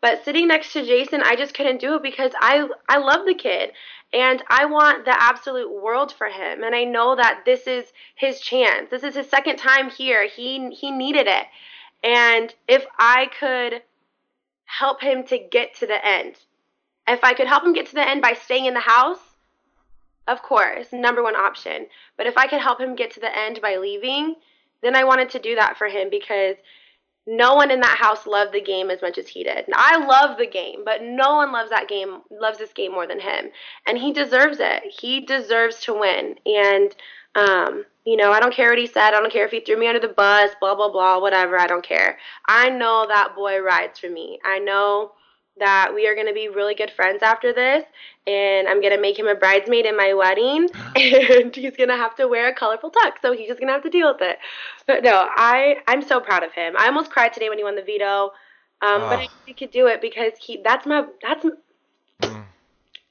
But 0.00 0.24
sitting 0.24 0.48
next 0.48 0.72
to 0.72 0.84
Jason, 0.84 1.22
I 1.22 1.36
just 1.36 1.54
couldn't 1.54 1.80
do 1.80 1.96
it 1.96 2.02
because 2.02 2.32
I 2.40 2.68
I 2.88 2.98
love 2.98 3.26
the 3.26 3.34
kid 3.34 3.72
and 4.12 4.42
I 4.48 4.64
want 4.64 5.04
the 5.04 5.22
absolute 5.22 5.70
world 5.70 6.12
for 6.12 6.28
him. 6.28 6.62
And 6.62 6.74
I 6.74 6.84
know 6.84 7.16
that 7.16 7.42
this 7.44 7.66
is 7.66 7.92
his 8.14 8.40
chance. 8.40 8.90
This 8.90 9.04
is 9.04 9.14
his 9.14 9.28
second 9.28 9.56
time 9.56 9.90
here. 9.90 10.26
He 10.26 10.70
he 10.70 10.90
needed 10.90 11.26
it. 11.26 11.46
And 12.02 12.54
if 12.66 12.86
I 12.98 13.28
could 13.38 13.82
help 14.64 15.02
him 15.02 15.24
to 15.24 15.38
get 15.38 15.74
to 15.76 15.86
the 15.86 16.04
end, 16.04 16.36
if 17.06 17.22
I 17.22 17.34
could 17.34 17.46
help 17.48 17.64
him 17.64 17.74
get 17.74 17.86
to 17.88 17.94
the 17.94 18.08
end 18.08 18.22
by 18.22 18.32
staying 18.32 18.66
in 18.66 18.74
the 18.74 18.80
house, 18.80 19.20
of 20.26 20.42
course, 20.42 20.92
number 20.92 21.22
one 21.22 21.36
option. 21.36 21.86
But 22.16 22.26
if 22.26 22.38
I 22.38 22.46
could 22.46 22.60
help 22.60 22.80
him 22.80 22.94
get 22.94 23.12
to 23.12 23.20
the 23.20 23.36
end 23.36 23.60
by 23.60 23.76
leaving, 23.76 24.36
then 24.82 24.96
I 24.96 25.04
wanted 25.04 25.30
to 25.30 25.38
do 25.38 25.56
that 25.56 25.76
for 25.76 25.88
him 25.88 26.08
because 26.10 26.56
no 27.30 27.54
one 27.54 27.70
in 27.70 27.78
that 27.78 27.96
house 27.96 28.26
loved 28.26 28.52
the 28.52 28.60
game 28.60 28.90
as 28.90 29.00
much 29.02 29.16
as 29.16 29.28
he 29.28 29.44
did. 29.44 29.64
I 29.72 30.04
love 30.04 30.36
the 30.36 30.48
game, 30.48 30.82
but 30.84 31.00
no 31.00 31.36
one 31.36 31.52
loves 31.52 31.70
that 31.70 31.88
game, 31.88 32.22
loves 32.28 32.58
this 32.58 32.72
game 32.72 32.90
more 32.90 33.06
than 33.06 33.20
him. 33.20 33.50
And 33.86 33.96
he 33.96 34.12
deserves 34.12 34.58
it. 34.58 34.82
He 35.00 35.20
deserves 35.20 35.78
to 35.82 35.94
win. 35.94 36.34
And, 36.44 36.92
um, 37.36 37.84
you 38.04 38.16
know, 38.16 38.32
I 38.32 38.40
don't 38.40 38.52
care 38.52 38.70
what 38.70 38.80
he 38.80 38.88
said. 38.88 39.14
I 39.14 39.20
don't 39.20 39.32
care 39.32 39.44
if 39.44 39.52
he 39.52 39.60
threw 39.60 39.78
me 39.78 39.86
under 39.86 40.00
the 40.00 40.12
bus, 40.12 40.50
blah, 40.60 40.74
blah, 40.74 40.90
blah, 40.90 41.20
whatever. 41.20 41.56
I 41.56 41.68
don't 41.68 41.86
care. 41.86 42.18
I 42.48 42.68
know 42.68 43.06
that 43.06 43.36
boy 43.36 43.60
rides 43.60 44.00
for 44.00 44.10
me. 44.10 44.40
I 44.44 44.58
know 44.58 45.12
that 45.60 45.94
we 45.94 46.06
are 46.08 46.14
going 46.14 46.26
to 46.26 46.34
be 46.34 46.48
really 46.48 46.74
good 46.74 46.90
friends 46.90 47.22
after 47.22 47.52
this 47.52 47.84
and 48.26 48.68
I'm 48.68 48.80
going 48.80 48.94
to 48.94 49.00
make 49.00 49.18
him 49.18 49.28
a 49.28 49.34
bridesmaid 49.34 49.86
in 49.86 49.96
my 49.96 50.12
wedding 50.14 50.68
and 50.96 51.54
he's 51.54 51.76
going 51.76 51.88
to 51.88 51.96
have 51.96 52.16
to 52.16 52.26
wear 52.26 52.48
a 52.48 52.54
colorful 52.54 52.90
tux 52.90 53.12
so 53.22 53.32
he's 53.32 53.48
just 53.48 53.60
going 53.60 53.68
to 53.68 53.74
have 53.74 53.84
to 53.84 53.90
deal 53.90 54.12
with 54.12 54.22
it. 54.22 54.38
But 54.86 55.04
no, 55.04 55.12
I 55.14 55.76
I'm 55.86 56.02
so 56.02 56.20
proud 56.20 56.42
of 56.42 56.52
him. 56.52 56.74
I 56.78 56.86
almost 56.86 57.10
cried 57.10 57.32
today 57.32 57.48
when 57.48 57.58
he 57.58 57.64
won 57.64 57.76
the 57.76 57.82
veto. 57.82 58.32
Um, 58.82 59.02
but 59.02 59.18
I 59.18 59.28
he 59.46 59.52
could 59.52 59.70
do 59.70 59.86
it 59.86 60.00
because 60.00 60.32
he 60.40 60.60
that's 60.64 60.86
my 60.86 61.04
that's 61.22 61.44
mm. 62.22 62.44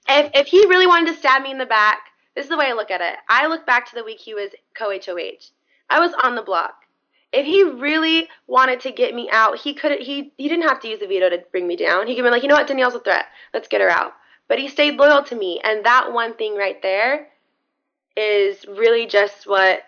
if 0.08 0.32
if 0.34 0.48
he 0.48 0.66
really 0.66 0.88
wanted 0.88 1.14
to 1.14 1.20
stab 1.20 1.44
me 1.44 1.52
in 1.52 1.60
the 1.60 1.66
back, 1.66 2.00
this 2.36 2.46
is 2.46 2.50
the 2.50 2.58
way 2.58 2.66
I 2.66 2.74
look 2.74 2.92
at 2.92 3.02
it. 3.02 3.18
I 3.30 3.48
look 3.48 3.66
back 3.68 3.88
to 3.90 3.96
the 3.96 4.04
week 4.04 4.20
he 4.20 4.34
was 4.34 4.50
co-HOH. 4.74 5.52
I 5.90 6.00
was 6.00 6.14
on 6.24 6.36
the 6.36 6.42
block 6.42 6.86
if 7.32 7.46
he 7.46 7.63
really 7.63 8.28
wanted 8.48 8.80
to 8.82 8.92
get 8.92 9.13
me 9.13 9.30
out, 9.32 9.60
he 9.60 9.74
could 9.74 10.00
he 10.02 10.32
he 10.38 10.48
didn't 10.48 10.68
have 10.68 10.80
to 10.82 10.88
use 10.88 11.00
the 11.00 11.08
veto 11.08 11.30
to 11.30 11.44
bring 11.52 11.68
me 11.68 11.76
down. 11.76 12.08
He 12.08 12.15
could 12.15 12.24
be 12.24 12.30
like, 12.30 12.42
you 12.42 12.50
know 12.50 12.56
what, 12.56 12.68
Danielle's 12.68 12.96
a 12.96 13.00
threat. 13.00 13.26
Let's 13.54 13.68
get 13.68 13.82
her 13.82 13.89
out. 13.89 14.13
But 14.48 14.60
he 14.60 14.68
stayed 14.68 14.96
loyal 14.98 15.24
to 15.24 15.36
me, 15.36 15.62
and 15.63 15.86
that 15.86 16.12
one 16.12 16.34
thing 16.34 16.56
right 16.56 16.82
there 16.82 17.28
is 18.18 18.65
really 18.68 19.06
just 19.06 19.48
what 19.48 19.84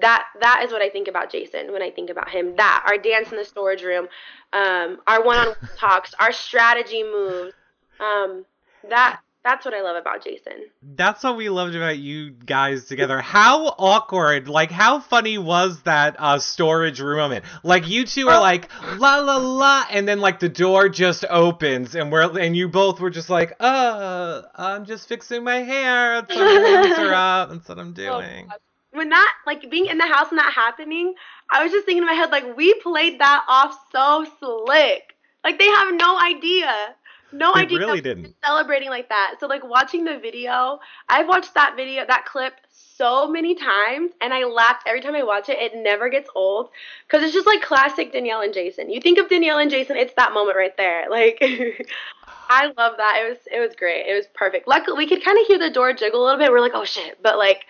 that 0.00 0.26
that 0.40 0.62
is 0.64 0.72
what 0.72 0.82
I 0.82 0.88
think 0.88 1.08
about 1.08 1.30
Jason 1.30 1.72
when 1.72 1.82
I 1.82 1.90
think 1.90 2.10
about 2.10 2.30
him. 2.30 2.54
That 2.56 2.84
our 2.86 2.96
dance 2.96 3.30
in 3.32 3.36
the 3.36 3.44
storage 3.44 3.82
room, 3.82 4.08
um, 4.52 4.98
our 5.06 5.24
one-on-one 5.24 5.56
talks, 5.76 6.14
our 6.20 6.32
strategy 6.32 7.02
moves, 7.02 7.54
um, 7.98 8.44
that 8.88 9.20
that's 9.42 9.64
what 9.64 9.72
I 9.72 9.82
love 9.82 9.96
about 9.96 10.22
Jason. 10.22 10.66
That's 10.82 11.24
what 11.24 11.36
we 11.36 11.48
loved 11.48 11.74
about 11.74 11.98
you 11.98 12.30
guys 12.30 12.86
together. 12.86 13.20
How 13.20 13.66
awkward, 13.78 14.48
like 14.48 14.70
how 14.70 15.00
funny 15.00 15.38
was 15.38 15.80
that 15.82 16.16
uh, 16.18 16.38
storage 16.38 17.00
room 17.00 17.20
moment? 17.20 17.44
Like 17.62 17.88
you 17.88 18.04
two 18.04 18.28
are 18.28 18.40
like 18.40 18.68
la 18.98 19.18
la 19.18 19.36
la, 19.36 19.86
and 19.90 20.06
then 20.08 20.20
like 20.20 20.40
the 20.40 20.48
door 20.48 20.88
just 20.88 21.24
opens, 21.28 21.94
and 21.94 22.10
we're 22.10 22.38
and 22.38 22.56
you 22.56 22.68
both 22.68 23.00
were 23.00 23.10
just 23.10 23.30
like, 23.30 23.54
uh, 23.60 24.42
I'm 24.54 24.84
just 24.84 25.08
fixing 25.08 25.44
my 25.44 25.56
hair. 25.56 26.22
That's 26.22 26.34
what 26.36 27.12
up. 27.12 27.50
That's 27.50 27.68
what 27.68 27.78
I'm 27.78 27.88
oh, 27.98 28.20
doing. 28.20 28.48
Oh, 28.50 28.56
when 28.92 29.10
that 29.10 29.32
like 29.46 29.70
being 29.70 29.86
in 29.86 29.98
the 29.98 30.06
house 30.06 30.26
and 30.30 30.38
that 30.38 30.52
happening, 30.52 31.14
I 31.50 31.62
was 31.62 31.72
just 31.72 31.86
thinking 31.86 32.02
in 32.02 32.06
my 32.06 32.14
head 32.14 32.30
like 32.30 32.56
we 32.56 32.74
played 32.74 33.20
that 33.20 33.44
off 33.48 33.78
so 33.92 34.26
slick. 34.40 35.14
Like 35.44 35.58
they 35.58 35.68
have 35.68 35.94
no 35.94 36.18
idea 36.18 36.70
no 37.32 37.52
they 37.54 37.60
idea 37.60 37.78
really 37.78 38.00
didn't 38.00 38.34
celebrating 38.44 38.88
like 38.88 39.08
that. 39.08 39.36
So 39.40 39.46
like 39.46 39.64
watching 39.64 40.04
the 40.04 40.18
video, 40.18 40.80
I've 41.08 41.28
watched 41.28 41.54
that 41.54 41.74
video, 41.76 42.04
that 42.06 42.26
clip 42.26 42.54
so 42.70 43.28
many 43.28 43.54
times, 43.54 44.12
and 44.20 44.32
I 44.32 44.44
laugh 44.44 44.82
every 44.86 45.00
time 45.00 45.14
I 45.14 45.22
watch 45.22 45.48
it. 45.48 45.58
It 45.58 45.76
never 45.76 46.08
gets 46.08 46.28
old 46.34 46.70
because 47.06 47.24
it's 47.24 47.34
just 47.34 47.46
like 47.46 47.62
classic 47.62 48.12
Danielle 48.12 48.42
and 48.42 48.54
Jason. 48.54 48.90
You 48.90 49.00
think 49.00 49.18
of 49.18 49.28
Danielle 49.28 49.58
and 49.58 49.70
Jason, 49.70 49.96
it's 49.96 50.14
that 50.14 50.32
moment 50.32 50.56
right 50.56 50.76
there. 50.76 51.06
Like. 51.10 51.40
I 52.52 52.66
love 52.76 52.94
that. 52.96 53.22
It 53.24 53.28
was 53.28 53.38
it 53.52 53.60
was 53.60 53.76
great. 53.76 54.06
It 54.08 54.14
was 54.14 54.26
perfect. 54.34 54.66
Luckily, 54.66 54.96
we 54.96 55.06
could 55.06 55.24
kind 55.24 55.38
of 55.38 55.46
hear 55.46 55.58
the 55.58 55.70
door 55.70 55.92
jiggle 55.92 56.20
a 56.20 56.24
little 56.24 56.38
bit. 56.38 56.50
We're 56.50 56.60
like, 56.60 56.74
oh 56.74 56.84
shit, 56.84 57.22
but 57.22 57.38
like, 57.38 57.64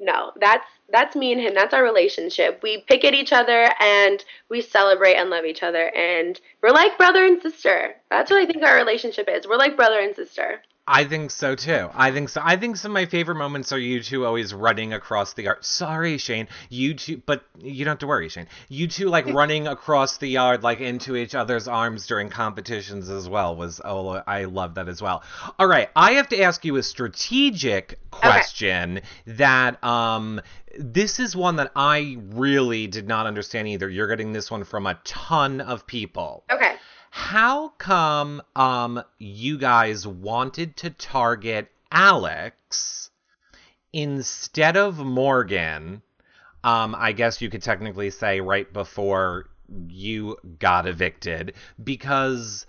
no, 0.00 0.32
that's 0.40 0.66
that's 0.92 1.16
me 1.16 1.32
and 1.32 1.40
him. 1.40 1.54
That's 1.54 1.72
our 1.74 1.82
relationship. 1.82 2.60
We 2.62 2.84
pick 2.88 3.04
at 3.04 3.14
each 3.14 3.32
other 3.32 3.70
and 3.80 4.24
we 4.48 4.60
celebrate 4.60 5.14
and 5.14 5.30
love 5.30 5.44
each 5.44 5.62
other. 5.62 5.86
And 5.96 6.38
we're 6.62 6.70
like 6.70 6.98
brother 6.98 7.24
and 7.24 7.40
sister. 7.40 7.94
That's 8.10 8.30
what 8.30 8.42
I 8.42 8.46
think 8.46 8.62
our 8.64 8.76
relationship 8.76 9.28
is. 9.28 9.46
We're 9.46 9.56
like 9.56 9.76
brother 9.76 10.00
and 10.00 10.14
sister. 10.14 10.62
I 10.86 11.04
think 11.04 11.30
so 11.30 11.54
too. 11.54 11.88
I 11.94 12.10
think 12.10 12.28
so. 12.28 12.42
I 12.44 12.56
think 12.56 12.76
some 12.76 12.90
of 12.90 12.94
my 12.94 13.06
favorite 13.06 13.36
moments 13.36 13.72
are 13.72 13.78
you 13.78 14.02
two 14.02 14.26
always 14.26 14.52
running 14.52 14.92
across 14.92 15.32
the 15.32 15.44
yard. 15.44 15.64
Sorry, 15.64 16.18
Shane. 16.18 16.46
You 16.68 16.92
two, 16.92 17.22
but 17.24 17.42
you 17.58 17.86
don't 17.86 17.92
have 17.92 17.98
to 18.00 18.06
worry, 18.06 18.28
Shane. 18.28 18.48
You 18.68 18.86
two 18.86 19.08
like 19.08 19.26
running 19.32 19.66
across 19.66 20.18
the 20.18 20.28
yard, 20.28 20.62
like 20.62 20.80
into 20.80 21.16
each 21.16 21.34
other's 21.34 21.68
arms 21.68 22.06
during 22.06 22.28
competitions 22.28 23.08
as 23.08 23.26
well. 23.26 23.56
Was 23.56 23.80
oh, 23.82 24.22
I 24.26 24.44
love 24.44 24.74
that 24.74 24.88
as 24.88 25.00
well. 25.00 25.22
All 25.58 25.66
right, 25.66 25.88
I 25.96 26.12
have 26.12 26.28
to 26.28 26.42
ask 26.42 26.66
you 26.66 26.76
a 26.76 26.82
strategic 26.82 27.98
question 28.10 28.98
okay. 28.98 29.06
that 29.38 29.82
um 29.82 30.42
this 30.78 31.18
is 31.18 31.34
one 31.34 31.56
that 31.56 31.72
I 31.74 32.18
really 32.18 32.88
did 32.88 33.08
not 33.08 33.26
understand 33.26 33.68
either. 33.68 33.88
You're 33.88 34.08
getting 34.08 34.34
this 34.34 34.50
one 34.50 34.64
from 34.64 34.86
a 34.86 34.98
ton 35.04 35.62
of 35.62 35.86
people. 35.86 36.44
Okay. 36.50 36.74
How 37.16 37.68
come 37.78 38.42
um 38.56 39.00
you 39.18 39.56
guys 39.56 40.04
wanted 40.04 40.76
to 40.78 40.90
target 40.90 41.70
Alex 41.92 43.08
instead 43.92 44.76
of 44.76 44.98
Morgan? 44.98 46.02
Um, 46.64 46.96
I 46.98 47.12
guess 47.12 47.40
you 47.40 47.50
could 47.50 47.62
technically 47.62 48.10
say 48.10 48.40
right 48.40 48.70
before 48.72 49.48
you 49.86 50.38
got 50.58 50.88
evicted 50.88 51.54
because 51.84 52.66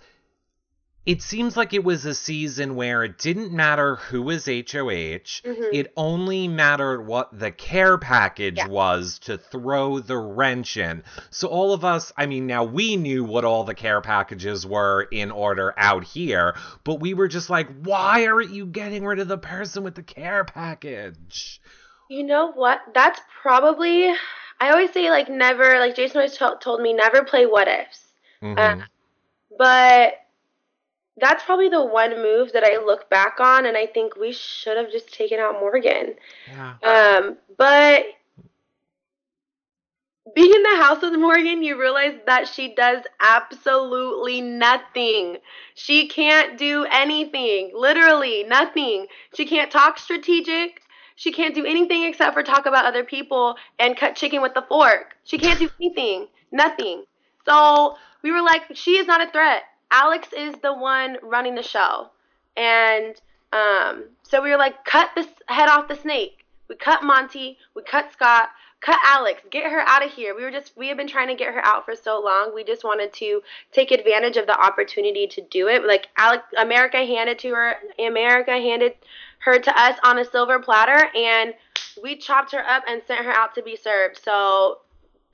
it 1.06 1.22
seems 1.22 1.56
like 1.56 1.72
it 1.72 1.84
was 1.84 2.04
a 2.04 2.14
season 2.14 2.74
where 2.74 3.04
it 3.04 3.16
didn't 3.16 3.52
matter 3.52 3.94
who 3.94 4.22
was 4.22 4.46
HOH. 4.46 5.40
Mm-hmm. 5.46 5.62
It 5.72 5.92
only 5.96 6.48
mattered 6.48 7.02
what 7.02 7.38
the 7.38 7.52
care 7.52 7.96
package 7.96 8.56
yeah. 8.56 8.66
was 8.66 9.20
to 9.20 9.38
throw 9.38 10.00
the 10.00 10.16
wrench 10.16 10.76
in. 10.76 11.04
So 11.30 11.46
all 11.46 11.72
of 11.72 11.84
us, 11.84 12.12
I 12.16 12.26
mean, 12.26 12.48
now 12.48 12.64
we 12.64 12.96
knew 12.96 13.22
what 13.22 13.44
all 13.44 13.62
the 13.62 13.74
care 13.74 14.00
packages 14.00 14.66
were 14.66 15.02
in 15.12 15.30
order 15.30 15.72
out 15.76 16.02
here, 16.02 16.56
but 16.82 16.98
we 16.98 17.14
were 17.14 17.28
just 17.28 17.50
like, 17.50 17.68
why 17.84 18.26
aren't 18.26 18.50
you 18.50 18.66
getting 18.66 19.04
rid 19.04 19.20
of 19.20 19.28
the 19.28 19.38
person 19.38 19.84
with 19.84 19.94
the 19.94 20.02
care 20.02 20.44
package? 20.44 21.60
You 22.08 22.24
know 22.24 22.50
what? 22.50 22.80
That's 22.94 23.20
probably. 23.42 24.08
I 24.58 24.70
always 24.70 24.92
say 24.92 25.10
like 25.10 25.28
never. 25.28 25.78
Like 25.78 25.94
Jason 25.94 26.16
always 26.16 26.36
t- 26.36 26.46
told 26.60 26.80
me, 26.80 26.94
never 26.94 27.22
play 27.22 27.46
what 27.46 27.68
ifs. 27.68 28.00
Mm-hmm. 28.42 28.80
Uh, 28.80 28.84
but 29.56 30.14
that's 31.18 31.44
probably 31.44 31.68
the 31.68 31.84
one 31.84 32.22
move 32.22 32.52
that 32.52 32.64
I 32.64 32.84
look 32.84 33.08
back 33.08 33.40
on 33.40 33.66
and 33.66 33.76
I 33.76 33.86
think 33.86 34.16
we 34.16 34.32
should 34.32 34.76
have 34.76 34.90
just 34.90 35.12
taken 35.12 35.38
out 35.38 35.54
Morgan. 35.60 36.14
Yeah. 36.48 36.74
Um, 36.82 37.38
but 37.56 38.04
being 40.34 40.52
in 40.52 40.62
the 40.62 40.76
house 40.76 41.00
with 41.00 41.14
Morgan, 41.14 41.62
you 41.62 41.80
realize 41.80 42.18
that 42.26 42.48
she 42.48 42.74
does 42.74 43.02
absolutely 43.20 44.40
nothing. 44.40 45.38
She 45.74 46.08
can't 46.08 46.58
do 46.58 46.84
anything. 46.90 47.70
Literally 47.74 48.44
nothing. 48.44 49.06
She 49.34 49.46
can't 49.46 49.70
talk 49.70 49.98
strategic. 49.98 50.82
She 51.14 51.32
can't 51.32 51.54
do 51.54 51.64
anything 51.64 52.02
except 52.02 52.34
for 52.34 52.42
talk 52.42 52.66
about 52.66 52.84
other 52.84 53.04
people 53.04 53.56
and 53.78 53.96
cut 53.96 54.16
chicken 54.16 54.42
with 54.42 54.52
the 54.52 54.66
fork. 54.68 55.16
She 55.24 55.38
can't 55.38 55.58
do 55.58 55.70
anything. 55.80 56.26
Nothing. 56.52 57.04
So 57.46 57.96
we 58.22 58.32
were 58.32 58.42
like, 58.42 58.62
she 58.74 58.98
is 58.98 59.06
not 59.06 59.26
a 59.26 59.30
threat. 59.30 59.62
Alex 59.90 60.28
is 60.36 60.54
the 60.62 60.72
one 60.72 61.16
running 61.22 61.54
the 61.54 61.62
show. 61.62 62.10
And 62.56 63.14
um, 63.52 64.04
so 64.22 64.42
we 64.42 64.50
were 64.50 64.56
like, 64.56 64.84
cut 64.84 65.10
this 65.14 65.28
head 65.46 65.68
off 65.68 65.88
the 65.88 65.96
snake. 65.96 66.44
We 66.68 66.76
cut 66.76 67.04
Monty, 67.04 67.58
we 67.74 67.82
cut 67.82 68.12
Scott, 68.12 68.48
cut 68.80 68.98
Alex, 69.04 69.40
get 69.50 69.70
her 69.70 69.80
out 69.80 70.04
of 70.04 70.12
here. 70.12 70.34
We 70.34 70.42
were 70.42 70.50
just, 70.50 70.76
we 70.76 70.88
had 70.88 70.96
been 70.96 71.06
trying 71.06 71.28
to 71.28 71.34
get 71.34 71.54
her 71.54 71.64
out 71.64 71.84
for 71.84 71.94
so 71.94 72.20
long. 72.20 72.52
We 72.54 72.64
just 72.64 72.82
wanted 72.82 73.12
to 73.14 73.40
take 73.72 73.92
advantage 73.92 74.36
of 74.36 74.46
the 74.46 74.58
opportunity 74.58 75.28
to 75.28 75.42
do 75.42 75.68
it. 75.68 75.84
Like, 75.84 76.08
Alex, 76.16 76.44
America 76.58 76.98
handed 76.98 77.38
to 77.40 77.50
her, 77.50 77.74
America 77.98 78.50
handed 78.50 78.94
her 79.40 79.58
to 79.58 79.80
us 79.80 79.96
on 80.02 80.18
a 80.18 80.24
silver 80.24 80.58
platter, 80.58 81.08
and 81.14 81.54
we 82.02 82.16
chopped 82.16 82.52
her 82.52 82.68
up 82.68 82.82
and 82.88 83.00
sent 83.06 83.24
her 83.24 83.32
out 83.32 83.54
to 83.54 83.62
be 83.62 83.76
served. 83.76 84.20
So 84.24 84.78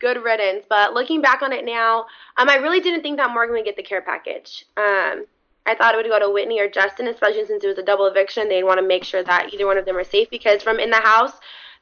good 0.02 0.22
riddance. 0.22 0.66
But 0.68 0.92
looking 0.92 1.22
back 1.22 1.40
on 1.40 1.52
it 1.52 1.64
now, 1.64 2.06
um, 2.36 2.50
I 2.50 2.56
really 2.56 2.80
didn't 2.80 3.02
think 3.02 3.16
that 3.16 3.32
Morgan 3.32 3.54
would 3.54 3.64
get 3.64 3.76
the 3.76 3.82
care 3.82 4.02
package. 4.02 4.66
Um, 4.76 5.24
I 5.64 5.76
thought 5.76 5.94
it 5.94 5.98
would 5.98 6.08
go 6.08 6.18
to 6.18 6.30
Whitney 6.30 6.60
or 6.60 6.68
Justin, 6.68 7.06
especially 7.06 7.46
since 7.46 7.62
it 7.64 7.68
was 7.68 7.78
a 7.78 7.84
double 7.84 8.06
eviction. 8.06 8.48
They'd 8.48 8.64
want 8.64 8.80
to 8.80 8.86
make 8.86 9.04
sure 9.04 9.22
that 9.22 9.54
either 9.54 9.66
one 9.66 9.78
of 9.78 9.86
them 9.86 9.96
are 9.96 10.04
safe 10.04 10.28
because 10.28 10.62
from 10.62 10.80
in 10.80 10.90
the 10.90 10.96
house, 10.96 11.32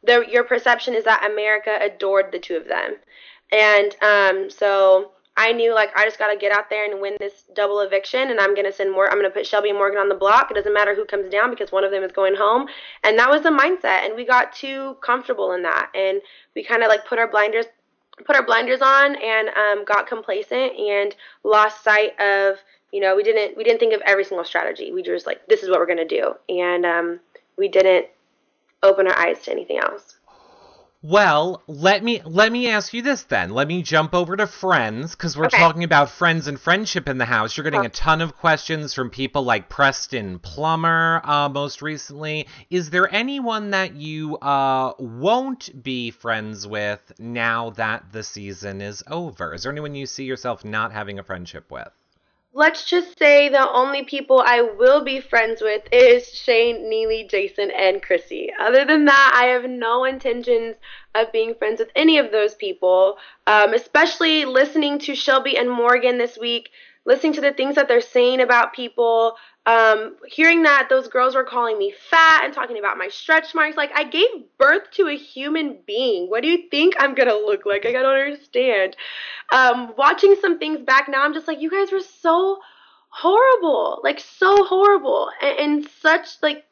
the, 0.05 0.25
your 0.31 0.45
perception 0.45 0.95
is 0.95 1.05
that 1.05 1.29
America 1.31 1.77
adored 1.81 2.31
the 2.31 2.39
two 2.39 2.57
of 2.57 2.69
them. 2.69 2.97
And 3.51 3.97
um, 4.03 4.51
so 4.51 5.13
I 5.37 5.53
knew 5.53 5.75
like 5.75 5.91
I 5.97 6.05
just 6.05 6.19
got 6.19 6.31
to 6.33 6.39
get 6.39 6.53
out 6.53 6.69
there 6.69 6.85
and 6.85 7.01
win 7.01 7.17
this 7.19 7.45
double 7.55 7.81
eviction, 7.81 8.31
and 8.31 8.39
I'm 8.39 8.55
gonna 8.55 8.73
send 8.73 8.93
more. 8.93 9.09
I'm 9.11 9.17
gonna 9.17 9.31
put 9.31 9.47
Shelby 9.47 9.71
and 9.71 9.79
Morgan 9.79 9.99
on 9.99 10.09
the 10.09 10.15
block. 10.15 10.51
It 10.51 10.55
doesn't 10.55 10.75
matter 10.75 10.95
who 10.95 11.07
comes 11.07 11.31
down 11.31 11.51
because 11.51 11.73
one 11.73 11.85
of 11.85 11.91
them 11.91 12.03
is 12.03 12.13
going 12.13 12.35
home, 12.37 12.67
and 13.03 13.19
that 13.19 13.31
was 13.31 13.43
the 13.43 13.49
mindset. 13.49 14.05
And 14.05 14.15
we 14.15 14.27
got 14.27 14.53
too 14.53 14.97
comfortable 15.03 15.53
in 15.53 15.63
that, 15.63 15.89
and 15.95 16.21
we 16.55 16.63
kind 16.63 16.83
of 16.83 16.89
like 16.89 17.07
put 17.07 17.19
our 17.19 17.29
blinders 17.29 17.67
put 18.25 18.37
our 18.37 18.45
blinders 18.45 18.81
on 18.81 19.17
and 19.17 19.49
um, 19.51 19.85
got 19.85 20.07
complacent 20.07 20.77
and 20.79 21.15
lost 21.45 21.83
sight 21.83 22.19
of 22.21 22.57
you 22.93 23.01
know 23.01 23.15
we 23.17 23.23
didn't 23.23 23.57
we 23.57 23.65
didn't 23.65 23.79
think 23.79 23.95
of 23.95 24.01
every 24.07 24.25
single 24.25 24.45
strategy 24.45 24.93
we 24.93 25.03
just 25.03 25.27
like 25.27 25.47
this 25.47 25.63
is 25.63 25.71
what 25.71 25.79
we're 25.79 25.87
going 25.87 25.97
to 25.97 26.07
do 26.07 26.35
and 26.49 26.85
um, 26.85 27.21
we 27.57 27.69
didn't 27.69 28.07
open 28.83 29.07
our 29.07 29.17
eyes 29.19 29.41
to 29.43 29.53
anything 29.53 29.79
else. 29.79 30.19
Well, 31.03 31.63
let 31.67 32.05
me 32.05 32.21
let 32.27 32.53
me 32.53 32.69
ask 32.69 32.93
you 32.93 33.01
this 33.01 33.23
then. 33.23 33.51
Let 33.51 33.67
me 33.67 33.83
jump 33.83 34.13
over 34.15 34.37
to 34.37 34.47
friends 34.47 35.13
because 35.13 35.35
we're 35.35 35.47
Okay. 35.47 35.57
talking 35.57 35.83
about 35.83 36.11
friends 36.11 36.47
and 36.47 36.61
friendship 36.61 37.09
in 37.09 37.17
the 37.17 37.25
house. 37.25 37.57
You're 37.57 37.65
getting 37.65 37.87
a 37.87 37.89
ton 37.89 38.21
of 38.21 38.37
questions 38.37 38.93
from 38.93 39.09
people 39.09 39.43
like 39.43 39.71
Preston 39.71 40.41
Plummer, 40.41 41.23
uh, 41.25 41.49
most 41.49 41.81
recently. 41.81 42.49
Is 42.69 42.91
there 42.91 43.13
anyone 43.15 43.71
that 43.71 43.95
you 43.95 44.37
uh, 44.39 44.93
won't 44.99 45.83
be 45.83 46.11
friends 46.11 46.67
with 46.67 47.01
now 47.19 47.71
that 47.71 48.13
the 48.13 48.23
season 48.23 48.83
is 48.83 49.03
over? 49.07 49.55
Is 49.55 49.63
there 49.63 49.73
anyone 49.73 49.95
you 49.95 50.05
see 50.05 50.25
yourself 50.25 50.67
not 50.67 50.93
having 50.93 51.19
a 51.19 51.23
friendship 51.23 51.71
with? 51.71 51.89
Let's 52.53 52.85
just 52.85 53.17
say 53.17 53.49
the 53.49 53.71
only 53.71 54.03
people 54.03 54.43
I 54.45 54.63
will 54.63 55.05
be 55.05 55.21
friends 55.21 55.63
with 55.63 55.83
is 55.93 56.29
Shane, 56.29 56.91
Neeley, 56.91 57.31
Jason, 57.31 57.71
and 57.71 58.03
Kryssie. 58.03 58.49
Other 58.59 58.85
than 58.85 59.05
that, 59.05 59.33
I 59.41 59.47
have 59.47 59.71
no 59.71 60.05
intentions 60.05 60.75
of 61.15 61.31
being 61.31 61.55
friends 61.55 61.79
with 61.79 61.91
any 61.95 62.19
of 62.19 62.33
those 62.33 62.57
people. 62.57 63.19
Um, 63.47 63.73
especially 63.73 64.47
listening 64.47 64.99
to 65.01 65.15
Shelby 65.15 65.57
and 65.57 65.71
Morgan 65.71 66.19
this 66.19 66.37
week, 66.39 66.71
listening 67.07 67.33
to 67.33 67.41
the 67.41 67.53
things 67.53 67.75
that 67.75 67.89
they're 67.89 68.01
saying 68.01 68.41
about 68.41 68.73
people, 68.73 69.35
um, 69.67 70.17
hearing 70.27 70.63
that 70.63 70.89
those 70.89 71.09
girls 71.09 71.35
were 71.35 71.45
calling 71.45 71.79
me 71.79 71.95
fat 72.11 72.43
and 72.45 72.53
talking 72.53 72.79
about 72.79 72.99
my 72.99 73.09
stretch 73.09 73.55
marks. 73.55 73.77
Like, 73.77 73.91
I 73.95 74.05
gave 74.05 74.29
birth 74.59 74.91
to 74.93 75.09
a 75.09 75.17
human 75.17 75.79
being. 75.87 76.29
What 76.29 76.43
do 76.43 76.49
you 76.49 76.69
think 76.71 76.95
I'm 76.99 77.15
gonna 77.15 77.35
look 77.35 77.67
like? 77.67 77.87
I 77.87 77.93
don't 77.93 78.05
understand. 78.05 78.97
Um, 79.51 79.95
watching 79.97 80.37
some 80.41 80.59
things 80.59 80.81
back 80.81 81.09
now, 81.09 81.25
I'm 81.25 81.35
just 81.35 81.49
like, 81.49 81.61
you 81.61 81.71
guys 81.71 81.91
were 81.91 82.01
so 82.01 82.59
horrible. 83.09 84.01
Like, 84.05 84.21
so 84.21 84.65
horrible. 84.65 85.31
And, 85.43 85.59
and 85.59 85.89
such, 86.01 86.43
like, 86.43 86.65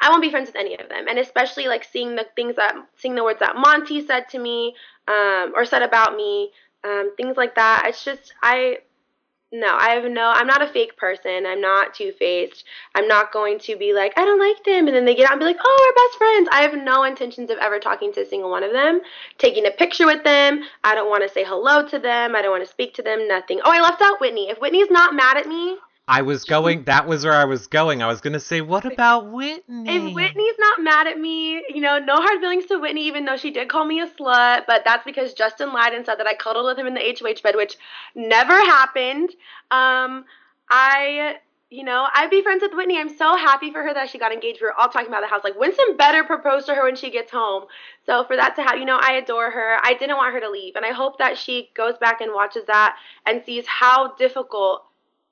I 0.00 0.10
won't 0.10 0.22
be 0.22 0.30
friends 0.30 0.48
with 0.48 0.56
any 0.56 0.78
of 0.78 0.88
them. 0.88 1.08
And 1.08 1.18
especially, 1.18 1.66
like, 1.66 1.84
seeing 1.84 2.14
the 2.14 2.26
things 2.36 2.56
that, 2.56 2.74
seeing 2.96 3.16
the 3.16 3.24
words 3.24 3.40
that 3.40 3.56
Monty 3.56 4.06
said 4.06 4.28
to 4.30 4.38
me, 4.38 4.74
um, 5.08 5.52
or 5.56 5.64
said 5.64 5.82
about 5.82 6.14
me, 6.16 6.52
um, 6.84 7.12
things 7.16 7.36
like 7.36 7.56
that. 7.56 7.84
It's 7.86 8.04
just, 8.04 8.32
I, 8.42 8.78
no, 9.50 9.76
I 9.78 9.90
have 9.90 10.10
no. 10.10 10.30
I'm 10.34 10.46
not 10.46 10.62
a 10.62 10.66
fake 10.66 10.96
person. 10.96 11.46
I'm 11.46 11.60
not 11.60 11.94
two 11.94 12.12
faced. 12.12 12.64
I'm 12.94 13.08
not 13.08 13.32
going 13.32 13.58
to 13.60 13.76
be 13.76 13.94
like, 13.94 14.12
I 14.18 14.24
don't 14.24 14.38
like 14.38 14.62
them, 14.64 14.86
and 14.86 14.94
then 14.94 15.06
they 15.06 15.14
get 15.14 15.24
out 15.24 15.32
and 15.32 15.40
be 15.40 15.46
like, 15.46 15.56
oh, 15.62 15.76
we're 15.80 16.04
best 16.04 16.18
friends. 16.18 16.48
I 16.52 16.62
have 16.62 16.84
no 16.84 17.04
intentions 17.04 17.50
of 17.50 17.58
ever 17.58 17.78
talking 17.78 18.12
to 18.12 18.20
a 18.20 18.26
single 18.26 18.50
one 18.50 18.62
of 18.62 18.72
them, 18.72 19.00
taking 19.38 19.66
a 19.66 19.70
picture 19.70 20.06
with 20.06 20.22
them. 20.22 20.62
I 20.84 20.94
don't 20.94 21.08
want 21.08 21.22
to 21.22 21.32
say 21.32 21.44
hello 21.44 21.86
to 21.88 21.98
them. 21.98 22.36
I 22.36 22.42
don't 22.42 22.50
want 22.50 22.64
to 22.64 22.70
speak 22.70 22.94
to 22.94 23.02
them. 23.02 23.26
Nothing. 23.26 23.60
Oh, 23.64 23.72
I 23.72 23.80
left 23.80 24.02
out 24.02 24.20
Whitney. 24.20 24.50
If 24.50 24.58
Whitney's 24.58 24.90
not 24.90 25.14
mad 25.14 25.38
at 25.38 25.46
me, 25.46 25.78
I 26.08 26.22
was 26.22 26.44
going. 26.44 26.84
That 26.84 27.06
was 27.06 27.22
where 27.22 27.34
I 27.34 27.44
was 27.44 27.66
going. 27.66 28.02
I 28.02 28.06
was 28.06 28.22
gonna 28.22 28.40
say, 28.40 28.62
what 28.62 28.86
about 28.86 29.26
Whitney? 29.30 29.84
if 29.86 30.14
Whitney's 30.14 30.54
not 30.58 30.82
mad 30.82 31.06
at 31.06 31.20
me, 31.20 31.62
you 31.68 31.82
know, 31.82 31.98
no 31.98 32.16
hard 32.16 32.40
feelings 32.40 32.64
to 32.66 32.78
Whitney, 32.78 33.06
even 33.06 33.26
though 33.26 33.36
she 33.36 33.50
did 33.50 33.68
call 33.68 33.84
me 33.84 34.00
a 34.00 34.06
slut. 34.08 34.62
But 34.66 34.82
that's 34.86 35.04
because 35.04 35.34
Justin 35.34 35.70
lied 35.74 35.92
and 35.92 36.06
said 36.06 36.16
that 36.18 36.26
I 36.26 36.34
cuddled 36.34 36.64
with 36.64 36.78
him 36.78 36.86
in 36.86 36.94
the 36.94 37.00
HOH 37.00 37.42
bed, 37.42 37.56
which 37.56 37.76
never 38.14 38.54
happened. 38.54 39.28
Um, 39.70 40.24
I, 40.70 41.36
you 41.68 41.84
know, 41.84 42.08
I'd 42.14 42.30
be 42.30 42.42
friends 42.42 42.62
with 42.62 42.72
Whitney. 42.72 42.98
I'm 42.98 43.14
so 43.14 43.36
happy 43.36 43.70
for 43.70 43.82
her 43.82 43.92
that 43.92 44.08
she 44.08 44.18
got 44.18 44.32
engaged. 44.32 44.62
We 44.62 44.66
were 44.66 44.80
all 44.80 44.88
talking 44.88 45.08
about 45.08 45.20
the 45.20 45.26
house. 45.26 45.44
Like 45.44 45.58
Winston 45.60 45.98
better 45.98 46.24
propose 46.24 46.64
to 46.66 46.74
her 46.74 46.84
when 46.84 46.96
she 46.96 47.10
gets 47.10 47.30
home. 47.30 47.64
So 48.06 48.24
for 48.24 48.34
that 48.34 48.56
to 48.56 48.62
happen, 48.62 48.80
you 48.80 48.86
know, 48.86 48.98
I 48.98 49.12
adore 49.12 49.50
her. 49.50 49.76
I 49.82 49.92
didn't 49.92 50.16
want 50.16 50.32
her 50.32 50.40
to 50.40 50.48
leave, 50.48 50.76
and 50.76 50.86
I 50.86 50.92
hope 50.92 51.18
that 51.18 51.36
she 51.36 51.68
goes 51.74 51.98
back 51.98 52.22
and 52.22 52.32
watches 52.32 52.64
that 52.66 52.96
and 53.26 53.42
sees 53.44 53.66
how 53.66 54.14
difficult 54.16 54.84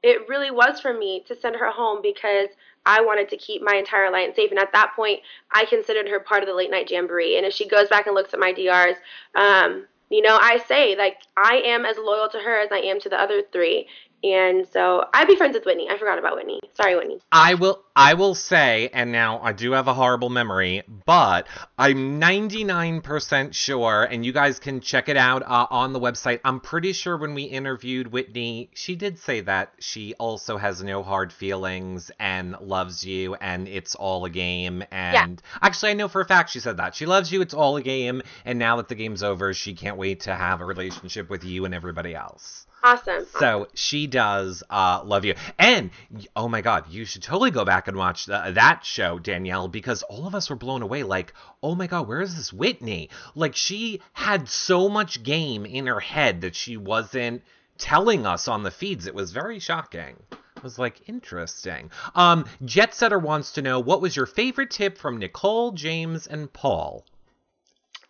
it 0.02 0.28
really 0.28 0.50
was 0.50 0.80
for 0.80 0.92
me 0.92 1.24
to 1.26 1.36
send 1.36 1.56
her 1.56 1.70
home 1.70 2.00
because 2.02 2.48
I 2.84 3.00
wanted 3.00 3.28
to 3.30 3.36
keep 3.36 3.62
my 3.62 3.74
entire 3.74 4.04
alliance 4.04 4.36
safe. 4.36 4.50
And 4.50 4.60
at 4.60 4.72
that 4.72 4.94
point, 4.94 5.20
I 5.50 5.64
considered 5.64 6.08
her 6.08 6.20
part 6.20 6.42
of 6.42 6.48
the 6.48 6.54
late 6.54 6.70
night 6.70 6.90
jamboree. 6.90 7.36
And 7.36 7.44
if 7.44 7.52
she 7.52 7.66
goes 7.66 7.88
back 7.88 8.06
and 8.06 8.14
looks 8.14 8.32
at 8.32 8.40
my 8.40 8.52
DRs, 8.52 8.96
um, 9.34 9.86
you 10.08 10.22
know, 10.22 10.38
I 10.40 10.62
say, 10.68 10.96
like, 10.96 11.18
I 11.36 11.62
am 11.64 11.84
as 11.84 11.96
loyal 11.98 12.28
to 12.28 12.38
her 12.38 12.60
as 12.60 12.70
I 12.70 12.78
am 12.78 13.00
to 13.00 13.08
the 13.08 13.20
other 13.20 13.42
three. 13.52 13.88
And 14.22 14.66
so 14.66 15.04
I'd 15.12 15.26
be 15.26 15.36
friends 15.36 15.54
with 15.54 15.66
Whitney. 15.66 15.88
I 15.90 15.98
forgot 15.98 16.18
about 16.18 16.36
Whitney. 16.36 16.60
Sorry, 16.74 16.94
Whitney. 16.94 17.20
I 17.32 17.54
will 17.54 17.82
I 17.98 18.12
will 18.12 18.34
say, 18.34 18.90
and 18.92 19.10
now 19.10 19.40
I 19.40 19.52
do 19.54 19.72
have 19.72 19.88
a 19.88 19.94
horrible 19.94 20.28
memory, 20.28 20.82
but 21.06 21.46
I'm 21.78 22.20
99% 22.20 23.54
sure, 23.54 24.02
and 24.02 24.24
you 24.24 24.34
guys 24.34 24.58
can 24.58 24.82
check 24.82 25.08
it 25.08 25.16
out 25.16 25.42
uh, 25.42 25.66
on 25.70 25.94
the 25.94 25.98
website. 25.98 26.40
I'm 26.44 26.60
pretty 26.60 26.92
sure 26.92 27.16
when 27.16 27.32
we 27.32 27.44
interviewed 27.44 28.12
Whitney, 28.12 28.68
she 28.74 28.96
did 28.96 29.18
say 29.18 29.40
that 29.40 29.72
she 29.78 30.12
also 30.18 30.58
has 30.58 30.82
no 30.82 31.02
hard 31.02 31.32
feelings 31.32 32.10
and 32.20 32.54
loves 32.60 33.02
you, 33.02 33.34
and 33.36 33.66
it's 33.66 33.94
all 33.94 34.26
a 34.26 34.30
game. 34.30 34.84
And 34.90 35.40
actually, 35.62 35.92
I 35.92 35.94
know 35.94 36.08
for 36.08 36.20
a 36.20 36.26
fact 36.26 36.50
she 36.50 36.60
said 36.60 36.76
that. 36.76 36.94
She 36.94 37.06
loves 37.06 37.32
you, 37.32 37.40
it's 37.40 37.54
all 37.54 37.78
a 37.78 37.82
game, 37.82 38.20
and 38.44 38.58
now 38.58 38.76
that 38.76 38.88
the 38.88 38.94
game's 38.94 39.22
over, 39.22 39.54
she 39.54 39.72
can't 39.72 39.96
wait 39.96 40.20
to 40.20 40.34
have 40.34 40.60
a 40.60 40.66
relationship 40.66 41.30
with 41.30 41.44
you 41.44 41.64
and 41.64 41.74
everybody 41.74 42.14
else. 42.14 42.66
Awesome. 42.86 43.26
So 43.40 43.66
she 43.74 44.06
does 44.06 44.62
uh, 44.70 45.00
love 45.04 45.24
you, 45.24 45.34
and 45.58 45.90
oh 46.36 46.46
my 46.46 46.60
God, 46.60 46.88
you 46.88 47.04
should 47.04 47.22
totally 47.22 47.50
go 47.50 47.64
back 47.64 47.85
and 47.88 47.96
watch 47.96 48.26
that 48.26 48.84
show, 48.84 49.18
Danielle, 49.18 49.68
because 49.68 50.02
all 50.04 50.26
of 50.26 50.34
us 50.34 50.50
were 50.50 50.56
blown 50.56 50.82
away. 50.82 51.02
Like, 51.02 51.32
oh 51.62 51.74
my 51.74 51.86
God, 51.86 52.08
where 52.08 52.20
is 52.20 52.36
this 52.36 52.52
Whitney? 52.52 53.10
Like, 53.34 53.54
she 53.54 54.00
had 54.12 54.48
so 54.48 54.88
much 54.88 55.22
game 55.22 55.66
in 55.66 55.86
her 55.86 56.00
head 56.00 56.40
that 56.40 56.54
she 56.54 56.76
wasn't 56.76 57.42
telling 57.78 58.26
us 58.26 58.48
on 58.48 58.62
the 58.62 58.70
feeds. 58.70 59.06
It 59.06 59.14
was 59.14 59.32
very 59.32 59.58
shocking. 59.58 60.16
It 60.30 60.62
was 60.62 60.78
like 60.78 61.08
interesting. 61.08 61.90
Um, 62.14 62.46
Jet 62.64 62.94
Setter 62.94 63.18
wants 63.18 63.52
to 63.52 63.62
know 63.62 63.78
what 63.78 64.00
was 64.00 64.16
your 64.16 64.26
favorite 64.26 64.70
tip 64.70 64.96
from 64.96 65.18
Nicole, 65.18 65.72
James, 65.72 66.26
and 66.26 66.52
Paul. 66.52 67.04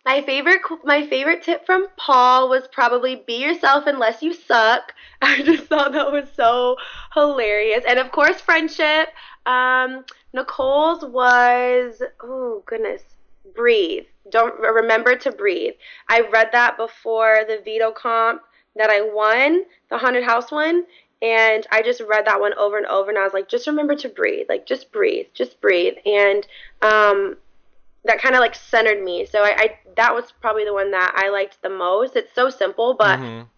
My 0.07 0.21
favorite 0.21 0.61
my 0.85 1.05
favorite 1.05 1.43
tip 1.43 1.65
from 1.65 1.87
Paul 1.97 2.47
was 2.47 2.65
probably 2.71 3.17
be 3.27 3.43
yourself 3.43 3.87
unless 3.87 4.23
you 4.23 4.33
suck. 4.33 4.93
I 5.21 5.41
just 5.41 5.65
thought 5.65 5.91
that 5.91 6.13
was 6.13 6.29
so 6.33 6.77
hilarious. 7.13 7.83
And 7.85 7.99
of 7.99 8.13
course 8.13 8.39
friendship. 8.39 9.09
Um 9.47 10.05
Nicole's 10.33 11.03
was 11.05 12.01
oh 12.23 12.63
goodness. 12.67 13.03
Breathe. 13.55 14.05
Don't 14.31 14.59
remember 14.59 15.15
to 15.17 15.31
breathe. 15.31 15.73
I 16.09 16.21
read 16.21 16.49
that 16.53 16.77
before 16.77 17.41
the 17.47 17.61
veto 17.65 17.91
comp 17.91 18.43
that 18.75 18.89
I 18.91 19.01
won, 19.01 19.65
the 19.89 19.97
haunted 19.97 20.23
house 20.25 20.51
one, 20.51 20.85
and 21.21 21.65
I 21.71 21.81
just 21.81 22.01
read 22.01 22.25
that 22.27 22.39
one 22.41 22.53
over 22.55 22.77
and 22.77 22.85
over 22.87 23.09
and 23.09 23.17
I 23.19 23.23
was 23.23 23.33
like 23.33 23.49
just 23.49 23.67
remember 23.67 23.95
to 23.95 24.09
breathe. 24.09 24.47
Like 24.49 24.67
just 24.67 24.91
breathe. 24.91 25.27
Just 25.33 25.61
breathe. 25.61 25.95
And 26.05 26.45
um 26.83 27.37
that 28.05 28.21
kind 28.21 28.35
of 28.35 28.41
like 28.41 28.55
centered 28.55 29.03
me. 29.03 29.25
So 29.25 29.43
I, 29.43 29.55
I 29.57 29.79
that 29.97 30.13
was 30.15 30.31
probably 30.41 30.65
the 30.65 30.73
one 30.73 30.91
that 30.91 31.13
I 31.15 31.29
liked 31.29 31.61
the 31.61 31.69
most. 31.69 32.15
It's 32.15 32.33
so 32.33 32.49
simple, 32.49 32.95
but 32.95 33.19
Mhm. 33.19 33.49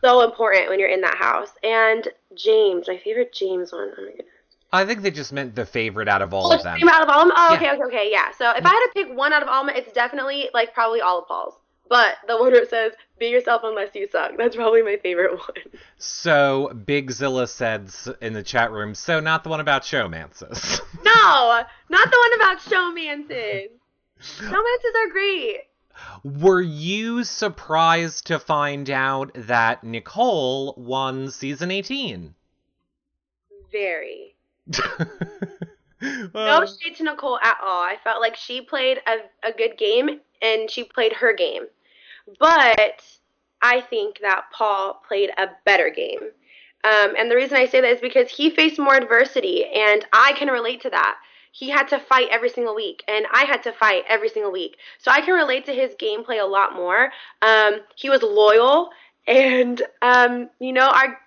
so 0.00 0.22
important 0.22 0.68
when 0.68 0.78
you're 0.80 0.88
in 0.88 1.02
that 1.02 1.16
house. 1.18 1.52
And 1.62 2.08
James, 2.34 2.88
my 2.88 2.98
favorite 2.98 3.32
James 3.32 3.72
one. 3.72 3.92
Oh 3.98 4.02
my 4.02 4.10
goodness. 4.10 4.33
I 4.74 4.84
think 4.86 5.02
they 5.02 5.10
just 5.10 5.32
meant 5.32 5.54
the 5.54 5.64
favorite 5.66 6.08
out 6.08 6.22
of 6.22 6.34
all 6.34 6.52
Oh, 6.52 6.56
of 6.56 6.62
them. 6.62 6.88
Out 6.88 7.02
of 7.02 7.08
all 7.08 7.22
of 7.22 7.28
them? 7.28 7.34
Oh, 7.36 7.48
Yeah. 7.52 7.56
okay, 7.56 7.70
okay, 7.72 7.82
okay, 7.84 8.08
yeah. 8.10 8.30
So 8.36 8.50
if 8.50 8.64
I 8.64 8.68
had 8.68 8.86
to 8.86 8.90
pick 8.94 9.16
one 9.16 9.32
out 9.32 9.42
of 9.42 9.48
all 9.48 9.60
of 9.62 9.66
them, 9.68 9.76
it's 9.76 9.92
definitely 9.92 10.50
like 10.52 10.74
probably 10.74 11.00
all 11.00 11.20
of 11.20 11.28
Paul's. 11.28 11.54
But 11.88 12.14
the 12.26 12.36
one 12.38 12.50
where 12.52 12.62
it 12.62 12.70
says 12.70 12.92
"Be 13.18 13.26
yourself 13.26 13.60
unless 13.64 13.94
you 13.94 14.08
suck." 14.10 14.32
That's 14.38 14.56
probably 14.56 14.82
my 14.82 14.96
favorite 15.02 15.32
one. 15.38 15.78
So 15.98 16.72
Big 16.86 17.10
Zilla 17.10 17.46
said 17.46 17.90
in 18.22 18.32
the 18.32 18.42
chat 18.42 18.70
room, 18.72 18.94
so 18.94 19.20
not 19.20 19.44
the 19.44 19.50
one 19.50 19.60
about 19.60 19.82
showmances. 19.82 20.80
No, 21.04 21.62
not 21.90 22.10
the 22.10 22.18
one 22.18 22.34
about 22.40 22.58
showmances. 22.60 23.68
Showmances 24.20 25.06
are 25.06 25.10
great. 25.12 25.58
Were 26.24 26.62
you 26.62 27.22
surprised 27.22 28.26
to 28.28 28.38
find 28.38 28.88
out 28.90 29.30
that 29.34 29.84
Nicole 29.84 30.74
won 30.78 31.30
season 31.30 31.70
18? 31.70 32.34
Very. 33.70 34.33
No 36.34 36.66
shade 36.66 36.96
to 36.96 37.04
Nicole 37.04 37.38
at 37.42 37.56
all. 37.62 37.82
I 37.82 37.96
felt 38.02 38.20
like 38.20 38.36
she 38.36 38.60
played 38.60 38.98
a, 39.06 39.48
a 39.48 39.52
good 39.52 39.78
game 39.78 40.20
and 40.42 40.70
she 40.70 40.84
played 40.84 41.14
her 41.14 41.32
game. 41.32 41.62
But 42.38 43.02
I 43.62 43.80
think 43.80 44.18
that 44.20 44.46
Paul 44.52 45.00
played 45.06 45.30
a 45.38 45.48
better 45.64 45.90
game. 45.90 46.20
Um, 46.84 47.14
and 47.16 47.30
the 47.30 47.36
reason 47.36 47.56
I 47.56 47.66
say 47.66 47.80
that 47.80 47.90
is 47.90 48.00
because 48.00 48.30
he 48.30 48.50
faced 48.50 48.78
more 48.78 48.94
adversity, 48.94 49.64
and 49.64 50.04
I 50.12 50.34
can 50.34 50.48
relate 50.48 50.82
to 50.82 50.90
that. 50.90 51.16
He 51.50 51.70
had 51.70 51.88
to 51.88 51.98
fight 51.98 52.28
every 52.30 52.50
single 52.50 52.74
week, 52.74 53.02
and 53.08 53.24
I 53.32 53.44
had 53.44 53.62
to 53.62 53.72
fight 53.72 54.02
every 54.06 54.28
single 54.28 54.52
week. 54.52 54.76
So 54.98 55.10
I 55.10 55.22
can 55.22 55.34
relate 55.34 55.64
to 55.66 55.72
his 55.72 55.94
gameplay 55.94 56.42
a 56.42 56.46
lot 56.46 56.74
more. 56.74 57.10
Um, 57.40 57.80
he 57.96 58.10
was 58.10 58.22
loyal, 58.22 58.90
and 59.26 59.80
um, 60.02 60.50
you 60.60 60.72
know 60.74 60.88
our 60.88 61.18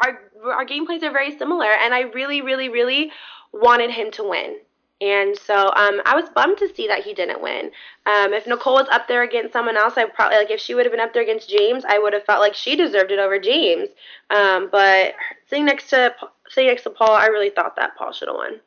our 0.00 0.29
our 0.44 0.66
gameplays 0.66 1.02
are 1.02 1.12
very 1.12 1.36
similar. 1.36 1.70
And 1.70 1.94
I 1.94 2.02
really, 2.02 2.42
really, 2.42 2.68
really 2.68 3.12
wanted 3.52 3.90
him 3.90 4.10
to 4.12 4.24
win. 4.28 4.56
And 5.00 5.36
so 5.36 5.54
um, 5.54 6.02
I 6.04 6.14
was 6.14 6.28
bummed 6.34 6.58
to 6.58 6.72
see 6.74 6.86
that 6.88 7.02
he 7.02 7.14
didn't 7.14 7.40
win. 7.40 7.70
Um, 8.04 8.34
if 8.34 8.46
Nicole 8.46 8.74
was 8.74 8.88
up 8.92 9.08
there 9.08 9.22
against 9.22 9.52
someone 9.52 9.76
else, 9.76 9.94
I 9.96 10.04
probably 10.04 10.36
like 10.36 10.50
if 10.50 10.60
she 10.60 10.74
would 10.74 10.84
have 10.84 10.92
been 10.92 11.00
up 11.00 11.14
there 11.14 11.22
against 11.22 11.48
James, 11.48 11.84
I 11.88 11.98
would 11.98 12.12
have 12.12 12.24
felt 12.24 12.40
like 12.40 12.54
she 12.54 12.76
deserved 12.76 13.10
it 13.10 13.18
over 13.18 13.38
James. 13.38 13.88
Um, 14.28 14.68
but 14.70 15.14
sitting 15.48 15.64
next 15.64 15.88
to 15.90 16.14
sitting 16.50 16.68
next 16.68 16.82
to 16.82 16.90
Paul, 16.90 17.12
I 17.12 17.26
really 17.26 17.48
thought 17.48 17.76
that 17.76 17.96
Paul 17.96 18.12
should 18.12 18.28
have 18.28 18.36
won. 18.36 18.60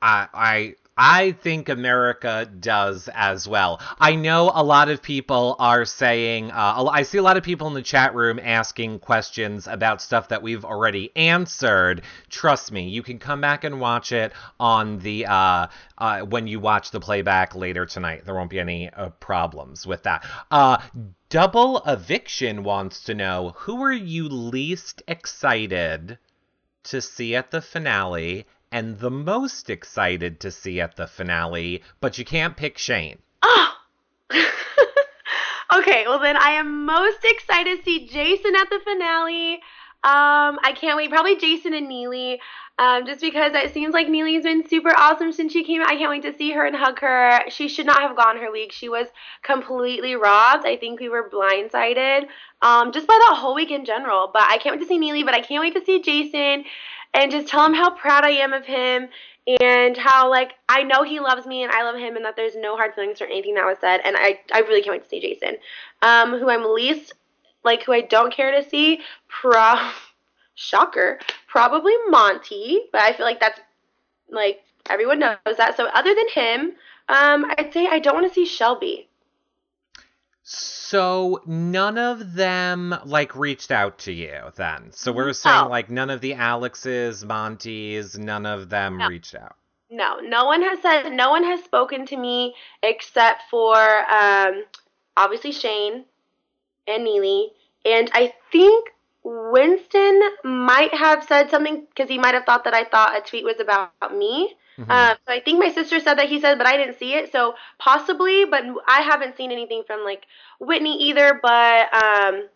I, 0.00 0.28
I 0.32 0.74
I 1.02 1.32
think 1.32 1.70
America 1.70 2.44
does 2.44 3.08
as 3.14 3.48
well. 3.48 3.80
I 3.98 4.16
know 4.16 4.52
a 4.54 4.62
lot 4.62 4.90
of 4.90 5.00
people 5.00 5.56
are 5.58 5.86
saying, 5.86 6.50
uh, 6.50 6.90
I 6.92 7.04
see 7.04 7.16
a 7.16 7.22
lot 7.22 7.38
of 7.38 7.42
people 7.42 7.66
in 7.68 7.72
the 7.72 7.80
chat 7.80 8.14
room 8.14 8.38
asking 8.38 8.98
questions 8.98 9.66
about 9.66 10.02
stuff 10.02 10.28
that 10.28 10.42
we've 10.42 10.62
already 10.62 11.10
answered. 11.16 12.02
Trust 12.28 12.70
me, 12.70 12.90
you 12.90 13.02
can 13.02 13.18
come 13.18 13.40
back 13.40 13.64
and 13.64 13.80
watch 13.80 14.12
it 14.12 14.34
on 14.60 14.98
the 14.98 15.24
uh, 15.24 15.68
uh, 15.96 16.20
when 16.20 16.46
you 16.46 16.60
watch 16.60 16.90
the 16.90 17.00
playback 17.00 17.54
later 17.54 17.86
tonight. 17.86 18.26
There 18.26 18.34
won't 18.34 18.50
be 18.50 18.60
any 18.60 18.90
uh, 18.90 19.08
problems 19.20 19.86
with 19.86 20.02
that. 20.02 20.26
Uh, 20.50 20.82
Double 21.30 21.82
Eviction 21.86 22.62
wants 22.62 23.04
to 23.04 23.14
know 23.14 23.54
who 23.56 23.82
are 23.82 23.90
you 23.90 24.28
least 24.28 25.02
excited 25.08 26.18
to 26.82 27.00
see 27.00 27.34
at 27.36 27.50
the 27.50 27.62
finale 27.62 28.46
and 28.72 28.98
the 28.98 29.10
most 29.10 29.70
excited 29.70 30.40
to 30.40 30.50
see 30.50 30.80
at 30.80 30.96
the 30.96 31.06
finale, 31.06 31.82
but 32.00 32.18
you 32.18 32.24
can't 32.24 32.56
pick 32.56 32.78
Shane. 32.78 33.18
Oh! 33.42 33.74
okay, 35.74 36.04
well 36.06 36.20
then 36.20 36.36
I 36.36 36.50
am 36.52 36.84
most 36.84 37.24
excited 37.24 37.78
to 37.78 37.84
see 37.84 38.06
Jason 38.06 38.54
at 38.56 38.70
the 38.70 38.80
finale. 38.84 39.60
Um, 40.02 40.58
I 40.62 40.72
can't 40.74 40.96
wait. 40.96 41.10
Probably 41.10 41.36
Jason 41.36 41.74
and 41.74 41.86
Neeley. 41.86 42.38
Um, 42.78 43.04
just 43.04 43.20
because 43.20 43.52
it 43.54 43.74
seems 43.74 43.92
like 43.92 44.06
Neeley's 44.06 44.44
been 44.44 44.66
super 44.66 44.96
awesome 44.96 45.32
since 45.32 45.52
she 45.52 45.64
came. 45.64 45.82
I 45.82 45.96
can't 45.96 46.08
wait 46.08 46.22
to 46.22 46.34
see 46.38 46.52
her 46.52 46.64
and 46.64 46.74
hug 46.74 46.98
her. 47.00 47.42
She 47.50 47.68
should 47.68 47.84
not 47.84 48.00
have 48.00 48.16
gone 48.16 48.38
her 48.38 48.50
week. 48.50 48.72
She 48.72 48.88
was 48.88 49.06
completely 49.42 50.16
robbed. 50.16 50.64
I 50.64 50.78
think 50.78 50.98
we 50.98 51.10
were 51.10 51.28
blindsided 51.28 52.24
um, 52.62 52.92
just 52.92 53.06
by 53.06 53.18
the 53.28 53.34
whole 53.34 53.54
week 53.54 53.70
in 53.70 53.84
general. 53.84 54.30
But 54.32 54.44
I 54.48 54.56
can't 54.56 54.76
wait 54.76 54.82
to 54.82 54.88
see 54.88 54.98
Neeley. 54.98 55.26
But 55.26 55.34
I 55.34 55.42
can't 55.42 55.60
wait 55.60 55.74
to 55.74 55.84
see 55.84 56.00
Jason 56.00 56.64
and 57.14 57.30
just 57.30 57.48
tell 57.48 57.64
him 57.64 57.74
how 57.74 57.90
proud 57.90 58.24
I 58.24 58.30
am 58.30 58.52
of 58.52 58.64
him 58.64 59.08
and 59.60 59.96
how 59.96 60.30
like 60.30 60.52
I 60.68 60.82
know 60.82 61.02
he 61.02 61.20
loves 61.20 61.46
me 61.46 61.62
and 61.62 61.72
I 61.72 61.82
love 61.82 61.96
him 61.96 62.16
and 62.16 62.24
that 62.24 62.36
there's 62.36 62.56
no 62.56 62.76
hard 62.76 62.94
feelings 62.94 63.20
or 63.20 63.26
anything 63.26 63.54
that 63.54 63.64
was 63.64 63.78
said 63.80 64.00
and 64.04 64.16
I 64.16 64.40
I 64.52 64.60
really 64.60 64.82
can't 64.82 64.92
wait 64.92 65.02
to 65.04 65.08
see 65.08 65.20
Jason. 65.20 65.56
Um, 66.02 66.38
who 66.38 66.50
I'm 66.50 66.74
least 66.74 67.12
like 67.64 67.82
who 67.82 67.92
I 67.92 68.00
don't 68.00 68.32
care 68.32 68.52
to 68.52 68.68
see, 68.68 69.00
pro 69.28 69.90
shocker, 70.54 71.18
probably 71.46 71.94
Monty 72.08 72.82
but 72.92 73.02
I 73.02 73.12
feel 73.12 73.26
like 73.26 73.40
that's 73.40 73.60
like 74.30 74.62
everyone 74.88 75.18
knows 75.18 75.36
that. 75.56 75.76
So 75.76 75.86
other 75.86 76.14
than 76.14 76.28
him, 76.28 76.72
um, 77.08 77.46
I'd 77.58 77.72
say 77.72 77.86
I 77.86 77.98
don't 77.98 78.14
want 78.14 78.28
to 78.28 78.34
see 78.34 78.46
Shelby. 78.46 79.09
So 80.52 81.40
none 81.46 81.96
of 81.96 82.34
them 82.34 82.92
like 83.04 83.36
reached 83.36 83.70
out 83.70 83.98
to 84.00 84.12
you 84.12 84.50
then. 84.56 84.90
So 84.90 85.12
we're 85.12 85.32
saying 85.32 85.62
No. 85.62 85.68
like 85.68 85.90
none 85.90 86.10
of 86.10 86.20
the 86.20 86.34
Alexes, 86.34 87.24
Montes, 87.24 88.18
none 88.18 88.46
of 88.46 88.68
them 88.68 88.98
No. 88.98 89.06
reached 89.06 89.36
out. 89.36 89.54
No, 89.90 90.16
no 90.18 90.46
one 90.46 90.62
has 90.62 90.80
said. 90.82 91.12
No 91.12 91.30
one 91.30 91.44
has 91.44 91.62
spoken 91.62 92.04
to 92.06 92.16
me 92.16 92.56
except 92.82 93.44
for 93.48 93.76
um, 93.76 94.64
obviously 95.16 95.52
Shane 95.52 96.04
and 96.88 97.06
Neeley, 97.06 97.50
and 97.84 98.10
I 98.12 98.34
think 98.50 98.88
Winston 99.22 100.20
might 100.42 100.92
have 100.94 101.22
said 101.24 101.50
something 101.50 101.86
because 101.88 102.08
he 102.08 102.18
might 102.18 102.34
have 102.34 102.44
thought 102.44 102.64
that 102.64 102.74
I 102.74 102.84
thought 102.84 103.16
a 103.16 103.20
tweet 103.20 103.44
was 103.44 103.60
about 103.60 104.16
me. 104.16 104.56
Mhm. 104.78 104.90
Um, 104.90 105.16
so 105.26 105.32
I 105.32 105.40
think 105.40 105.58
my 105.58 105.70
sister 105.70 106.00
said 106.00 106.14
that 106.14 106.28
he 106.28 106.40
said, 106.40 106.58
but 106.58 106.66
I 106.66 106.76
didn't 106.76 106.98
see 106.98 107.14
it. 107.14 107.32
So 107.32 107.54
possibly, 107.78 108.44
but 108.44 108.64
I 108.86 109.02
haven't 109.02 109.36
seen 109.36 109.52
anything 109.52 109.82
from 109.86 110.04
like 110.04 110.26
Whitney 110.58 111.08
either. 111.08 111.38
But 111.42 111.94
um, 111.94 112.48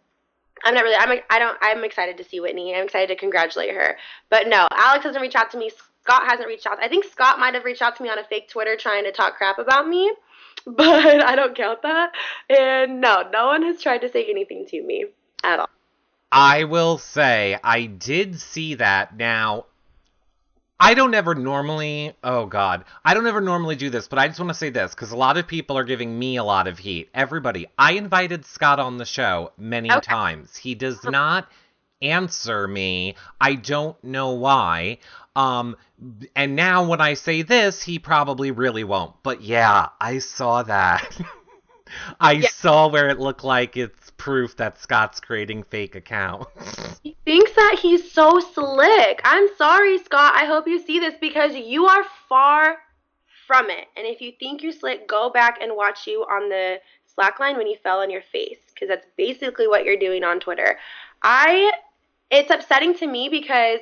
I'm 0.65 0.75
not 0.75 0.85
really. 0.85 0.97
I'm. 0.97 1.21
I 1.31 1.39
don't. 1.39 1.59
I'm 1.61 1.85
excited 1.85 2.17
to 2.19 2.25
see 2.25 2.41
Whitney. 2.41 2.75
I'm 2.75 2.85
excited 2.85 3.09
to 3.09 3.17
congratulate 3.17 3.75
her. 3.75 3.97
But 4.31 4.49
no, 4.49 4.67
Alex 4.71 5.05
hasn't 5.05 5.21
reached 5.21 5.37
out 5.37 5.51
to 5.53 5.59
me. 5.59 5.71
Scott 6.03 6.25
hasn't 6.27 6.49
reached 6.49 6.67
out. 6.67 6.83
I 6.83 6.89
think 6.89 7.05
Scott 7.05 7.39
might 7.39 7.55
have 7.55 7.65
reached 7.65 7.83
out 7.83 7.97
to 7.97 8.03
me 8.03 8.09
on 8.11 8.19
a 8.19 8.25
fake 8.25 8.49
Twitter 8.49 8.77
trying 8.77 9.05
to 9.05 9.13
talk 9.13 9.37
crap 9.37 9.59
about 9.59 9.89
me, 9.89 10.13
but 10.67 11.25
I 11.25 11.35
don't 11.35 11.57
count 11.57 11.83
that. 11.83 12.13
And 12.49 13.01
no, 13.01 13.29
no 13.33 13.47
one 13.47 13.63
has 13.63 13.81
tried 13.81 14.03
to 14.03 14.11
say 14.11 14.25
anything 14.29 14.67
to 14.69 14.83
me 14.83 15.07
at 15.43 15.61
all. 15.61 15.69
I 16.31 16.65
will 16.65 16.99
say 16.99 17.59
I 17.63 17.87
did 17.87 18.41
see 18.41 18.75
that. 18.75 19.17
Now, 19.17 19.67
I 20.85 20.93
don't 20.93 21.15
ever 21.15 21.35
normally, 21.35 22.13
oh 22.23 22.45
God, 22.45 22.85
I 23.03 23.15
don't 23.15 23.27
ever 23.27 23.41
normally 23.41 23.75
do 23.75 23.89
this, 23.89 24.07
but 24.07 24.19
I 24.19 24.29
just 24.29 24.39
want 24.39 24.51
to 24.51 24.55
say 24.55 24.69
this 24.69 24.95
because 24.95 25.13
a 25.13 25.17
lot 25.17 25.39
of 25.39 25.47
people 25.47 25.79
are 25.79 25.85
giving 25.85 26.19
me 26.19 26.37
a 26.37 26.45
lot 26.45 26.67
of 26.67 26.79
heat. 26.79 27.09
Everybody, 27.15 27.69
I 27.79 27.93
invited 27.93 28.45
Scott 28.45 28.79
on 28.79 28.99
the 28.99 29.07
show 29.07 29.53
many 29.57 29.89
Okay. 29.91 30.01
times. 30.01 30.55
He 30.57 30.75
does 30.75 31.03
not 31.03 31.49
answer 32.03 32.69
me. 32.69 33.15
I 33.41 33.55
don't 33.55 34.03
know 34.05 34.33
why. 34.33 34.99
Um, 35.35 35.77
and 36.37 36.55
now 36.55 36.87
when 36.87 37.01
I 37.01 37.15
say 37.15 37.41
this, 37.41 37.83
he 37.83 37.99
probably 37.99 38.51
really 38.51 38.85
won't. 38.85 39.15
But 39.23 39.41
yeah, 39.41 39.89
I 39.99 40.19
saw 40.19 40.65
that. 40.65 41.19
I 42.21 42.33
Yeah. 42.33 42.49
saw 42.49 42.89
where 42.89 43.09
it 43.09 43.19
looked 43.21 43.45
like 43.45 43.77
it's 43.77 44.11
proof 44.13 44.57
that 44.57 44.79
Scott's 44.79 45.21
creating 45.21 45.65
fake 45.65 45.95
accounts. 45.95 46.51
He 47.03 47.15
thinks 47.27 47.53
that 47.53 47.79
he's 47.83 48.11
so 48.11 48.41
slick. 48.41 49.21
I'm 49.25 49.49
sorry, 49.57 49.99
Scott. 49.99 50.33
I 50.35 50.47
hope 50.47 50.67
you 50.67 50.79
see 50.79 50.99
this 50.99 51.15
because 51.21 51.55
you 51.55 51.85
are 51.87 52.03
far 52.29 52.79
from 53.47 53.69
it. 53.69 53.89
And 53.97 54.07
if 54.07 54.23
you 54.23 54.33
think 54.41 54.63
you're 54.63 54.73
slick, 54.73 55.07
go 55.07 55.29
back 55.29 55.59
and 55.61 55.77
watch 55.77 56.07
you 56.07 56.23
on 56.23 56.49
the 56.49 56.81
slackline 57.17 57.59
when 57.59 57.67
you 57.67 57.77
fell 57.83 57.99
on 58.01 58.11
your 58.11 58.23
face 58.23 58.59
because 58.73 58.89
that's 58.89 59.07
basically 59.17 59.69
what 59.69 59.85
you're 59.85 59.99
doing 59.99 60.25
on 60.25 60.41
Twitter. 60.41 60.79
I 61.23 61.73
it's 62.31 62.51
upsetting 62.51 62.95
to 62.99 63.07
me 63.07 63.29
because 63.29 63.81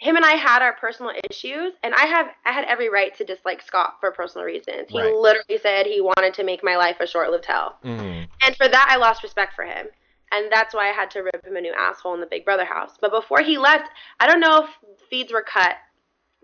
him 0.00 0.16
and 0.16 0.24
I 0.24 0.32
had 0.32 0.62
our 0.62 0.72
personal 0.72 1.12
issues 1.30 1.74
and 1.82 1.94
I 1.94 2.06
have 2.06 2.28
I 2.46 2.52
had 2.52 2.64
every 2.64 2.88
right 2.88 3.14
to 3.18 3.24
dislike 3.24 3.60
Scott 3.60 3.96
for 4.00 4.10
personal 4.10 4.46
reasons. 4.46 4.88
He 4.88 4.98
Right. 4.98 5.14
literally 5.14 5.58
said 5.62 5.84
he 5.86 6.00
wanted 6.00 6.32
to 6.34 6.42
make 6.44 6.64
my 6.64 6.76
life 6.76 6.96
a 7.00 7.06
short-lived 7.06 7.44
hell. 7.44 7.78
Mm. 7.84 8.26
And 8.42 8.56
for 8.56 8.66
that, 8.66 8.86
I 8.90 8.96
lost 8.96 9.22
respect 9.22 9.54
for 9.54 9.64
him. 9.64 9.88
And 10.32 10.50
that's 10.50 10.74
why 10.74 10.88
I 10.88 10.92
had 10.92 11.10
to 11.12 11.20
rip 11.20 11.44
him 11.44 11.56
a 11.56 11.60
new 11.60 11.74
asshole 11.78 12.14
in 12.14 12.20
the 12.20 12.26
Big 12.26 12.46
Brother 12.46 12.64
house. 12.64 12.96
But 12.98 13.10
before 13.10 13.42
he 13.42 13.58
left, 13.58 13.90
I 14.20 14.26
don't 14.26 14.40
know 14.40 14.64
if 14.64 14.70
feeds 15.10 15.32
were 15.32 15.42
cut, 15.42 15.76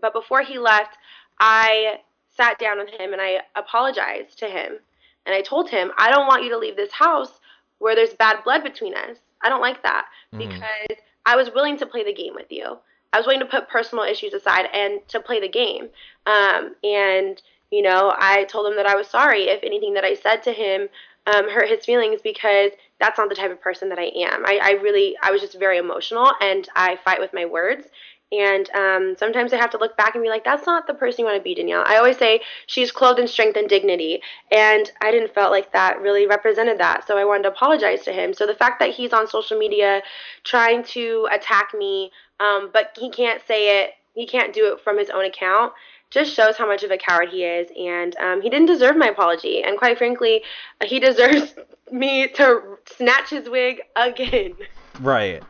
but 0.02 0.12
before 0.12 0.42
he 0.42 0.58
left, 0.58 0.98
I 1.40 2.00
sat 2.28 2.58
down 2.58 2.76
with 2.78 2.90
him 2.90 3.12
and 3.14 3.22
I 3.22 3.40
apologized 3.54 4.38
to 4.40 4.48
him. 4.48 4.78
And 5.24 5.34
I 5.34 5.40
told 5.40 5.70
him, 5.70 5.92
I 5.96 6.10
don't 6.10 6.26
want 6.26 6.44
you 6.44 6.50
to 6.50 6.58
leave 6.58 6.76
this 6.76 6.92
house 6.92 7.40
where 7.78 7.94
there's 7.94 8.12
bad 8.14 8.44
blood 8.44 8.62
between 8.62 8.94
us. 8.94 9.16
I 9.42 9.48
don't 9.48 9.62
like 9.62 9.82
that 9.82 10.06
Mhm. 10.34 10.38
because 10.38 10.98
I 11.24 11.36
was 11.36 11.50
willing 11.52 11.78
to 11.78 11.86
play 11.86 12.04
the 12.04 12.12
game 12.12 12.34
with 12.34 12.50
you. 12.52 12.78
I 13.16 13.18
was 13.18 13.26
willing 13.26 13.40
to 13.40 13.46
put 13.46 13.70
personal 13.70 14.04
issues 14.04 14.34
aside 14.34 14.66
and 14.74 15.00
to 15.08 15.20
play 15.20 15.40
the 15.40 15.48
game. 15.48 15.88
Um, 16.26 16.74
and 16.84 17.40
you 17.70 17.80
know, 17.80 18.14
I 18.14 18.44
told 18.44 18.66
him 18.66 18.76
that 18.76 18.84
I 18.84 18.94
was 18.94 19.08
sorry 19.08 19.44
if 19.44 19.64
anything 19.64 19.94
that 19.94 20.04
I 20.04 20.14
said 20.14 20.42
to 20.42 20.52
him 20.52 20.88
um, 21.26 21.48
hurt 21.48 21.70
his 21.70 21.86
feelings 21.86 22.20
because 22.22 22.72
that's 23.00 23.16
not 23.16 23.30
the 23.30 23.34
type 23.34 23.50
of 23.50 23.60
person 23.60 23.88
that 23.88 23.98
I 23.98 24.10
am. 24.14 24.44
I, 24.44 24.60
I 24.62 24.70
really, 24.82 25.16
I 25.22 25.30
was 25.30 25.40
just 25.40 25.58
very 25.58 25.78
emotional 25.78 26.30
and 26.42 26.68
I 26.76 26.96
fight 26.96 27.18
with 27.18 27.32
my 27.32 27.46
words. 27.46 27.86
And 28.32 28.68
um, 28.70 29.14
sometimes 29.16 29.52
I 29.52 29.56
have 29.56 29.70
to 29.70 29.78
look 29.78 29.96
back 29.96 30.14
and 30.14 30.24
be 30.24 30.28
like, 30.28 30.44
that's 30.44 30.66
not 30.66 30.86
the 30.86 30.94
person 30.94 31.20
you 31.20 31.24
want 31.26 31.38
to 31.38 31.42
be, 31.42 31.54
Danielle. 31.54 31.84
I 31.86 31.96
always 31.96 32.18
say 32.18 32.40
she's 32.66 32.90
clothed 32.90 33.20
in 33.20 33.28
strength 33.28 33.56
and 33.56 33.68
dignity. 33.68 34.20
And 34.50 34.90
I 35.00 35.12
didn't 35.12 35.32
felt 35.32 35.52
like 35.52 35.72
that 35.72 36.00
really 36.00 36.26
represented 36.26 36.78
that. 36.78 37.06
So 37.06 37.16
I 37.16 37.24
wanted 37.24 37.44
to 37.44 37.50
apologize 37.50 38.02
to 38.04 38.12
him. 38.12 38.34
So 38.34 38.46
the 38.46 38.54
fact 38.54 38.80
that 38.80 38.90
he's 38.90 39.12
on 39.12 39.28
social 39.28 39.56
media 39.56 40.02
trying 40.42 40.82
to 40.84 41.28
attack 41.30 41.72
me, 41.72 42.10
um, 42.40 42.70
but 42.72 42.96
he 42.98 43.10
can't 43.10 43.40
say 43.46 43.82
it, 43.82 43.90
he 44.14 44.26
can't 44.26 44.52
do 44.52 44.72
it 44.72 44.80
from 44.80 44.98
his 44.98 45.10
own 45.10 45.24
account, 45.24 45.72
just 46.10 46.34
shows 46.34 46.56
how 46.56 46.66
much 46.66 46.82
of 46.82 46.90
a 46.90 46.98
coward 46.98 47.28
he 47.28 47.44
is. 47.44 47.68
And 47.78 48.16
um, 48.16 48.42
he 48.42 48.50
didn't 48.50 48.66
deserve 48.66 48.96
my 48.96 49.08
apology. 49.08 49.62
And 49.62 49.78
quite 49.78 49.98
frankly, 49.98 50.42
he 50.84 50.98
deserves 50.98 51.54
me 51.92 52.26
to 52.34 52.78
snatch 52.86 53.30
his 53.30 53.48
wig 53.48 53.82
again. 53.94 54.54
Right. 54.98 55.44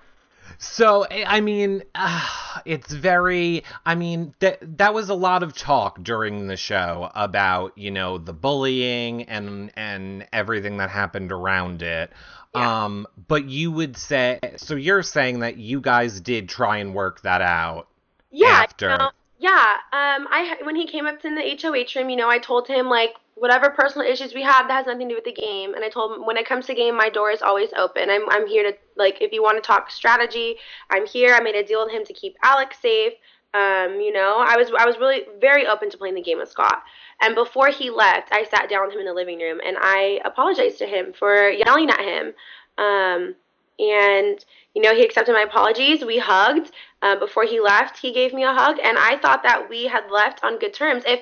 So 0.58 1.06
I 1.10 1.24
I 1.36 1.40
mean, 1.40 1.82
uh, 1.94 2.28
it's 2.64 2.92
very. 2.92 3.64
I 3.84 3.94
mean, 3.94 4.34
that 4.40 4.78
that 4.78 4.94
was 4.94 5.08
a 5.08 5.14
lot 5.14 5.42
of 5.42 5.54
talk 5.56 6.02
during 6.02 6.46
the 6.46 6.56
show 6.56 7.10
about 7.14 7.76
you 7.76 7.90
know 7.90 8.18
the 8.18 8.32
bullying 8.32 9.24
and 9.24 9.70
and 9.76 10.26
everything 10.32 10.78
that 10.78 10.90
happened 10.90 11.32
around 11.32 11.82
it. 11.82 12.10
Yeah. 12.54 12.84
Um, 12.84 13.06
but 13.28 13.44
you 13.44 13.70
would 13.72 13.96
say 13.96 14.40
so. 14.57 14.74
You're 14.74 15.02
saying 15.02 15.40
that 15.40 15.57
you 15.59 15.80
guys 15.80 16.20
did 16.20 16.48
try 16.48 16.78
and 16.78 16.94
work 16.94 17.20
that 17.22 17.42
out. 17.42 17.88
Yeah, 18.30 18.48
After. 18.48 18.90
you 18.90 18.98
know, 18.98 19.11
yeah. 19.39 19.76
Um, 19.93 20.26
I 20.30 20.57
when 20.62 20.76
he 20.76 20.87
came 20.87 21.07
up 21.07 21.20
to 21.22 21.28
the 21.28 21.59
HOH 21.61 21.99
room, 21.99 22.11
you 22.11 22.16
know, 22.16 22.28
I 22.28 22.39
told 22.39 22.68
him 22.68 22.89
like 22.89 23.14
whatever 23.34 23.68
personal 23.68 24.07
issues 24.07 24.32
we 24.32 24.43
have 24.43 24.66
that 24.68 24.74
has 24.74 24.87
nothing 24.87 25.09
to 25.09 25.14
do 25.14 25.16
with 25.16 25.24
the 25.24 25.32
game, 25.32 25.74
and 25.74 25.84
I 25.84 25.89
told 25.89 26.12
him 26.12 26.26
when 26.26 26.37
it 26.37 26.47
comes 26.47 26.66
to 26.66 26.74
game, 26.74 26.97
my 26.97 27.11
door 27.11 27.30
is 27.30 27.43
always 27.43 27.70
open. 27.76 28.09
I'm 28.11 28.28
I'm 28.30 28.47
here 28.47 28.62
to 28.70 28.76
like 28.97 29.18
if 29.20 29.32
you 29.32 29.43
want 29.43 29.62
to 29.62 29.66
talk 29.66 29.91
strategy, 29.91 30.57
I'm 30.91 31.07
here. 31.07 31.34
I 31.34 31.41
made 31.41 31.55
a 31.55 31.64
deal 31.64 31.84
with 31.84 31.93
him 31.93 32.05
to 32.05 32.12
keep 32.12 32.37
Alex 32.43 32.78
safe. 32.80 33.12
Um, 33.55 34.01
you 34.01 34.12
know, 34.12 34.45
I 34.47 34.57
was 34.57 34.70
I 34.78 34.87
was 34.87 34.99
really 34.99 35.22
very 35.41 35.66
open 35.66 35.91
to 35.91 35.99
playing 35.99 36.14
the 36.14 36.22
game 36.22 36.39
with 36.39 36.51
Scott. 36.51 36.82
And 37.20 37.34
before 37.34 37.68
he 37.68 37.91
left, 37.91 38.28
I 38.32 38.45
sat 38.45 38.68
down 38.68 38.87
with 38.87 38.95
him 38.95 39.01
in 39.01 39.07
the 39.07 39.14
living 39.14 39.39
room 39.39 39.61
and 39.66 39.76
I 39.80 40.20
apologized 40.24 40.78
to 40.78 40.87
him 40.87 41.12
for 41.18 41.49
yelling 41.49 41.89
at 41.89 42.01
him. 42.01 42.34
Um, 42.76 43.34
and 43.78 44.45
you 44.74 44.82
know, 44.82 44.95
he 44.95 45.05
accepted 45.05 45.32
my 45.32 45.43
apologies. 45.43 46.05
We 46.05 46.18
hugged. 46.18 46.70
Uh, 47.07 47.16
before 47.16 47.44
he 47.44 47.61
left, 47.61 47.98
he 47.98 48.12
gave 48.12 48.34
me 48.34 48.42
a 48.42 48.52
hug, 48.52 48.78
and 48.82 48.98
I 48.98 49.16
thought 49.16 49.44
that 49.44 49.68
we 49.70 49.86
had 49.86 50.11
left 50.11 50.42
on 50.42 50.59
good 50.59 50.74
terms. 50.74 51.04
If 51.07 51.20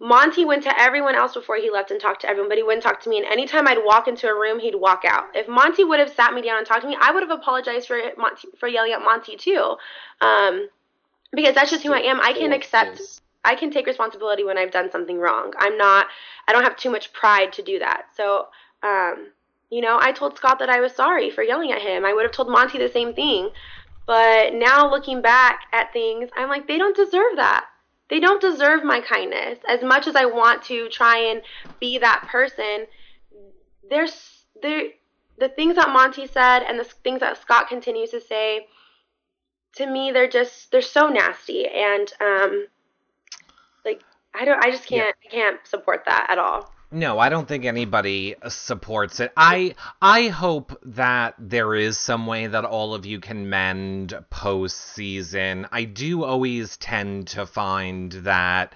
Monty 0.00 0.44
went 0.44 0.64
to 0.64 0.80
everyone 0.80 1.14
else 1.14 1.34
before 1.34 1.56
he 1.56 1.70
left 1.70 1.92
and 1.92 2.00
talked 2.00 2.22
to 2.22 2.28
everyone, 2.28 2.48
but 2.48 2.58
he 2.58 2.64
wouldn't 2.64 2.82
talk 2.82 3.00
to 3.02 3.08
me. 3.08 3.18
And 3.18 3.26
anytime 3.26 3.68
I'd 3.68 3.84
walk 3.84 4.08
into 4.08 4.26
a 4.26 4.34
room, 4.34 4.58
he'd 4.58 4.74
walk 4.74 5.02
out. 5.06 5.26
If 5.34 5.46
Monty 5.46 5.84
would 5.84 6.00
have 6.00 6.12
sat 6.12 6.34
me 6.34 6.42
down 6.42 6.58
and 6.58 6.66
talked 6.66 6.82
to 6.82 6.88
me, 6.88 6.96
I 7.00 7.12
would 7.12 7.22
have 7.22 7.30
apologized 7.30 7.86
for 7.86 8.00
Monty 8.18 8.48
for 8.58 8.66
yelling 8.66 8.92
at 8.92 9.00
Monty 9.00 9.36
too, 9.36 9.76
um, 10.20 10.68
because 11.32 11.54
that's 11.54 11.70
just 11.70 11.84
who 11.84 11.92
I 11.92 12.00
am. 12.00 12.20
I 12.20 12.32
can 12.32 12.52
accept. 12.52 13.00
I 13.44 13.54
can 13.54 13.70
take 13.70 13.86
responsibility 13.86 14.42
when 14.44 14.58
I've 14.58 14.72
done 14.72 14.90
something 14.90 15.18
wrong. 15.18 15.52
I'm 15.56 15.76
not. 15.78 16.06
I 16.48 16.52
don't 16.52 16.64
have 16.64 16.76
too 16.76 16.90
much 16.90 17.12
pride 17.12 17.52
to 17.54 17.62
do 17.62 17.78
that. 17.78 18.06
So, 18.16 18.48
um, 18.82 19.28
you 19.70 19.80
know, 19.80 19.98
I 20.00 20.12
told 20.12 20.36
Scott 20.36 20.58
that 20.58 20.68
I 20.68 20.80
was 20.80 20.92
sorry 20.94 21.30
for 21.30 21.42
yelling 21.42 21.72
at 21.72 21.80
him. 21.80 22.04
I 22.04 22.12
would 22.12 22.24
have 22.24 22.32
told 22.32 22.48
Monty 22.50 22.78
the 22.78 22.90
same 22.90 23.14
thing. 23.14 23.50
But 24.06 24.54
now 24.54 24.90
looking 24.90 25.22
back 25.22 25.60
at 25.72 25.92
things, 25.92 26.30
I'm 26.36 26.48
like, 26.48 26.66
they 26.66 26.78
don't 26.78 26.96
deserve 26.96 27.36
that 27.36 27.66
they 28.12 28.20
don't 28.20 28.42
deserve 28.42 28.84
my 28.84 29.00
kindness. 29.00 29.58
As 29.66 29.82
much 29.82 30.06
as 30.06 30.16
I 30.16 30.26
want 30.26 30.62
to 30.64 30.90
try 30.90 31.16
and 31.16 31.40
be 31.80 31.96
that 31.96 32.28
person, 32.30 32.86
there's 33.88 34.44
there 34.60 34.88
the 35.38 35.48
things 35.48 35.76
that 35.76 35.88
Monty 35.88 36.26
said 36.26 36.60
and 36.60 36.78
the 36.78 36.84
things 36.84 37.20
that 37.20 37.40
Scott 37.40 37.68
continues 37.68 38.10
to 38.10 38.20
say 38.20 38.66
to 39.76 39.86
me 39.86 40.12
they're 40.12 40.28
just 40.28 40.70
they're 40.70 40.82
so 40.82 41.08
nasty 41.08 41.66
and 41.66 42.12
um 42.20 42.66
like 43.82 44.02
I 44.34 44.44
don't 44.44 44.62
I 44.62 44.70
just 44.70 44.86
can't 44.86 45.16
yeah. 45.22 45.30
I 45.30 45.32
can't 45.32 45.66
support 45.66 46.04
that 46.04 46.26
at 46.28 46.36
all. 46.36 46.70
No, 46.92 47.18
I 47.18 47.30
don't 47.30 47.48
think 47.48 47.64
anybody 47.64 48.36
supports 48.48 49.18
it. 49.20 49.32
I 49.34 49.74
I 50.00 50.28
hope 50.28 50.78
that 50.84 51.34
there 51.38 51.74
is 51.74 51.98
some 51.98 52.26
way 52.26 52.46
that 52.46 52.66
all 52.66 52.94
of 52.94 53.06
you 53.06 53.18
can 53.18 53.48
mend 53.48 54.14
post 54.28 54.76
season. 54.78 55.66
I 55.72 55.84
do 55.84 56.22
always 56.22 56.76
tend 56.76 57.28
to 57.28 57.46
find 57.46 58.12
that 58.12 58.74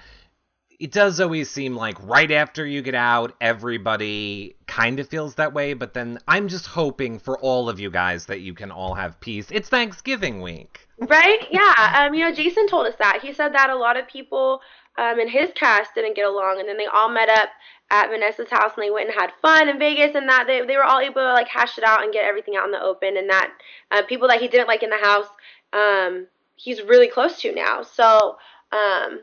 it 0.81 0.93
does 0.93 1.21
always 1.21 1.51
seem 1.51 1.77
like 1.77 2.03
right 2.03 2.31
after 2.31 2.65
you 2.65 2.83
get 2.83 2.95
out, 2.95 3.35
everybody 3.41 4.57
kind 4.67 4.99
of 4.99 5.09
feels 5.09 5.35
that 5.37 5.53
way. 5.53 5.75
But 5.75 5.95
then 5.95 6.19
I'm 6.27 6.49
just 6.49 6.67
hoping 6.67 7.19
for 7.19 7.39
all 7.39 7.69
of 7.69 7.81
you 7.81 7.91
guys 7.91 8.27
that 8.27 8.41
you 8.41 8.55
can 8.55 8.71
all 8.71 8.95
have 8.95 9.21
peace. 9.21 9.49
It's 9.51 9.69
Thanksgiving 9.69 10.41
week. 10.41 10.89
Right? 10.99 11.47
Yeah. 11.51 12.07
Um, 12.07 12.15
you 12.15 12.25
know, 12.25 12.35
Jason 12.35 12.67
told 12.69 12.87
us 12.87 12.95
that. 12.99 13.21
He 13.23 13.33
said 13.33 13.55
that 13.55 13.71
a 13.71 13.77
lot 13.77 13.99
of 13.99 14.09
people 14.09 14.61
um, 14.99 15.19
in 15.19 15.29
his 15.29 15.51
cast 15.55 15.95
didn't 15.95 16.17
get 16.17 16.27
along, 16.27 16.59
and 16.59 16.69
then 16.69 16.77
they 16.77 16.87
all 16.87 17.11
met 17.11 17.29
up 17.29 17.51
at 17.91 18.11
Vanessa's 18.11 18.51
house 18.51 18.73
and 18.77 18.85
they 18.85 18.91
went 18.91 19.09
and 19.09 19.19
had 19.19 19.31
fun 19.41 19.69
in 19.69 19.79
Vegas 19.79 20.15
and 20.15 20.29
that 20.29 20.45
they, 20.47 20.65
they 20.67 20.77
were 20.77 20.85
all 20.85 20.99
able 20.99 21.23
to 21.23 21.33
like 21.33 21.49
hash 21.49 21.79
it 21.79 21.85
out 21.85 22.03
and 22.03 22.13
get 22.13 22.25
everything 22.25 22.57
out 22.57 22.65
in 22.65 22.73
the 22.73 22.81
open 22.81 23.17
and 23.17 23.31
that 23.31 23.53
uh, 23.93 24.03
people 24.09 24.29
that 24.29 24.41
he 24.41 24.49
didn't 24.49 24.67
like 24.67 24.83
in 24.83 24.91
the 24.91 24.97
house 24.97 25.29
um, 25.73 26.27
he's 26.57 26.83
really 26.83 27.09
close 27.09 27.41
to 27.41 27.55
now. 27.55 27.83
So 27.83 28.37
um, 28.73 29.21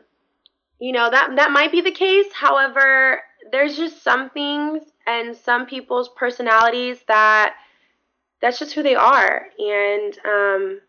you 0.78 0.92
know 0.92 1.10
that 1.10 1.36
that 1.36 1.50
might 1.50 1.72
be 1.72 1.80
the 1.80 1.90
case. 1.90 2.26
However 2.32 3.20
there's 3.52 3.76
just 3.76 4.02
some 4.02 4.30
things 4.30 4.82
and 5.06 5.36
some 5.36 5.66
people's 5.66 6.08
personalities 6.16 6.98
that 7.08 7.54
that's 8.40 8.58
just 8.58 8.72
who 8.72 8.82
they 8.82 8.94
are. 8.94 9.46
And 9.58 10.18
um, 10.24 10.80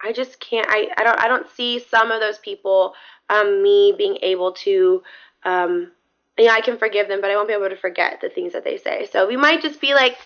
I 0.00 0.12
just 0.12 0.38
can't 0.40 0.66
I, 0.68 0.88
I 0.96 1.04
don't 1.04 1.20
I 1.20 1.28
don't 1.28 1.48
see 1.50 1.80
some 1.80 2.10
of 2.10 2.20
those 2.20 2.38
people 2.38 2.94
um, 3.28 3.62
me 3.62 3.94
being 3.96 4.18
able 4.22 4.52
to 4.52 5.02
yeah, 6.38 6.52
I 6.52 6.60
can 6.60 6.78
forgive 6.78 7.08
them, 7.08 7.20
but 7.20 7.30
I 7.30 7.36
won't 7.36 7.48
be 7.48 7.54
able 7.54 7.68
to 7.68 7.76
forget 7.76 8.20
the 8.20 8.28
things 8.28 8.52
that 8.52 8.64
they 8.64 8.76
say. 8.76 9.06
So 9.10 9.28
we 9.28 9.36
might 9.36 9.62
just 9.62 9.80
be 9.80 9.94
like 9.94 10.16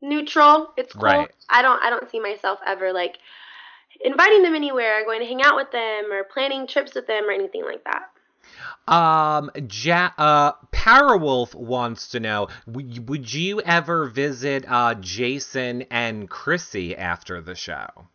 neutral. 0.00 0.72
It's 0.76 0.94
cool. 0.94 1.04
Right. 1.04 1.30
I 1.48 1.62
don't 1.62 1.82
I 1.82 1.90
don't 1.90 2.10
see 2.10 2.20
myself 2.20 2.58
ever 2.66 2.92
like 2.92 3.18
inviting 4.00 4.42
them 4.42 4.54
anywhere, 4.54 5.04
going 5.04 5.20
to 5.20 5.26
hang 5.26 5.42
out 5.42 5.56
with 5.56 5.70
them, 5.72 6.10
or 6.10 6.24
planning 6.24 6.66
trips 6.66 6.94
with 6.94 7.06
them, 7.06 7.24
or 7.28 7.32
anything 7.32 7.64
like 7.64 7.84
that. 7.84 8.10
Um, 8.92 9.50
ja- 9.70 10.12
uh, 10.16 10.52
Parawolf 10.72 11.54
wants 11.54 12.08
to 12.08 12.20
know: 12.20 12.48
w- 12.66 13.02
Would 13.02 13.32
you 13.32 13.60
ever 13.60 14.06
visit 14.06 14.64
uh 14.68 14.94
Jason 14.94 15.82
and 15.90 16.30
Kryssie 16.30 16.96
after 16.96 17.40
the 17.40 17.54
show? 17.54 18.08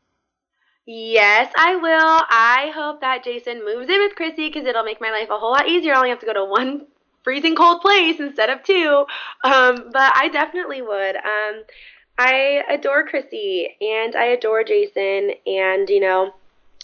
Yes, 0.88 1.52
I 1.58 1.76
will. 1.78 2.22
I 2.30 2.72
hope 2.76 3.02
that 3.02 3.24
Jason 3.24 3.66
moves 3.66 3.90
in 3.90 4.00
with 4.00 4.16
Kryssie 4.16 4.52
because 4.54 4.66
it'll 4.68 4.84
make 4.84 5.02
my 5.02 5.10
life 5.12 5.30
a 5.30 5.38
whole 5.38 5.52
lot 5.52 5.68
easier. 5.68 5.94
I 5.94 5.98
only 5.98 6.10
have 6.10 6.20
to 6.20 6.26
go 6.26 6.34
to 6.34 6.46
one 6.46 6.88
freezing 7.26 7.56
cold 7.56 7.82
place 7.82 8.22
instead 8.22 8.50
of 8.50 8.64
two. 8.64 9.06
Um, 9.44 9.90
but 9.92 10.14
I 10.16 10.30
definitely 10.32 10.82
would. 10.82 11.18
Um, 11.18 11.64
I 12.18 12.64
adore 12.70 13.06
Kryssie 13.06 13.66
and 13.82 14.16
I 14.16 14.28
adore 14.28 14.64
Jason, 14.64 15.32
and 15.46 15.90
you 15.90 16.00
know, 16.00 16.34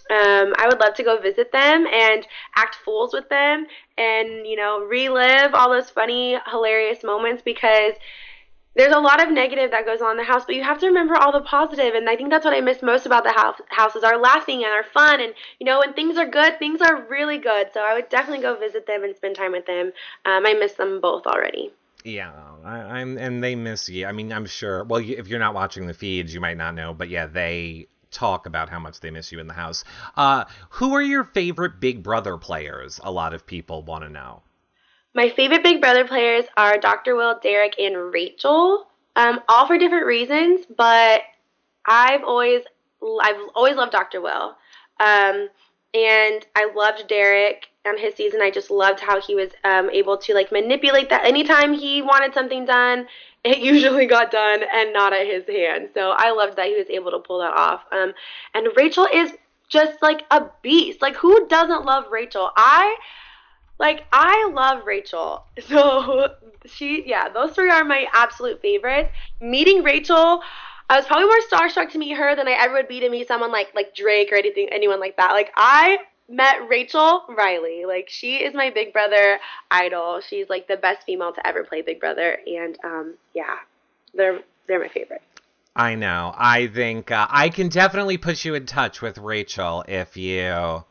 um, 0.09 0.53
I 0.57 0.67
would 0.67 0.81
love 0.81 0.95
to 0.95 1.03
go 1.03 1.21
visit 1.21 1.53
them 1.53 1.87
and 1.87 2.27
act 2.57 2.75
fools 2.83 3.13
with 3.13 3.29
them, 3.29 3.65
and 3.97 4.45
you 4.45 4.57
know, 4.57 4.81
relive 4.81 5.53
all 5.53 5.69
those 5.69 5.89
funny, 5.89 6.37
hilarious 6.51 7.03
moments 7.03 7.41
because 7.41 7.93
there's 8.76 8.93
a 8.93 8.99
lot 8.99 9.22
of 9.22 9.32
negative 9.32 9.72
that 9.72 9.86
goes 9.86 10.01
on 10.01 10.11
in 10.11 10.17
the 10.17 10.24
house, 10.24 10.45
but 10.45 10.55
you 10.55 10.63
have 10.63 10.80
to 10.80 10.88
remember 10.88 11.15
all 11.15 11.32
the 11.32 11.41
positive, 11.41 11.93
and 11.93 12.09
I 12.09 12.15
think 12.15 12.30
that's 12.30 12.45
what 12.45 12.53
I 12.53 12.61
miss 12.61 12.82
most 12.82 13.05
about 13.05 13.24
the 13.24 13.32
house. 13.32 13.59
Houses 13.67 14.03
are 14.03 14.17
laughing 14.17 14.63
and 14.63 14.74
are 14.74 14.84
fun, 14.84 15.19
and 15.19 15.34
you 15.59 15.65
know 15.65 15.80
when 15.80 15.93
things 15.93 16.17
are 16.17 16.28
good, 16.28 16.57
things 16.59 16.82
are 16.82 17.05
really 17.09 17.38
good. 17.38 17.67
So 17.74 17.82
I 17.82 17.93
would 17.93 18.09
definitely 18.09 18.41
go 18.41 18.55
visit 18.55 18.88
them 18.88 19.03
and 19.03 19.15
spend 19.15 19.36
time 19.36 19.51
with 19.51 19.65
them. 19.65 19.91
Um, 20.26 20.45
I 20.45 20.53
miss 20.53 20.74
them 20.74 21.01
both 21.01 21.26
already. 21.26 21.72
Yeah, 22.03 22.32
I, 22.63 23.01
am 23.01 23.17
and 23.17 23.43
they 23.43 23.55
miss 23.55 23.88
you. 23.89 24.07
I 24.07 24.11
mean, 24.11 24.32
I'm 24.32 24.45
sure. 24.45 24.84
Well, 24.84 25.01
if 25.01 25.28
you're 25.28 25.39
not 25.39 25.53
watching 25.53 25.86
the 25.86 25.93
feeds, 25.93 26.34
you 26.34 26.39
might 26.39 26.57
not 26.57 26.74
know, 26.74 26.93
but 26.93 27.09
yeah, 27.09 27.28
they 27.28 27.88
talk 28.09 28.45
about 28.45 28.69
how 28.69 28.80
much 28.80 28.99
they 28.99 29.11
miss 29.11 29.32
you 29.32 29.39
in 29.39 29.47
the 29.47 29.53
house. 29.53 29.84
Uh, 30.15 30.45
who 30.69 30.93
are 30.93 31.01
your 31.01 31.24
favorite 31.24 31.80
Big 31.80 32.03
Brother 32.03 32.38
players? 32.38 32.99
A 33.03 33.11
lot 33.11 33.34
of 33.34 33.45
people 33.45 33.84
want 33.84 34.03
to 34.03 34.09
know. 34.09 34.41
My 35.14 35.30
favorite 35.30 35.64
Big 35.64 35.82
Brother 35.82 36.05
players 36.05 36.45
are 36.55 36.78
Dr. 36.78 37.16
Will, 37.16 37.38
Derrick, 37.41 37.76
and 37.80 38.14
Rachel. 38.14 38.88
Um, 39.16 39.41
all 39.49 39.68
for 39.68 39.78
different 39.78 40.05
reasons, 40.05 40.66
but 40.78 41.22
I've 41.86 42.24
always 42.24 42.62
I've 43.22 43.49
always 43.55 43.76
loved 43.76 43.91
Dr. 43.91 44.22
Will. 44.22 44.55
Um, 44.99 45.49
and 45.93 46.45
I 46.55 46.72
loved 46.74 47.07
Derrick 47.07 47.68
on 47.86 47.97
his 47.97 48.16
season. 48.16 48.41
I 48.41 48.51
just 48.51 48.72
loved 48.72 48.99
how 48.99 49.20
he 49.20 49.36
was 49.36 49.49
um, 49.64 49.89
able 49.89 50.18
to 50.18 50.34
like 50.34 50.51
manipulate 50.51 51.09
that. 51.09 51.26
Anytime 51.26 51.74
he 51.74 52.01
wanted 52.01 52.34
something 52.34 52.66
done, 52.66 53.07
it 53.43 53.57
usually 53.57 54.05
got 54.05 54.32
done 54.32 54.62
and 54.74 54.93
not 54.93 55.14
at 55.14 55.26
his 55.26 55.45
hand. 55.47 55.89
So 55.93 56.14
I 56.16 56.32
loved 56.32 56.55
that 56.57 56.68
he 56.68 56.76
was 56.78 56.88
able 56.89 57.12
to 57.12 57.20
pull 57.20 57.39
that 57.39 57.53
off. 57.53 57.82
Um, 57.91 58.14
and 58.53 58.68
Rachel 58.78 59.07
is 59.12 59.34
just 59.68 60.01
like 60.01 60.24
a 60.32 60.45
beast. 60.62 61.01
Like 61.01 61.16
who 61.16 61.47
doesn't 61.47 61.84
love 61.84 62.05
Rachel? 62.12 62.51
I 62.55 62.95
like 63.82 64.05
I 64.13 64.49
love 64.53 64.86
Rachel. 64.86 65.43
So 65.67 66.29
she 66.65 67.03
yeah, 67.05 67.27
those 67.29 67.51
three 67.53 67.69
are 67.69 67.84
my 67.84 68.05
absolute 68.13 68.61
favorites. 68.61 69.09
Meeting 69.41 69.84
Rachel, 69.84 70.41
I 70.89 70.97
was 70.97 71.05
probably 71.07 71.25
more 71.25 71.41
starstruck 71.49 71.91
to 71.91 71.97
meet 71.97 72.15
her 72.15 72.36
than 72.36 72.47
I 72.47 72.51
ever 72.51 72.75
would 72.75 72.88
be 72.88 72.99
to 73.01 73.09
meet 73.09 73.27
someone 73.27 73.51
like 73.51 73.73
like 73.75 73.95
Drake 73.95 74.32
or 74.32 74.36
anything 74.36 74.69
anyone 74.71 74.99
like 74.99 75.17
that. 75.17 75.32
Like 75.32 75.51
I 75.57 75.97
met 76.29 76.69
Rachel 76.69 77.23
Reilly. 77.36 77.86
Like 77.86 78.07
she 78.09 78.38
is 78.38 78.53
my 78.53 78.69
Big 78.69 78.93
Brother 78.93 79.39
idol. 79.71 80.21
She's 80.21 80.47
like 80.49 80.67
the 80.67 80.77
best 80.77 81.05
female 81.05 81.34
to 81.34 81.45
ever 81.45 81.63
play 81.63 81.82
Big 81.82 81.99
Brother, 81.99 82.38
and 82.45 82.77
um, 82.84 83.15
yeah, 83.34 83.55
they're 84.13 84.39
they're 84.67 84.79
my 84.79 84.89
favorite. 84.89 85.23
I 85.75 85.95
know. 85.95 86.34
I 86.38 86.67
think 86.67 87.11
uh, 87.11 87.27
I 87.29 87.49
can 87.49 87.69
definitely 87.69 88.17
put 88.17 88.45
you 88.45 88.53
in 88.55 88.65
touch 88.65 89.01
with 89.01 89.17
Rachel 89.17 89.86
if 89.88 90.17
you 90.17 90.84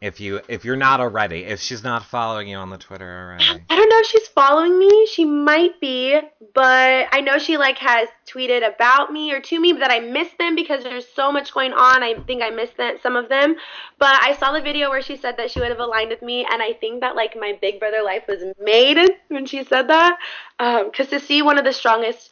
if 0.00 0.18
you 0.18 0.40
if 0.48 0.64
you're 0.64 0.76
not 0.76 0.98
already 0.98 1.44
if 1.44 1.60
she's 1.60 1.84
not 1.84 2.04
following 2.04 2.48
you 2.48 2.56
on 2.56 2.70
the 2.70 2.78
twitter 2.78 3.04
already. 3.04 3.62
I 3.68 3.76
don't 3.76 3.88
know 3.88 3.98
if 3.98 4.06
she's 4.06 4.28
following 4.28 4.78
me. 4.78 5.06
She 5.12 5.24
might 5.24 5.78
be 5.80 6.18
but 6.54 7.06
i 7.12 7.20
know 7.20 7.38
she 7.38 7.58
like 7.58 7.76
has 7.78 8.08
tweeted 8.26 8.66
about 8.66 9.12
me 9.12 9.32
or 9.32 9.40
to 9.40 9.60
me 9.60 9.72
that 9.74 9.90
i 9.90 10.00
missed 10.00 10.38
them 10.38 10.54
because 10.54 10.84
there's 10.84 11.06
so 11.14 11.30
much 11.30 11.52
going 11.52 11.72
on. 11.72 12.02
I 12.02 12.14
think 12.26 12.42
i 12.42 12.50
missed 12.50 12.78
that, 12.78 13.02
some 13.02 13.14
of 13.16 13.28
them. 13.28 13.56
But 13.98 14.18
i 14.22 14.34
saw 14.36 14.52
the 14.52 14.62
video 14.62 14.88
where 14.88 15.02
she 15.02 15.16
said 15.16 15.36
that 15.36 15.50
she 15.50 15.60
would 15.60 15.68
have 15.70 15.80
aligned 15.80 16.08
with 16.10 16.22
me 16.22 16.46
and 16.50 16.62
i 16.62 16.72
think 16.72 17.00
that 17.00 17.14
like 17.14 17.36
my 17.38 17.58
big 17.60 17.78
brother 17.78 18.02
life 18.02 18.24
was 18.26 18.42
made 18.58 18.98
when 19.28 19.44
she 19.44 19.64
said 19.64 19.88
that. 19.88 20.18
Because 20.58 21.12
um, 21.12 21.18
to 21.18 21.20
see 21.20 21.42
one 21.42 21.58
of 21.58 21.64
the 21.64 21.72
strongest 21.72 22.30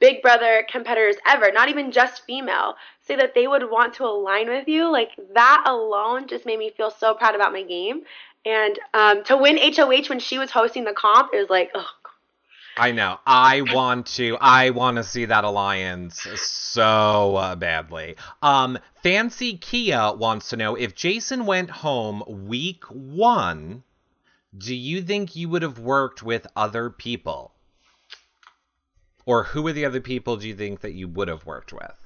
Big 0.00 0.22
Brother 0.22 0.66
competitors 0.70 1.16
ever, 1.26 1.52
not 1.52 1.68
even 1.68 1.92
just 1.92 2.24
female, 2.24 2.74
say 3.06 3.16
that 3.16 3.34
they 3.34 3.46
would 3.46 3.68
want 3.70 3.94
to 3.94 4.04
align 4.04 4.48
with 4.48 4.68
you, 4.68 4.90
like 4.90 5.10
that 5.34 5.64
alone 5.66 6.28
just 6.28 6.46
made 6.46 6.58
me 6.58 6.72
feel 6.76 6.90
so 6.90 7.14
proud 7.14 7.34
about 7.34 7.52
my 7.52 7.62
game. 7.62 8.02
And 8.44 8.78
um, 8.94 9.24
to 9.24 9.36
win 9.36 9.58
HOH 9.58 10.08
when 10.08 10.18
she 10.18 10.38
was 10.38 10.50
hosting 10.50 10.84
the 10.84 10.92
comp, 10.92 11.32
it 11.32 11.38
was 11.38 11.50
like, 11.50 11.70
oh. 11.74 11.86
I 12.76 12.92
know. 12.92 13.18
I 13.26 13.60
want 13.60 14.06
to. 14.16 14.38
I 14.40 14.70
want 14.70 14.96
to 14.96 15.04
see 15.04 15.26
that 15.26 15.44
alliance 15.44 16.26
so 16.40 17.36
uh, 17.36 17.54
badly. 17.54 18.16
Um, 18.40 18.78
Fancy 19.02 19.58
Kia 19.58 20.12
wants 20.14 20.48
to 20.50 20.56
know 20.56 20.74
if 20.74 20.94
Jason 20.94 21.44
went 21.44 21.68
home 21.68 22.22
week 22.26 22.84
one. 22.86 23.82
Do 24.56 24.74
you 24.74 25.02
think 25.02 25.36
you 25.36 25.48
would 25.50 25.62
have 25.62 25.78
worked 25.78 26.22
with 26.22 26.46
other 26.56 26.88
people? 26.88 27.52
Or 29.24 29.44
who 29.44 29.66
are 29.66 29.72
the 29.72 29.84
other 29.84 30.00
people 30.00 30.36
do 30.36 30.48
you 30.48 30.54
think 30.54 30.80
that 30.80 30.92
you 30.92 31.08
would 31.08 31.28
have 31.28 31.46
worked 31.46 31.72
with? 31.72 32.01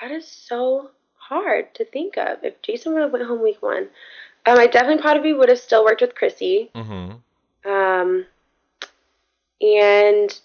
That 0.00 0.10
is 0.10 0.26
so 0.26 0.90
hard 1.16 1.74
to 1.74 1.84
think 1.84 2.16
of. 2.16 2.38
If 2.42 2.60
Jason 2.62 2.92
would 2.94 3.02
have 3.02 3.12
went 3.12 3.26
home 3.26 3.42
week 3.42 3.62
one, 3.62 3.88
um, 4.46 4.58
I 4.58 4.66
definitely 4.66 5.02
probably 5.02 5.32
would 5.32 5.48
have 5.48 5.58
still 5.58 5.84
worked 5.84 6.00
with 6.00 6.14
Kryssie. 6.14 6.70
Mm-hmm. 6.72 7.70
Um, 7.70 8.26
and 9.60 10.40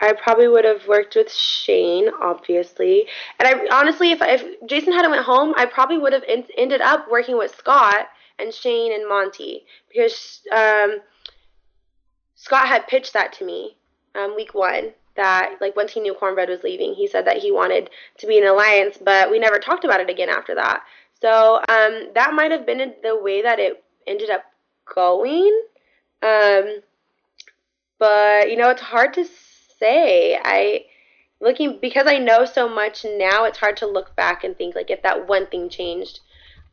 I 0.00 0.12
probably 0.12 0.46
would 0.48 0.64
have 0.64 0.86
worked 0.86 1.16
with 1.16 1.32
Shane, 1.32 2.08
obviously. 2.22 3.06
And 3.40 3.48
I 3.48 3.76
honestly, 3.76 4.12
if 4.12 4.20
if 4.22 4.44
Jason 4.66 4.92
hadn't 4.92 5.10
went 5.10 5.24
home, 5.24 5.54
I 5.56 5.66
probably 5.66 5.98
would 5.98 6.12
have 6.12 6.24
en- 6.28 6.46
ended 6.56 6.80
up 6.80 7.10
working 7.10 7.36
with 7.36 7.54
Scott 7.54 8.08
and 8.38 8.54
Shane 8.54 8.92
and 8.92 9.08
Monty 9.08 9.64
because 9.88 10.42
um, 10.54 10.98
Scott 12.36 12.68
had 12.68 12.86
pitched 12.86 13.14
that 13.14 13.32
to 13.34 13.44
me 13.44 13.76
um, 14.14 14.36
week 14.36 14.54
one. 14.54 14.92
That 15.18 15.56
like 15.60 15.74
once 15.74 15.92
he 15.92 16.00
knew 16.00 16.14
Cornbread 16.14 16.48
was 16.48 16.62
leaving, 16.62 16.94
he 16.94 17.08
said 17.08 17.26
that 17.26 17.38
he 17.38 17.50
wanted 17.50 17.90
to 18.18 18.26
be 18.28 18.38
an 18.38 18.46
alliance, 18.46 18.98
but 19.04 19.30
we 19.30 19.40
never 19.40 19.58
talked 19.58 19.84
about 19.84 20.00
it 20.00 20.08
again 20.08 20.28
after 20.28 20.54
that. 20.54 20.84
So 21.20 21.56
um, 21.56 22.10
that 22.14 22.34
might 22.34 22.52
have 22.52 22.64
been 22.64 22.94
the 23.02 23.18
way 23.20 23.42
that 23.42 23.58
it 23.58 23.82
ended 24.06 24.30
up 24.30 24.44
going. 24.94 25.60
Um, 26.22 26.82
but 27.98 28.48
you 28.48 28.56
know, 28.56 28.70
it's 28.70 28.80
hard 28.80 29.12
to 29.14 29.26
say. 29.80 30.38
I 30.40 30.84
looking 31.40 31.80
because 31.80 32.06
I 32.06 32.18
know 32.18 32.44
so 32.44 32.68
much 32.68 33.04
now. 33.04 33.44
It's 33.44 33.58
hard 33.58 33.76
to 33.78 33.86
look 33.86 34.14
back 34.14 34.44
and 34.44 34.56
think 34.56 34.76
like 34.76 34.90
if 34.90 35.02
that 35.02 35.26
one 35.26 35.48
thing 35.48 35.68
changed, 35.68 36.20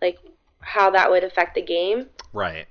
like 0.04 0.20
how 0.60 0.92
that 0.92 1.10
would 1.10 1.24
affect 1.24 1.56
the 1.56 1.64
game. 1.64 2.08
Right. 2.32 2.68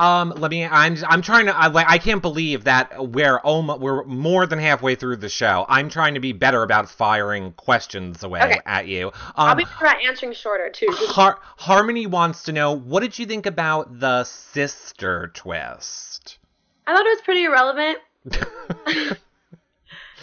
Um, 0.00 0.30
let 0.38 0.50
me. 0.50 0.64
I'm. 0.64 0.96
I'm 1.06 1.20
trying 1.20 1.44
to. 1.46 1.54
I, 1.54 1.66
like. 1.66 1.86
I 1.88 1.98
can't 1.98 2.22
believe 2.22 2.64
that 2.64 3.10
we're 3.10 3.36
almost. 3.38 3.80
We're 3.80 4.02
more 4.04 4.46
than 4.46 4.58
halfway 4.58 4.94
through 4.94 5.16
the 5.16 5.28
show. 5.28 5.66
I'm 5.68 5.90
trying 5.90 6.14
to 6.14 6.20
be 6.20 6.32
better 6.32 6.62
about 6.62 6.88
firing 6.88 7.52
questions 7.52 8.22
away 8.24 8.40
Okay. 8.40 8.60
at 8.64 8.86
you. 8.86 9.08
Um, 9.08 9.12
I'll 9.36 9.54
be 9.54 9.64
better 9.64 9.86
at 9.86 9.98
answering 10.02 10.32
shorter 10.32 10.70
too. 10.70 10.86
Har- 10.90 11.38
Harmony 11.58 12.06
wants 12.06 12.44
to 12.44 12.52
know 12.52 12.72
what 12.72 13.00
did 13.00 13.18
you 13.18 13.26
think 13.26 13.44
about 13.44 14.00
the 14.00 14.24
sister 14.24 15.30
twist? 15.34 16.38
I 16.86 16.96
thought 16.96 17.04
it 17.04 17.10
was 17.10 17.20
pretty 17.22 17.44
irrelevant. 17.44 17.98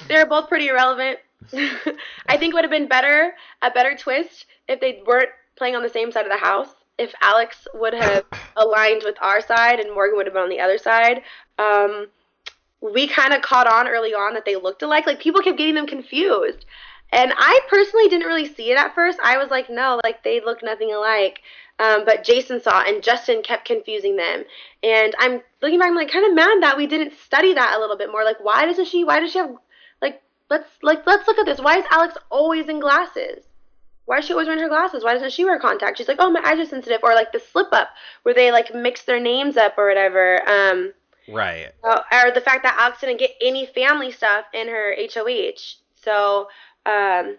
they 0.07 0.17
were 0.17 0.25
both 0.25 0.49
pretty 0.49 0.69
irrelevant. 0.69 1.19
I 1.53 2.38
think 2.38 2.51
it 2.51 2.53
would 2.55 2.63
have 2.63 2.71
been 2.71 2.88
better, 2.88 3.34
a 3.61 3.69
better 3.69 3.95
twist, 3.95 4.47
if 4.67 4.80
they 4.80 5.01
weren't 5.05 5.30
playing 5.55 5.75
on 5.75 5.84
the 5.84 5.89
same 5.89 6.11
side 6.11 6.25
of 6.25 6.32
the 6.32 6.38
house. 6.38 6.69
If 6.98 7.14
Alex 7.22 7.68
would 7.74 7.93
have 7.93 8.26
aligned 8.56 9.04
with 9.04 9.16
our 9.22 9.41
side 9.41 9.80
and 9.80 9.93
Morgan 9.93 10.18
would 10.18 10.26
have 10.26 10.34
been 10.34 10.43
on 10.43 10.50
the 10.50 10.60
other 10.60 10.78
side. 10.78 11.22
Um, 11.58 12.08
we 12.82 13.08
kind 13.08 13.34
of 13.34 13.41
caught 13.41 13.68
on 13.68 13.88
early 13.88 14.14
on 14.14 14.34
that 14.34 14.45
they 14.45 14.56
looked 14.56 14.84
alike. 14.84 15.08
Like 15.08 15.20
people 15.20 15.41
kept 15.41 15.58
getting 15.58 15.76
them 15.76 15.88
confused. 15.88 16.66
And 17.12 17.34
I 17.38 17.62
personally 17.70 18.10
didn't 18.10 18.28
really 18.28 18.45
see 18.45 18.72
it 18.72 18.78
at 18.78 18.93
first. 18.93 19.18
I 19.24 19.38
was 19.38 19.50
like, 19.50 19.70
no, 19.70 20.02
like 20.04 20.24
they 20.24 20.41
look 20.41 20.62
nothing 20.62 20.93
alike. 20.93 21.41
Um, 21.80 22.04
but 22.06 22.24
Jason 22.24 22.60
saw 22.60 22.84
and 22.86 23.04
Justin 23.04 23.41
kept 23.43 23.66
confusing 23.66 24.18
them. 24.18 24.43
And 24.84 25.16
I'm 25.20 25.41
looking 25.62 25.80
back, 25.80 25.89
I'm 25.89 25.95
like 25.95 26.12
kind 26.12 26.26
of 26.26 26.36
mad 26.36 26.64
that 26.64 26.78
we 26.78 26.88
didn't 26.88 27.14
study 27.14 27.54
that 27.54 27.76
a 27.78 27.80
little 27.80 27.98
bit 27.98 28.12
more. 28.12 28.24
Like, 28.24 28.43
why 28.43 28.66
doesn't 28.66 28.88
she? 28.88 29.04
Why 29.04 29.20
does 29.20 29.32
she 29.32 29.39
have? 29.39 29.52
Like, 30.02 30.22
let's 30.50 30.70
like 30.82 31.06
let's 31.06 31.28
look 31.28 31.38
at 31.38 31.45
this. 31.45 31.60
Why 31.60 31.78
is 31.78 31.86
Alex 31.91 32.16
always 32.30 32.68
in 32.68 32.80
glasses? 32.80 33.47
Why 34.08 34.20
is 34.20 34.26
she 34.26 34.32
always 34.32 34.47
wearing 34.47 34.64
her 34.64 34.70
glasses? 34.70 35.03
Why 35.03 35.14
doesn't 35.14 35.34
she 35.34 35.43
wear 35.43 35.60
contact? 35.60 35.97
She's 35.97 36.08
like, 36.08 36.20
oh, 36.22 36.32
my 36.32 36.41
eyes 36.41 36.58
are 36.60 36.66
sensitive. 36.66 37.01
Or 37.03 37.14
like 37.14 37.34
the 37.34 37.41
slip 37.41 37.68
up 37.74 37.89
where 38.24 38.34
they 38.34 38.53
like 38.53 38.74
mix 38.74 39.03
their 39.03 39.20
names 39.20 39.58
up 39.58 39.78
or 39.78 39.86
whatever. 39.86 40.49
Um, 40.49 40.93
right. 41.28 41.74
uh, 41.84 42.01
or 42.14 42.32
the 42.32 42.39
fact 42.39 42.64
that 42.64 42.78
Alex 42.80 43.01
didn't 43.01 43.20
get 43.20 43.32
any 43.41 43.66
family 43.66 44.12
stuff 44.12 44.45
in 44.53 44.70
her 44.70 44.95
HOH. 45.14 45.76
So, 45.95 46.47
um, 46.86 47.36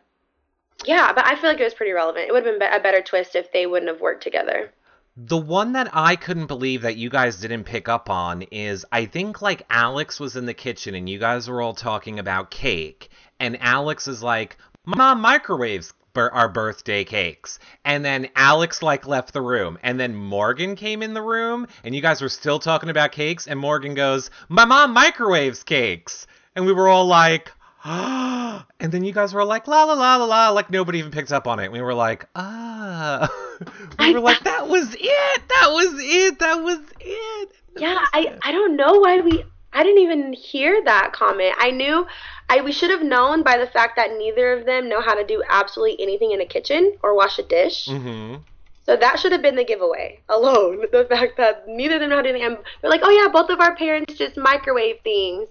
yeah, 0.84 1.10
but 1.14 1.24
I 1.24 1.36
feel 1.36 1.48
like 1.48 1.58
it 1.58 1.64
was 1.64 1.72
pretty 1.72 1.92
relevant. 1.92 2.28
It 2.28 2.32
would 2.32 2.44
have 2.44 2.58
been 2.58 2.70
a 2.70 2.80
better 2.80 3.00
twist 3.00 3.34
if 3.34 3.50
they 3.50 3.66
wouldn't 3.66 3.90
have 3.90 4.02
worked 4.02 4.22
together. 4.22 4.70
The 5.16 5.38
one 5.38 5.72
that 5.72 5.88
I 5.94 6.16
couldn't 6.16 6.48
believe 6.48 6.82
that 6.82 6.96
you 6.96 7.08
guys 7.08 7.40
didn't 7.40 7.64
pick 7.64 7.88
up 7.88 8.10
on 8.10 8.42
is 8.42 8.84
I 8.92 9.06
think 9.06 9.40
like 9.40 9.64
Alex 9.70 10.20
was 10.20 10.36
in 10.36 10.44
the 10.44 10.52
kitchen 10.52 10.94
and 10.94 11.08
you 11.08 11.18
guys 11.18 11.48
were 11.48 11.62
all 11.62 11.74
talking 11.74 12.18
about 12.18 12.50
cake, 12.50 13.08
and 13.40 13.56
Alex 13.62 14.06
is 14.06 14.22
like, 14.22 14.58
"Mom 14.84 15.22
microwaves 15.22 15.94
our 16.18 16.48
birthday 16.48 17.04
cakes," 17.04 17.58
and 17.84 18.04
then 18.04 18.28
Alex 18.36 18.82
like 18.82 19.06
left 19.06 19.32
the 19.32 19.40
room, 19.42 19.78
and 19.82 19.98
then 19.98 20.14
Morgan 20.14 20.76
came 20.76 21.02
in 21.02 21.14
the 21.14 21.22
room, 21.22 21.66
and 21.84 21.94
you 21.94 22.00
guys 22.02 22.20
were 22.20 22.28
still 22.28 22.58
talking 22.58 22.88
about 22.90 23.12
cakes, 23.12 23.46
and 23.46 23.58
Morgan 23.58 23.94
goes, 23.94 24.30
"My 24.48 24.64
mom 24.64 24.92
microwaves 24.92 25.62
cakes," 25.62 26.26
and 26.54 26.66
we 26.66 26.72
were 26.72 26.88
all 26.88 27.06
like. 27.06 27.52
and 27.84 28.64
then 28.80 29.04
you 29.04 29.12
guys 29.12 29.32
were 29.32 29.44
like 29.44 29.68
la 29.68 29.84
la 29.84 29.94
la 29.94 30.16
la 30.16 30.24
la 30.24 30.50
like 30.50 30.68
nobody 30.68 30.98
even 30.98 31.12
picked 31.12 31.30
up 31.32 31.46
on 31.46 31.60
it. 31.60 31.70
We 31.70 31.80
were 31.80 31.94
like 31.94 32.26
ah, 32.34 33.30
we 34.00 34.12
were 34.12 34.20
like 34.20 34.42
that 34.42 34.68
was 34.68 34.94
it, 34.98 35.48
that 35.48 35.68
was 35.70 35.94
it, 35.96 36.38
that 36.40 36.54
was 36.56 36.80
it. 37.00 37.48
That 37.74 37.80
Yeah, 37.80 37.94
was 37.94 38.08
I 38.12 38.20
it." 38.20 38.38
I 38.42 38.52
don't 38.52 38.76
know 38.76 38.94
why 38.98 39.20
we 39.20 39.44
I 39.72 39.82
didn't 39.82 40.02
even 40.02 40.32
hear 40.32 40.82
that 40.84 41.12
comment. 41.12 41.54
I 41.58 41.70
knew 41.70 42.06
I 42.48 42.60
we 42.62 42.72
should 42.72 42.90
have 42.90 43.02
known 43.02 43.42
by 43.42 43.58
the 43.58 43.66
fact 43.66 43.96
that 43.96 44.16
neither 44.16 44.52
of 44.52 44.64
them 44.64 44.88
know 44.88 45.00
how 45.00 45.14
to 45.14 45.24
do 45.24 45.42
absolutely 45.48 46.00
anything 46.02 46.32
in 46.32 46.40
a 46.40 46.46
kitchen 46.46 46.96
or 47.02 47.14
wash 47.14 47.38
a 47.38 47.42
dish. 47.42 47.86
Mhm. 47.86 48.40
So 48.86 48.96
that 48.96 49.18
should 49.20 49.32
have 49.32 49.42
been 49.42 49.56
the 49.56 49.64
giveaway 49.64 50.20
alone. 50.30 50.86
The 50.92 51.04
fact 51.04 51.36
that 51.36 51.68
neither 51.68 51.96
of 51.96 52.00
them 52.00 52.10
know 52.10 52.16
how 52.16 52.22
to 52.22 52.28
do 52.28 52.34
anything. 52.34 52.54
And 52.56 52.64
we're 52.82 52.88
like, 52.88 53.02
oh 53.04 53.10
yeah, 53.10 53.28
both 53.28 53.50
of 53.50 53.60
our 53.60 53.76
parents 53.76 54.14
just 54.14 54.36
microwave 54.38 55.00
things. 55.04 55.48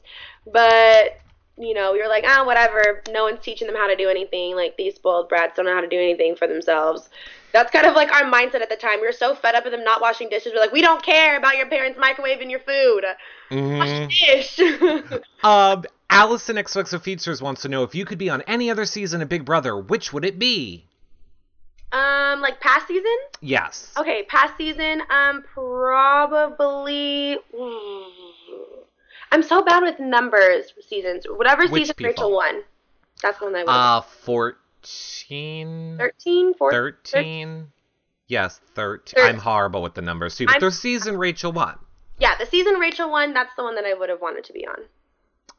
But, 0.52 1.20
you 1.58 1.74
know, 1.76 1.94
we 1.94 2.02
were 2.02 2.08
like, 2.08 2.24
ah, 2.26 2.44
whatever. 2.46 3.04
No 3.12 3.24
one's 3.26 3.42
teaching 3.42 3.68
them 3.68 3.76
how 3.76 3.88
to 3.88 3.96
do 3.96 4.10
anything. 4.10 4.56
Like, 4.56 4.76
these 4.78 4.96
spoiled 4.96 5.30
brats 5.30 5.56
don't 5.56 5.66
know 5.66 5.74
how 5.76 5.82
to 5.82 5.88
do 5.88 6.00
anything 6.00 6.36
for 6.36 6.48
themselves. 6.48 7.10
That's 7.54 7.72
kind 7.72 7.86
of 7.88 7.96
like 7.96 8.12
our 8.12 8.24
mindset 8.24 8.62
at 8.62 8.70
the 8.70 8.76
time. 8.76 9.00
We 9.00 9.08
were 9.08 9.12
so 9.14 9.34
fed 9.34 9.56
up 9.56 9.64
with 9.64 9.74
them 9.74 9.84
not 9.84 10.02
washing 10.02 10.30
dishes. 10.30 10.52
We're 10.54 10.62
like, 10.62 10.72
we 10.74 10.82
don't 10.82 11.02
care 11.02 11.38
about 11.38 11.58
your 11.58 11.68
parents 11.68 11.98
microwaving 12.00 12.50
your 12.52 12.60
food. 12.60 13.04
Wash 13.50 13.90
Mhm. 13.90 14.10
the 14.60 15.10
dish. 15.10 15.22
Um, 15.44 15.86
Allison 16.10 16.58
XOXO 16.58 17.02
Features 17.02 17.42
wants 17.42 17.62
to 17.64 17.70
know 17.70 17.84
if 17.84 17.96
you 17.96 18.06
could 18.06 18.18
be 18.18 18.30
on 18.30 18.42
any 18.44 18.70
other 18.70 18.86
season 18.86 19.22
of 19.22 19.30
Big 19.30 19.46
Brother, 19.46 19.78
which 19.78 20.12
would 20.14 20.26
it 20.26 20.38
be? 20.40 20.84
um, 21.94 22.42
like 22.42 22.60
past 22.60 22.86
season? 22.88 23.16
Yes. 23.40 23.94
Okay, 23.98 24.24
past 24.24 24.58
season, 24.58 25.02
um, 25.10 25.42
probably. 25.54 27.38
I'm 29.32 29.42
so 29.42 29.64
bad 29.64 29.84
with 29.84 29.98
numbers 30.00 30.74
seasons. 30.90 31.26
Whatever 31.30 31.64
Which 31.68 31.84
season 31.84 31.96
people? 31.96 32.10
Rachel 32.10 32.32
won, 32.34 32.62
that's 33.22 33.40
the 33.40 33.46
one 33.46 33.56
I 33.56 33.64
won. 33.64 33.76
Uh, 33.76 34.02
14? 34.02 34.60
13, 34.84 35.98
14, 35.98 36.54
13? 36.72 37.72
Yes, 38.28 38.60
13. 38.76 39.14
Thir- 39.16 39.30
I'm 39.30 39.38
horrible 39.38 39.82
with 39.82 39.94
the 39.94 40.02
numbers 40.02 40.36
too, 40.36 40.46
but 40.46 40.54
I'm- 40.56 40.62
their 40.62 40.72
season 40.72 41.18
Rachel 41.18 41.52
won. 41.52 41.78
Yeah, 42.20 42.36
the 42.38 42.46
season 42.46 42.76
Rachel 42.76 43.10
won. 43.10 43.34
That's 43.34 43.54
the 43.56 43.64
one 43.64 43.76
that 43.76 43.86
I 43.86 43.94
would 43.94 44.10
have 44.10 44.22
wanted 44.22 44.44
to 44.46 44.54
be 44.54 44.66
on. 44.68 44.86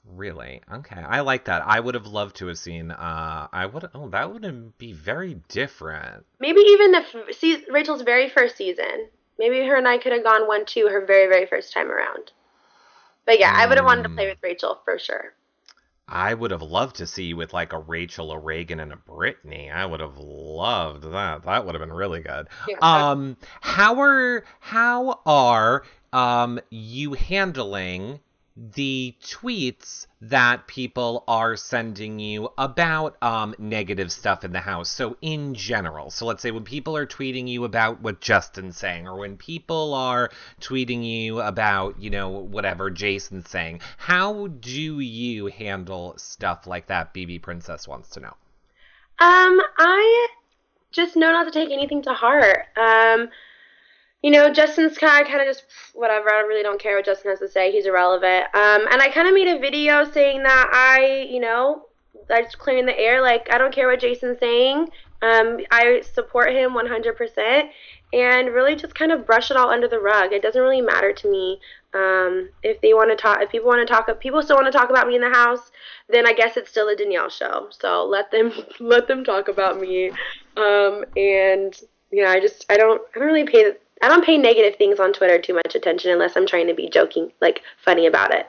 Really? 0.04 0.62
Okay. 0.72 1.00
I 1.00 1.20
like 1.20 1.44
that. 1.44 1.62
I 1.66 1.80
would 1.80 1.94
have 1.94 2.06
loved 2.06 2.36
to 2.36 2.46
have 2.46 2.58
seen 2.58 2.90
uh 2.90 3.48
I 3.52 3.66
would 3.66 3.88
oh 3.94 4.08
that 4.08 4.32
would 4.32 4.76
be 4.78 4.92
very 4.92 5.34
different. 5.48 6.24
Maybe 6.40 6.60
even 6.60 6.94
if 6.94 7.14
se- 7.36 7.64
Rachel's 7.70 8.02
very 8.02 8.28
first 8.28 8.56
season. 8.56 9.08
Maybe 9.38 9.64
her 9.66 9.76
and 9.76 9.86
I 9.86 9.98
could 9.98 10.12
have 10.12 10.24
gone 10.24 10.46
one 10.48 10.64
two 10.64 10.88
her 10.88 11.04
very 11.04 11.26
very 11.28 11.46
first 11.46 11.72
time 11.72 11.90
around. 11.90 12.32
But 13.26 13.38
yeah, 13.38 13.52
I 13.54 13.66
would 13.66 13.76
have 13.76 13.84
wanted 13.84 14.04
to 14.04 14.08
Hmm. 14.08 14.14
play 14.16 14.28
with 14.28 14.38
Rachel 14.42 14.80
for 14.84 14.98
sure. 14.98 15.34
I 16.08 16.32
would 16.32 16.50
have 16.50 16.62
loved 16.62 16.96
to 16.96 17.06
see 17.06 17.24
you 17.24 17.36
with 17.36 17.52
like 17.52 17.72
a 17.72 17.78
Rachel, 17.78 18.32
a 18.32 18.38
Reagan, 18.38 18.80
and 18.80 18.92
a 18.92 18.96
Brittany. 18.96 19.70
I 19.70 19.84
would 19.84 20.00
have 20.00 20.16
loved 20.16 21.04
that. 21.12 21.42
That 21.44 21.66
would 21.66 21.74
have 21.74 21.82
been 21.82 21.92
really 21.92 22.20
good. 22.20 22.48
Yeah. 22.66 22.76
Um, 22.80 23.36
how 23.60 24.00
are 24.00 24.44
how 24.60 25.20
are 25.26 25.84
um 26.12 26.60
you 26.70 27.12
handling 27.12 28.20
the 28.74 29.14
tweets 29.22 30.06
that 30.20 30.66
people 30.66 31.22
are 31.28 31.54
sending 31.54 32.18
you 32.18 32.48
about 32.58 33.16
um 33.22 33.54
negative 33.58 34.10
stuff 34.10 34.44
in 34.44 34.52
the 34.52 34.60
house? 34.60 34.90
So 34.90 35.16
in 35.22 35.54
general, 35.54 36.10
so 36.10 36.26
let's 36.26 36.42
say 36.42 36.50
when 36.50 36.64
people 36.64 36.96
are 36.96 37.06
tweeting 37.06 37.46
you 37.48 37.64
about 37.64 38.00
what 38.02 38.20
Justin's 38.20 38.76
saying, 38.76 39.06
or 39.06 39.18
when 39.18 39.36
people 39.36 39.94
are 39.94 40.30
tweeting 40.60 41.04
you 41.04 41.40
about 41.40 42.00
you 42.00 42.10
know 42.10 42.30
whatever 42.30 42.90
Jason's 42.90 43.48
saying, 43.48 43.80
how 43.96 44.48
do 44.48 45.00
you 45.00 45.46
handle 45.46 46.14
stuff 46.16 46.66
like 46.66 46.88
that? 46.88 47.14
BB 47.14 47.42
Princess 47.42 47.86
wants 47.86 48.10
to 48.10 48.20
know. 48.20 48.34
Um, 49.20 49.60
I 49.78 50.28
just 50.92 51.16
know 51.16 51.32
not 51.32 51.44
to 51.44 51.50
take 51.50 51.70
anything 51.70 52.02
to 52.02 52.14
heart. 52.14 52.66
Um, 52.76 53.28
you 54.22 54.30
know, 54.30 54.52
Justin's 54.52 54.98
kind 54.98 55.22
of, 55.22 55.28
kind 55.28 55.40
of 55.40 55.46
just 55.46 55.64
whatever. 55.94 56.30
I 56.30 56.40
really 56.40 56.62
don't 56.62 56.80
care 56.80 56.96
what 56.96 57.04
Justin 57.04 57.30
has 57.30 57.38
to 57.40 57.48
say. 57.48 57.70
He's 57.70 57.86
irrelevant. 57.86 58.46
Um, 58.54 58.86
and 58.90 59.00
I 59.00 59.10
kind 59.12 59.28
of 59.28 59.34
made 59.34 59.48
a 59.48 59.58
video 59.58 60.10
saying 60.10 60.42
that 60.42 60.70
I, 60.72 61.28
you 61.30 61.40
know, 61.40 61.86
I 62.30 62.42
just 62.42 62.58
clearing 62.58 62.86
the 62.86 62.98
air. 62.98 63.22
Like 63.22 63.48
I 63.52 63.58
don't 63.58 63.74
care 63.74 63.88
what 63.88 64.00
Jason's 64.00 64.38
saying. 64.40 64.88
Um, 65.20 65.58
I 65.70 66.02
support 66.14 66.52
him 66.52 66.72
100% 66.72 67.70
and 68.12 68.48
really 68.54 68.76
just 68.76 68.94
kind 68.94 69.12
of 69.12 69.26
brush 69.26 69.50
it 69.50 69.56
all 69.56 69.70
under 69.70 69.88
the 69.88 69.98
rug. 69.98 70.32
It 70.32 70.42
doesn't 70.42 70.60
really 70.60 70.80
matter 70.80 71.12
to 71.12 71.30
me 71.30 71.60
um, 71.92 72.48
if 72.62 72.80
they 72.80 72.94
want 72.94 73.10
to 73.10 73.16
talk. 73.16 73.40
If 73.40 73.50
people 73.50 73.68
want 73.68 73.86
to 73.86 73.92
talk, 73.92 74.08
if 74.08 74.18
people 74.20 74.42
still 74.42 74.56
want 74.56 74.66
to 74.66 74.76
talk 74.76 74.90
about 74.90 75.08
me 75.08 75.16
in 75.16 75.20
the 75.20 75.30
house, 75.30 75.70
then 76.08 76.26
I 76.26 76.32
guess 76.32 76.56
it's 76.56 76.70
still 76.70 76.88
a 76.88 76.96
Danielle 76.96 77.28
show. 77.28 77.68
So 77.70 78.04
let 78.04 78.30
them 78.30 78.52
let 78.80 79.08
them 79.08 79.24
talk 79.24 79.48
about 79.48 79.80
me. 79.80 80.10
Um, 80.56 81.04
and 81.16 81.78
you 82.10 82.24
know, 82.24 82.30
I 82.30 82.40
just 82.40 82.64
I 82.70 82.76
don't 82.76 83.02
I 83.14 83.18
don't 83.18 83.28
really 83.28 83.44
pay 83.44 83.72
I 84.02 84.08
don't 84.08 84.24
pay 84.24 84.38
negative 84.38 84.76
things 84.76 85.00
on 85.00 85.12
Twitter 85.12 85.40
too 85.40 85.54
much 85.54 85.74
attention 85.74 86.10
unless 86.10 86.36
I'm 86.36 86.46
trying 86.46 86.68
to 86.68 86.74
be 86.74 86.88
joking, 86.88 87.32
like 87.40 87.62
funny 87.84 88.06
about 88.06 88.34
it. 88.34 88.46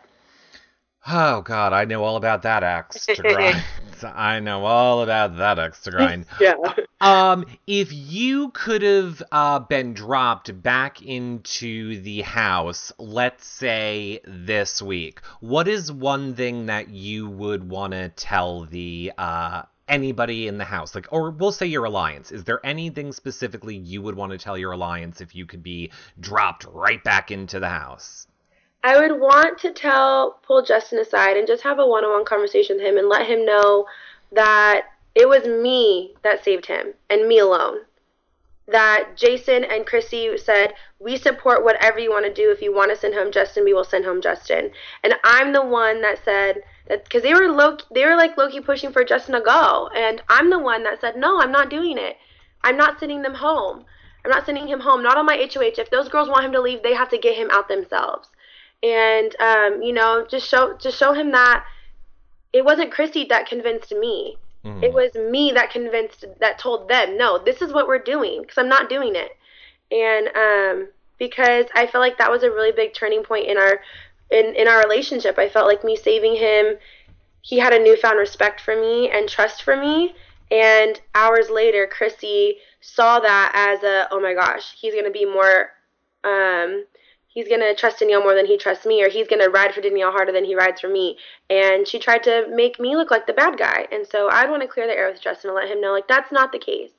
Oh 1.08 1.42
God, 1.42 1.74
I 1.74 1.86
know 1.86 2.04
all 2.04 2.18
about 2.18 2.44
that 2.44 2.64
axe 2.64 3.06
to 3.06 3.16
grind. 3.16 3.64
I 4.04 4.40
know 4.40 4.66
all 4.66 5.02
about 5.02 5.38
that 5.38 5.58
axe 5.58 5.82
to 5.84 5.92
grind. 5.92 6.26
yeah. 6.42 6.54
Um, 7.02 7.46
if 7.66 7.92
you 7.92 8.52
could 8.52 8.82
have 8.82 9.24
uh, 9.32 9.60
been 9.60 9.94
dropped 9.94 10.62
back 10.62 11.02
into 11.02 12.02
the 12.02 12.22
house, 12.22 12.92
let's 12.98 13.46
say 13.46 14.20
this 14.26 14.82
week, 14.82 15.22
what 15.40 15.68
is 15.68 15.92
one 15.92 16.36
thing 16.36 16.68
that 16.68 16.90
you 16.90 17.30
would 17.30 17.70
want 17.70 17.94
to 17.94 18.10
tell 18.10 18.66
the 18.66 19.14
uh, 19.18 19.64
anybody 19.90 20.48
in 20.48 20.58
the 20.58 20.66
house? 20.66 20.96
Like, 20.96 21.08
or 21.12 21.32
we'll 21.32 21.52
say 21.52 21.66
your 21.66 21.86
alliance. 21.86 22.32
Is 22.32 22.44
there 22.44 22.66
anything 22.66 23.12
specifically 23.12 23.76
you 23.76 24.02
would 24.02 24.16
want 24.16 24.32
to 24.32 24.38
tell 24.38 24.58
your 24.58 24.72
alliance 24.72 25.20
if 25.20 25.36
you 25.36 25.46
could 25.46 25.64
be 25.64 25.92
dropped 26.20 26.66
right 26.72 27.04
back 27.04 27.32
into 27.32 27.60
the 27.60 27.70
house? 27.70 28.28
I 28.84 28.98
would 28.98 29.20
want 29.20 29.60
to 29.60 29.72
tell, 29.72 30.40
pull 30.44 30.64
Justin 30.64 31.00
aside 31.00 31.36
and 31.36 31.48
just 31.48 31.64
have 31.64 31.80
a 31.80 31.86
one 31.86 32.06
on 32.06 32.12
one 32.12 32.26
conversation 32.26 32.78
with 32.78 32.86
him 32.86 32.98
and 32.98 33.10
let 33.10 33.28
him 33.28 33.46
know 33.46 33.86
that 34.32 34.84
it 35.16 35.28
was 35.28 35.46
me 35.46 36.16
that 36.24 36.44
saved 36.44 36.66
him 36.66 36.94
and 37.10 37.28
me 37.28 37.40
alone. 37.40 37.80
That 38.68 39.18
Jason 39.18 39.64
and 39.64 39.86
Kryssie 39.86 40.40
said, 40.40 40.76
We 41.00 41.18
support 41.18 41.64
whatever 41.64 42.00
you 42.00 42.12
want 42.12 42.26
to 42.26 42.34
do. 42.34 42.52
If 42.52 42.62
you 42.62 42.74
want 42.74 42.92
to 42.92 42.98
send 42.98 43.16
home 43.16 43.32
Justin, 43.32 43.66
we 43.66 43.74
will 43.74 43.84
send 43.84 44.06
home 44.06 44.22
Justin. 44.22 44.72
And 45.04 45.16
I'm 45.24 45.52
the 45.52 45.66
one 45.66 46.02
that 46.02 46.24
said, 46.24 46.62
because 46.90 47.24
they 47.24 47.34
were 47.34 47.50
low, 47.50 47.78
they 47.94 48.06
were 48.06 48.16
like 48.16 48.38
Loki 48.38 48.60
pushing 48.60 48.92
for 48.92 49.04
Justin 49.04 49.36
to 49.36 49.42
go, 49.42 49.90
and 49.96 50.22
I'm 50.28 50.50
the 50.50 50.60
one 50.60 50.84
that 50.84 51.00
said 51.00 51.16
no, 51.16 51.40
I'm 51.40 51.52
not 51.52 51.70
doing 51.70 51.98
it. 51.98 52.18
I'm 52.64 52.76
not 52.76 53.00
sending 53.00 53.22
them 53.22 53.36
home. 53.36 53.86
I'm 54.26 54.32
not 54.32 54.46
sending 54.46 54.68
him 54.68 54.82
home. 54.82 55.02
Not 55.02 55.18
on 55.18 55.26
my 55.26 55.38
HOH. 55.38 55.80
If 55.80 55.92
those 55.92 56.10
girls 56.10 56.28
want 56.28 56.44
him 56.44 56.52
to 56.52 56.62
leave, 56.62 56.84
they 56.84 56.94
have 56.94 57.10
to 57.10 57.18
get 57.18 57.38
him 57.38 57.50
out 57.52 57.70
themselves 57.70 58.28
and 58.82 59.36
um, 59.40 59.82
you 59.82 59.94
know, 59.94 60.26
just 60.30 60.48
show 60.48 60.78
just 60.78 60.98
show 60.98 61.14
him 61.14 61.32
that 61.32 61.66
it 62.54 62.64
wasn't 62.64 62.94
Kryssie 62.94 63.28
that 63.30 63.48
convinced 63.48 63.92
me. 63.92 64.38
Mm-hmm. 64.66 64.84
It 64.84 64.94
was 64.94 65.14
me 65.16 65.52
that 65.54 65.72
convinced 65.72 66.26
that 66.40 66.60
told 66.60 66.90
them, 66.90 67.18
no, 67.18 67.38
this 67.38 67.62
is 67.62 67.74
what 67.74 67.88
we're 67.88 68.00
doing 68.00 68.42
because 68.42 68.58
I'm 68.58 68.70
not 68.70 68.90
doing 68.90 69.16
it. 69.16 69.32
And 69.92 70.28
um, 70.36 70.90
because 71.18 71.66
I 71.76 71.88
felt 71.88 72.02
like 72.02 72.18
that 72.18 72.32
was 72.32 72.44
a 72.44 72.52
really 72.52 72.72
big 72.72 72.94
turning 72.94 73.24
point 73.24 73.48
in 73.48 73.58
our 73.58 73.80
in 74.32 74.56
in 74.56 74.68
our 74.68 74.80
relationship. 74.80 75.38
I 75.38 75.50
felt 75.50 75.68
like 75.68 75.84
me 75.84 75.96
saving 75.96 76.36
him, 76.36 76.78
he 77.42 77.60
had 77.60 77.74
a 77.74 77.84
newfound 77.84 78.18
respect 78.18 78.62
for 78.62 78.76
me 78.76 79.10
and 79.10 79.28
trust 79.28 79.64
for 79.64 79.76
me. 79.76 80.14
And 80.52 81.00
hours 81.14 81.50
later, 81.50 81.88
Kryssie 81.88 82.54
saw 82.82 83.20
that 83.20 83.52
as 83.54 83.84
a, 83.84 84.08
oh 84.12 84.20
my 84.20 84.34
gosh, 84.34 84.76
he's 84.80 84.96
gonna 84.96 85.12
be 85.12 85.26
more 85.26 85.72
um, 86.24 86.86
he's 87.28 87.48
gonna 87.48 87.76
trust 87.76 88.00
Danielle 88.00 88.24
more 88.24 88.36
than 88.36 88.46
he 88.46 88.58
trusts 88.58 88.86
me, 88.86 89.04
or 89.04 89.10
he's 89.10 89.28
gonna 89.28 89.50
ride 89.50 89.74
for 89.74 89.82
Danielle 89.82 90.12
harder 90.12 90.32
than 90.32 90.44
he 90.44 90.56
rides 90.56 90.82
for 90.82 90.90
me. 90.90 91.18
And 91.50 91.88
she 91.88 92.00
tried 92.00 92.24
to 92.24 92.48
make 92.50 92.80
me 92.80 92.96
look 92.96 93.12
like 93.12 93.28
the 93.28 93.34
bad 93.34 93.58
guy. 93.58 93.88
And 93.92 94.06
so 94.06 94.30
I'd 94.30 94.50
want 94.50 94.62
to 94.64 94.68
clear 94.68 94.88
the 94.88 94.98
air 94.98 95.10
with 95.10 95.22
Justin 95.22 95.52
and 95.52 95.56
let 95.56 95.70
him 95.70 95.82
know 95.82 95.92
like 95.92 96.08
that's 96.08 96.32
not 96.32 96.52
the 96.52 96.60
case. 96.60 96.92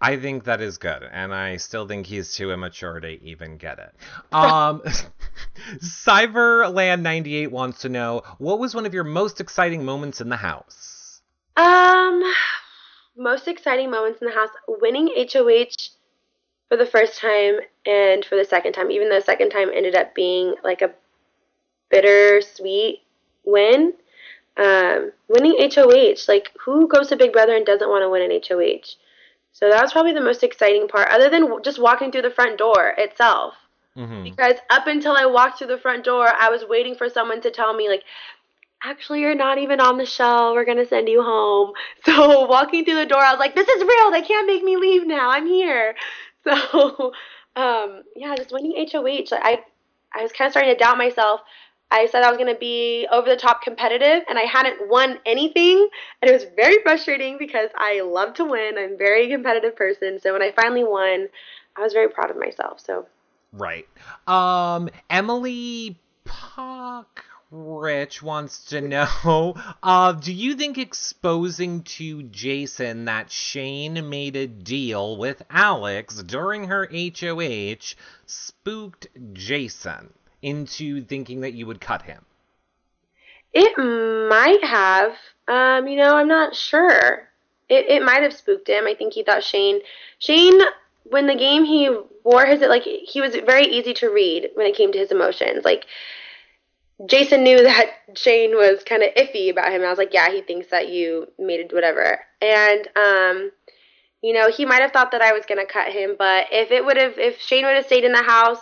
I 0.00 0.16
think 0.16 0.44
that 0.44 0.60
is 0.60 0.78
good, 0.78 1.02
and 1.10 1.34
I 1.34 1.56
still 1.56 1.86
think 1.86 2.06
he's 2.06 2.32
too 2.32 2.52
immature 2.52 3.00
to 3.00 3.08
even 3.22 3.56
get 3.56 3.78
it. 3.78 3.94
Um, 4.32 4.82
Cyberland98 5.78 7.50
wants 7.50 7.80
to 7.80 7.88
know 7.88 8.22
what 8.38 8.58
was 8.58 8.74
one 8.74 8.86
of 8.86 8.94
your 8.94 9.04
most 9.04 9.40
exciting 9.40 9.84
moments 9.84 10.20
in 10.20 10.28
the 10.28 10.36
house? 10.36 11.20
Um, 11.56 12.22
most 13.16 13.48
exciting 13.48 13.90
moments 13.90 14.20
in 14.20 14.28
the 14.28 14.34
house 14.34 14.50
winning 14.68 15.08
HOH 15.16 15.90
for 16.68 16.76
the 16.76 16.86
first 16.86 17.18
time 17.18 17.60
and 17.86 18.24
for 18.24 18.36
the 18.36 18.44
second 18.44 18.74
time, 18.74 18.90
even 18.90 19.08
though 19.08 19.18
the 19.18 19.24
second 19.24 19.50
time 19.50 19.70
ended 19.74 19.96
up 19.96 20.14
being 20.14 20.54
like 20.62 20.82
a 20.82 20.92
bittersweet 21.90 23.02
win. 23.44 23.94
Um, 24.56 25.12
winning 25.28 25.56
HOH, 25.72 26.26
like 26.28 26.50
who 26.64 26.88
goes 26.88 27.08
to 27.08 27.16
Big 27.16 27.32
Brother 27.32 27.54
and 27.54 27.64
doesn't 27.64 27.88
want 27.88 28.02
to 28.02 28.10
win 28.10 28.30
an 28.30 28.40
HOH? 28.46 28.96
So 29.58 29.68
that 29.68 29.82
was 29.82 29.92
probably 29.92 30.12
the 30.12 30.20
most 30.20 30.44
exciting 30.44 30.86
part, 30.86 31.08
other 31.10 31.28
than 31.28 31.50
just 31.64 31.80
walking 31.80 32.12
through 32.12 32.22
the 32.22 32.30
front 32.30 32.58
door 32.58 32.94
itself. 32.96 33.54
Mm-hmm. 33.96 34.22
Because 34.22 34.54
up 34.70 34.86
until 34.86 35.16
I 35.16 35.26
walked 35.26 35.58
through 35.58 35.66
the 35.66 35.78
front 35.78 36.04
door, 36.04 36.28
I 36.28 36.48
was 36.48 36.64
waiting 36.64 36.94
for 36.94 37.08
someone 37.08 37.40
to 37.40 37.50
tell 37.50 37.74
me, 37.74 37.88
like, 37.88 38.04
actually, 38.84 39.20
you're 39.20 39.34
not 39.34 39.58
even 39.58 39.80
on 39.80 39.98
the 39.98 40.06
show. 40.06 40.52
We're 40.54 40.64
going 40.64 40.78
to 40.78 40.86
send 40.86 41.08
you 41.08 41.22
home. 41.22 41.72
So 42.04 42.46
walking 42.46 42.84
through 42.84 42.94
the 42.94 43.06
door, 43.06 43.18
I 43.18 43.32
was 43.32 43.40
like, 43.40 43.56
this 43.56 43.66
is 43.66 43.82
real. 43.82 44.12
They 44.12 44.22
can't 44.22 44.46
make 44.46 44.62
me 44.62 44.76
leave 44.76 45.06
now. 45.06 45.30
I'm 45.30 45.46
here. 45.46 45.94
So, 46.44 47.12
um, 47.56 48.04
yeah, 48.16 48.34
just 48.36 48.52
winning 48.52 48.86
HOH, 48.90 49.36
I, 49.36 49.62
I 50.14 50.22
was 50.22 50.32
kind 50.32 50.46
of 50.46 50.52
starting 50.52 50.72
to 50.72 50.78
doubt 50.78 50.96
myself. 50.96 51.40
I 51.90 52.06
said 52.06 52.22
I 52.22 52.28
was 52.28 52.36
going 52.36 52.52
to 52.52 52.58
be 52.58 53.06
over 53.10 53.28
the 53.28 53.36
top 53.36 53.62
competitive, 53.62 54.22
and 54.28 54.38
I 54.38 54.42
hadn't 54.42 54.88
won 54.88 55.18
anything, 55.24 55.88
and 56.20 56.30
it 56.30 56.34
was 56.34 56.44
very 56.54 56.82
frustrating 56.82 57.38
because 57.38 57.70
I 57.76 58.02
love 58.02 58.34
to 58.34 58.44
win. 58.44 58.76
I'm 58.78 58.94
a 58.94 58.96
very 58.96 59.28
competitive 59.30 59.74
person, 59.74 60.20
so 60.20 60.32
when 60.32 60.42
I 60.42 60.52
finally 60.52 60.84
won, 60.84 61.28
I 61.76 61.82
was 61.82 61.92
very 61.92 62.10
proud 62.10 62.30
of 62.30 62.36
myself. 62.36 62.80
So, 62.80 63.06
right. 63.52 63.88
Um, 64.26 64.90
Emily 65.08 65.98
Pock 66.24 67.24
Rich 67.50 68.22
wants 68.22 68.66
to 68.66 68.82
know 68.82 69.56
uh, 69.82 70.12
Do 70.12 70.34
you 70.34 70.54
think 70.54 70.76
exposing 70.76 71.82
to 71.84 72.24
Jason 72.24 73.06
that 73.06 73.30
Shane 73.30 74.10
made 74.10 74.36
a 74.36 74.46
deal 74.46 75.16
with 75.16 75.42
Alex 75.48 76.22
during 76.22 76.64
her 76.64 76.86
HOH 76.92 77.94
spooked 78.26 79.06
Jason 79.32 80.12
into 80.42 81.02
thinking 81.02 81.40
that 81.40 81.54
you 81.54 81.66
would 81.66 81.80
cut 81.80 82.02
him? 82.02 82.24
It 83.52 83.76
might 84.28 84.62
have. 84.62 85.12
Um, 85.46 85.88
you 85.88 85.96
know, 85.96 86.16
I'm 86.16 86.28
not 86.28 86.54
sure. 86.54 87.28
It, 87.68 87.86
it 87.86 88.02
might 88.02 88.22
have 88.22 88.34
spooked 88.34 88.68
him. 88.68 88.86
I 88.86 88.94
think 88.94 89.14
he 89.14 89.22
thought 89.22 89.42
Shane. 89.42 89.80
Shane, 90.18 90.60
when 91.04 91.26
the 91.26 91.34
game 91.34 91.64
he 91.64 91.94
wore 92.24 92.46
his, 92.46 92.60
like, 92.60 92.82
he 92.82 93.20
was 93.20 93.34
very 93.34 93.66
easy 93.66 93.94
to 93.94 94.08
read 94.08 94.50
when 94.54 94.66
it 94.66 94.76
came 94.76 94.92
to 94.92 94.98
his 94.98 95.10
emotions. 95.10 95.64
Like, 95.64 95.86
Jason 97.06 97.42
knew 97.42 97.62
that 97.62 97.90
Shane 98.14 98.54
was 98.54 98.82
kind 98.84 99.02
of 99.02 99.14
iffy 99.14 99.50
about 99.50 99.72
him. 99.72 99.82
I 99.82 99.88
was 99.90 99.98
like, 99.98 100.14
yeah, 100.14 100.30
he 100.30 100.42
thinks 100.42 100.68
that 100.68 100.88
you 100.88 101.28
made 101.38 101.60
it, 101.60 101.72
whatever. 101.72 102.20
And, 102.40 102.88
um, 102.96 103.50
you 104.22 104.32
know, 104.32 104.50
he 104.50 104.64
might 104.64 104.82
have 104.82 104.92
thought 104.92 105.12
that 105.12 105.22
I 105.22 105.32
was 105.32 105.46
going 105.46 105.64
to 105.64 105.72
cut 105.72 105.92
him, 105.92 106.16
but 106.18 106.46
if 106.50 106.70
it 106.70 106.84
would 106.84 106.96
have, 106.96 107.18
if 107.18 107.40
Shane 107.40 107.64
would 107.64 107.76
have 107.76 107.86
stayed 107.86 108.04
in 108.04 108.12
the 108.12 108.22
house, 108.22 108.60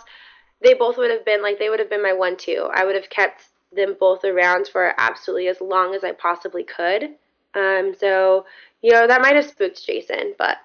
they 0.63 0.73
both 0.73 0.97
would 0.97 1.11
have 1.11 1.25
been 1.25 1.41
like, 1.41 1.59
they 1.59 1.69
would 1.69 1.79
have 1.79 1.89
been 1.89 2.03
my 2.03 2.13
one 2.13 2.37
two. 2.37 2.69
I 2.73 2.85
would 2.85 2.95
have 2.95 3.09
kept 3.09 3.43
them 3.75 3.95
both 3.99 4.23
around 4.23 4.67
for 4.67 4.93
absolutely 4.97 5.47
as 5.47 5.61
long 5.61 5.93
as 5.93 6.03
I 6.03 6.11
possibly 6.13 6.63
could. 6.63 7.15
Um, 7.53 7.93
so, 7.97 8.45
you 8.81 8.91
know, 8.91 9.07
that 9.07 9.21
might 9.21 9.35
have 9.35 9.45
spooked 9.45 9.85
Jason, 9.85 10.33
but. 10.37 10.57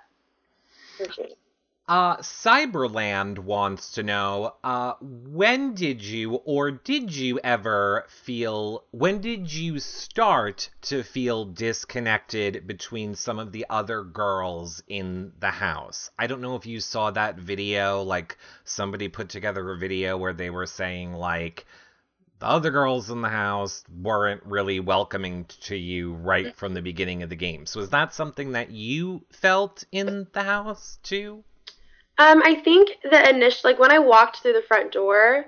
Uh, 1.88 2.16
Cyberland 2.18 3.40
wants 3.40 3.90
to 3.92 4.04
know, 4.04 4.54
uh, 4.62 4.94
when 5.00 5.74
did 5.74 6.00
you 6.00 6.34
or 6.44 6.70
did 6.70 7.14
you 7.14 7.40
ever 7.42 8.06
feel, 8.08 8.84
when 8.92 9.20
did 9.20 9.52
you 9.52 9.80
start 9.80 10.70
to 10.82 11.02
feel 11.02 11.44
disconnected 11.44 12.68
between 12.68 13.16
some 13.16 13.40
of 13.40 13.50
the 13.50 13.66
other 13.68 14.04
girls 14.04 14.80
in 14.86 15.32
the 15.40 15.50
house? 15.50 16.08
I 16.16 16.28
don't 16.28 16.40
know 16.40 16.54
if 16.54 16.66
you 16.66 16.78
saw 16.78 17.10
that 17.10 17.36
video, 17.36 18.02
like 18.02 18.38
somebody 18.64 19.08
put 19.08 19.28
together 19.28 19.72
a 19.72 19.76
video 19.76 20.16
where 20.16 20.32
they 20.32 20.50
were 20.50 20.66
saying, 20.66 21.14
like, 21.14 21.66
the 22.38 22.46
other 22.46 22.70
girls 22.70 23.10
in 23.10 23.22
the 23.22 23.28
house 23.28 23.82
weren't 24.00 24.44
really 24.46 24.78
welcoming 24.78 25.46
to 25.62 25.76
you 25.76 26.14
right 26.14 26.54
from 26.54 26.74
the 26.74 26.82
beginning 26.82 27.24
of 27.24 27.28
the 27.28 27.36
game. 27.36 27.66
So 27.66 27.80
is 27.80 27.90
that 27.90 28.14
something 28.14 28.52
that 28.52 28.70
you 28.70 29.24
felt 29.32 29.82
in 29.90 30.28
the 30.32 30.44
house 30.44 31.00
too? 31.02 31.42
Um, 32.18 32.42
I 32.44 32.54
think 32.54 32.98
the 33.02 33.28
initial, 33.28 33.70
like 33.70 33.78
when 33.78 33.90
I 33.90 33.98
walked 33.98 34.38
through 34.38 34.52
the 34.52 34.62
front 34.62 34.92
door, 34.92 35.46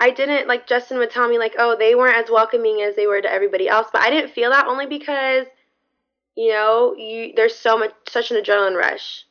I 0.00 0.10
didn't 0.10 0.48
like 0.48 0.66
Justin 0.66 0.98
would 0.98 1.10
tell 1.10 1.28
me 1.28 1.38
like, 1.38 1.54
oh, 1.58 1.76
they 1.76 1.94
weren't 1.94 2.16
as 2.16 2.30
welcoming 2.30 2.82
as 2.82 2.96
they 2.96 3.06
were 3.06 3.20
to 3.20 3.30
everybody 3.30 3.68
else, 3.68 3.88
but 3.92 4.02
I 4.02 4.10
didn't 4.10 4.32
feel 4.32 4.50
that 4.50 4.66
only 4.66 4.86
because, 4.86 5.46
you 6.34 6.50
know, 6.50 6.94
you 6.96 7.32
there's 7.34 7.54
so 7.54 7.78
much 7.78 7.92
such 8.08 8.30
an 8.30 8.42
adrenaline 8.42 8.76
rush. 8.76 9.24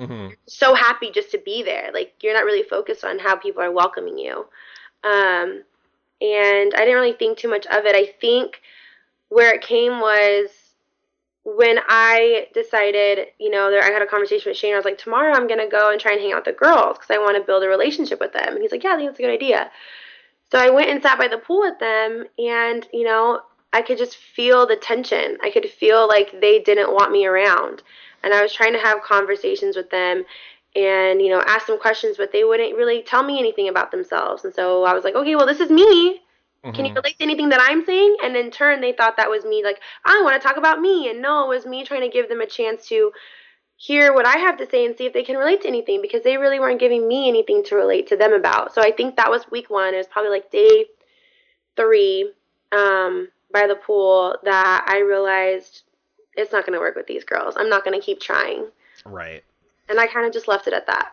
Mm-hmm. 0.00 0.34
So 0.46 0.74
happy 0.74 1.10
just 1.10 1.30
to 1.32 1.38
be 1.38 1.62
there. 1.62 1.90
Like 1.92 2.14
you're 2.20 2.34
not 2.34 2.44
really 2.44 2.62
focused 2.62 3.04
on 3.04 3.18
how 3.18 3.36
people 3.36 3.62
are 3.62 3.72
welcoming 3.72 4.18
you. 4.18 4.46
Um, 5.04 5.62
and 6.20 6.74
I 6.74 6.78
didn't 6.78 6.94
really 6.94 7.12
think 7.12 7.38
too 7.38 7.48
much 7.48 7.66
of 7.66 7.84
it. 7.84 7.94
I 7.94 8.12
think 8.20 8.60
where 9.28 9.54
it 9.54 9.62
came 9.62 10.00
was 10.00 10.48
when 11.46 11.78
I 11.88 12.48
decided, 12.54 13.28
you 13.38 13.50
know, 13.50 13.70
there, 13.70 13.80
I 13.80 13.92
had 13.92 14.02
a 14.02 14.06
conversation 14.06 14.50
with 14.50 14.58
Shane. 14.58 14.72
I 14.72 14.76
was 14.76 14.84
like, 14.84 14.98
tomorrow 14.98 15.32
I'm 15.32 15.46
gonna 15.46 15.68
go 15.68 15.92
and 15.92 16.00
try 16.00 16.10
and 16.10 16.20
hang 16.20 16.32
out 16.32 16.44
with 16.44 16.56
the 16.56 16.64
girls 16.64 16.98
because 16.98 17.14
I 17.14 17.18
want 17.18 17.36
to 17.36 17.46
build 17.46 17.62
a 17.62 17.68
relationship 17.68 18.18
with 18.18 18.32
them. 18.32 18.48
And 18.48 18.60
he's 18.60 18.72
like, 18.72 18.82
yeah, 18.82 18.94
I 18.94 18.96
think 18.96 19.08
that's 19.08 19.20
a 19.20 19.22
good 19.22 19.30
idea. 19.30 19.70
So 20.50 20.58
I 20.58 20.70
went 20.70 20.90
and 20.90 21.00
sat 21.00 21.18
by 21.18 21.28
the 21.28 21.38
pool 21.38 21.60
with 21.60 21.78
them, 21.78 22.24
and 22.36 22.84
you 22.92 23.04
know, 23.04 23.42
I 23.72 23.82
could 23.82 23.96
just 23.96 24.16
feel 24.16 24.66
the 24.66 24.74
tension. 24.74 25.38
I 25.40 25.50
could 25.50 25.70
feel 25.70 26.08
like 26.08 26.40
they 26.40 26.58
didn't 26.58 26.92
want 26.92 27.12
me 27.12 27.26
around, 27.26 27.84
and 28.24 28.34
I 28.34 28.42
was 28.42 28.52
trying 28.52 28.72
to 28.72 28.80
have 28.80 29.02
conversations 29.02 29.76
with 29.76 29.90
them, 29.90 30.24
and 30.74 31.22
you 31.22 31.30
know, 31.30 31.44
ask 31.46 31.68
them 31.68 31.78
questions, 31.78 32.16
but 32.16 32.32
they 32.32 32.42
wouldn't 32.42 32.76
really 32.76 33.02
tell 33.02 33.22
me 33.22 33.38
anything 33.38 33.68
about 33.68 33.92
themselves. 33.92 34.44
And 34.44 34.52
so 34.52 34.82
I 34.82 34.94
was 34.94 35.04
like, 35.04 35.14
okay, 35.14 35.36
well, 35.36 35.46
this 35.46 35.60
is 35.60 35.70
me. 35.70 36.22
Can 36.74 36.84
you 36.84 36.92
Mhm. 36.92 36.96
relate 36.96 37.18
to 37.18 37.24
anything 37.24 37.48
that 37.50 37.60
I'm 37.60 37.84
saying? 37.84 38.16
And 38.22 38.36
in 38.36 38.50
turn, 38.50 38.80
they 38.80 38.92
thought 38.92 39.16
that 39.16 39.30
was 39.30 39.44
me, 39.44 39.62
like, 39.64 39.80
I 40.04 40.20
want 40.22 40.40
to 40.40 40.46
talk 40.46 40.56
about 40.56 40.80
me. 40.80 41.08
And 41.08 41.22
no, 41.22 41.44
it 41.44 41.48
was 41.48 41.66
me 41.66 41.84
trying 41.84 42.02
to 42.02 42.08
give 42.08 42.28
them 42.28 42.40
a 42.40 42.46
chance 42.46 42.88
to 42.88 43.12
hear 43.76 44.12
what 44.12 44.26
I 44.26 44.38
have 44.38 44.56
to 44.58 44.68
say 44.68 44.86
and 44.86 44.96
see 44.96 45.06
if 45.06 45.12
they 45.12 45.22
can 45.22 45.36
relate 45.36 45.62
to 45.62 45.68
anything 45.68 46.00
because 46.00 46.22
they 46.22 46.38
really 46.38 46.58
weren't 46.58 46.80
giving 46.80 47.06
me 47.06 47.28
anything 47.28 47.62
to 47.64 47.76
relate 47.76 48.06
to 48.08 48.16
them 48.16 48.32
about. 48.32 48.74
So 48.74 48.80
I 48.80 48.90
think 48.90 49.16
that 49.16 49.30
was 49.30 49.50
week 49.50 49.68
one. 49.68 49.94
It 49.94 49.98
was 49.98 50.06
probably 50.06 50.30
like 50.30 50.50
day 50.50 50.86
three 51.76 52.32
um, 52.72 53.28
by 53.52 53.66
the 53.66 53.76
pool 53.76 54.36
that 54.44 54.84
I 54.88 55.00
realized 55.00 55.82
it's 56.36 56.52
not 56.52 56.64
going 56.64 56.74
to 56.74 56.80
work 56.80 56.96
with 56.96 57.06
these 57.06 57.24
girls. 57.24 57.54
I'm 57.56 57.68
not 57.68 57.84
going 57.84 57.98
to 57.98 58.04
keep 58.04 58.20
trying. 58.20 58.66
Right. 59.04 59.44
And 59.88 60.00
I 60.00 60.06
kind 60.06 60.26
of 60.26 60.32
just 60.32 60.48
left 60.48 60.66
it 60.66 60.72
at 60.72 60.86
that. 60.86 61.12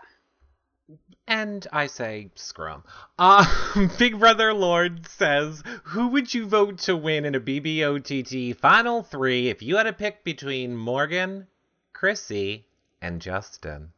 And 1.28 1.66
I 1.72 1.88
say, 1.88 2.30
scrum. 2.36 2.84
Uh, 3.18 3.46
Big 3.98 4.20
Brother 4.20 4.54
Lord 4.54 5.08
says, 5.08 5.64
Who 5.86 6.10
would 6.10 6.34
you 6.34 6.46
vote 6.46 6.80
to 6.80 6.98
win 6.98 7.26
in 7.26 7.36
a 7.36 7.39
BBOTT 7.39 8.58
Final 8.58 9.04
Three 9.04 9.50
if 9.50 9.62
you 9.62 9.78
had 9.78 9.84
to 9.84 9.94
pick 9.94 10.24
between 10.24 10.76
Morgan, 10.76 11.48
Kryssie, 11.94 12.64
and 13.02 13.22
Justin? 13.22 13.94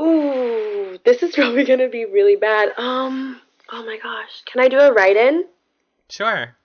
Ooh, 0.00 0.98
this 1.04 1.22
is 1.22 1.34
probably 1.34 1.64
going 1.64 1.78
to 1.78 1.88
be 1.88 2.04
really 2.04 2.36
bad. 2.36 2.72
Um, 2.76 3.40
oh 3.70 3.84
my 3.84 3.98
gosh. 4.02 4.42
Can 4.46 4.62
I 4.62 4.68
do 4.68 4.78
a 4.78 4.92
write 4.92 5.16
in? 5.16 5.44
Sure. 6.08 6.56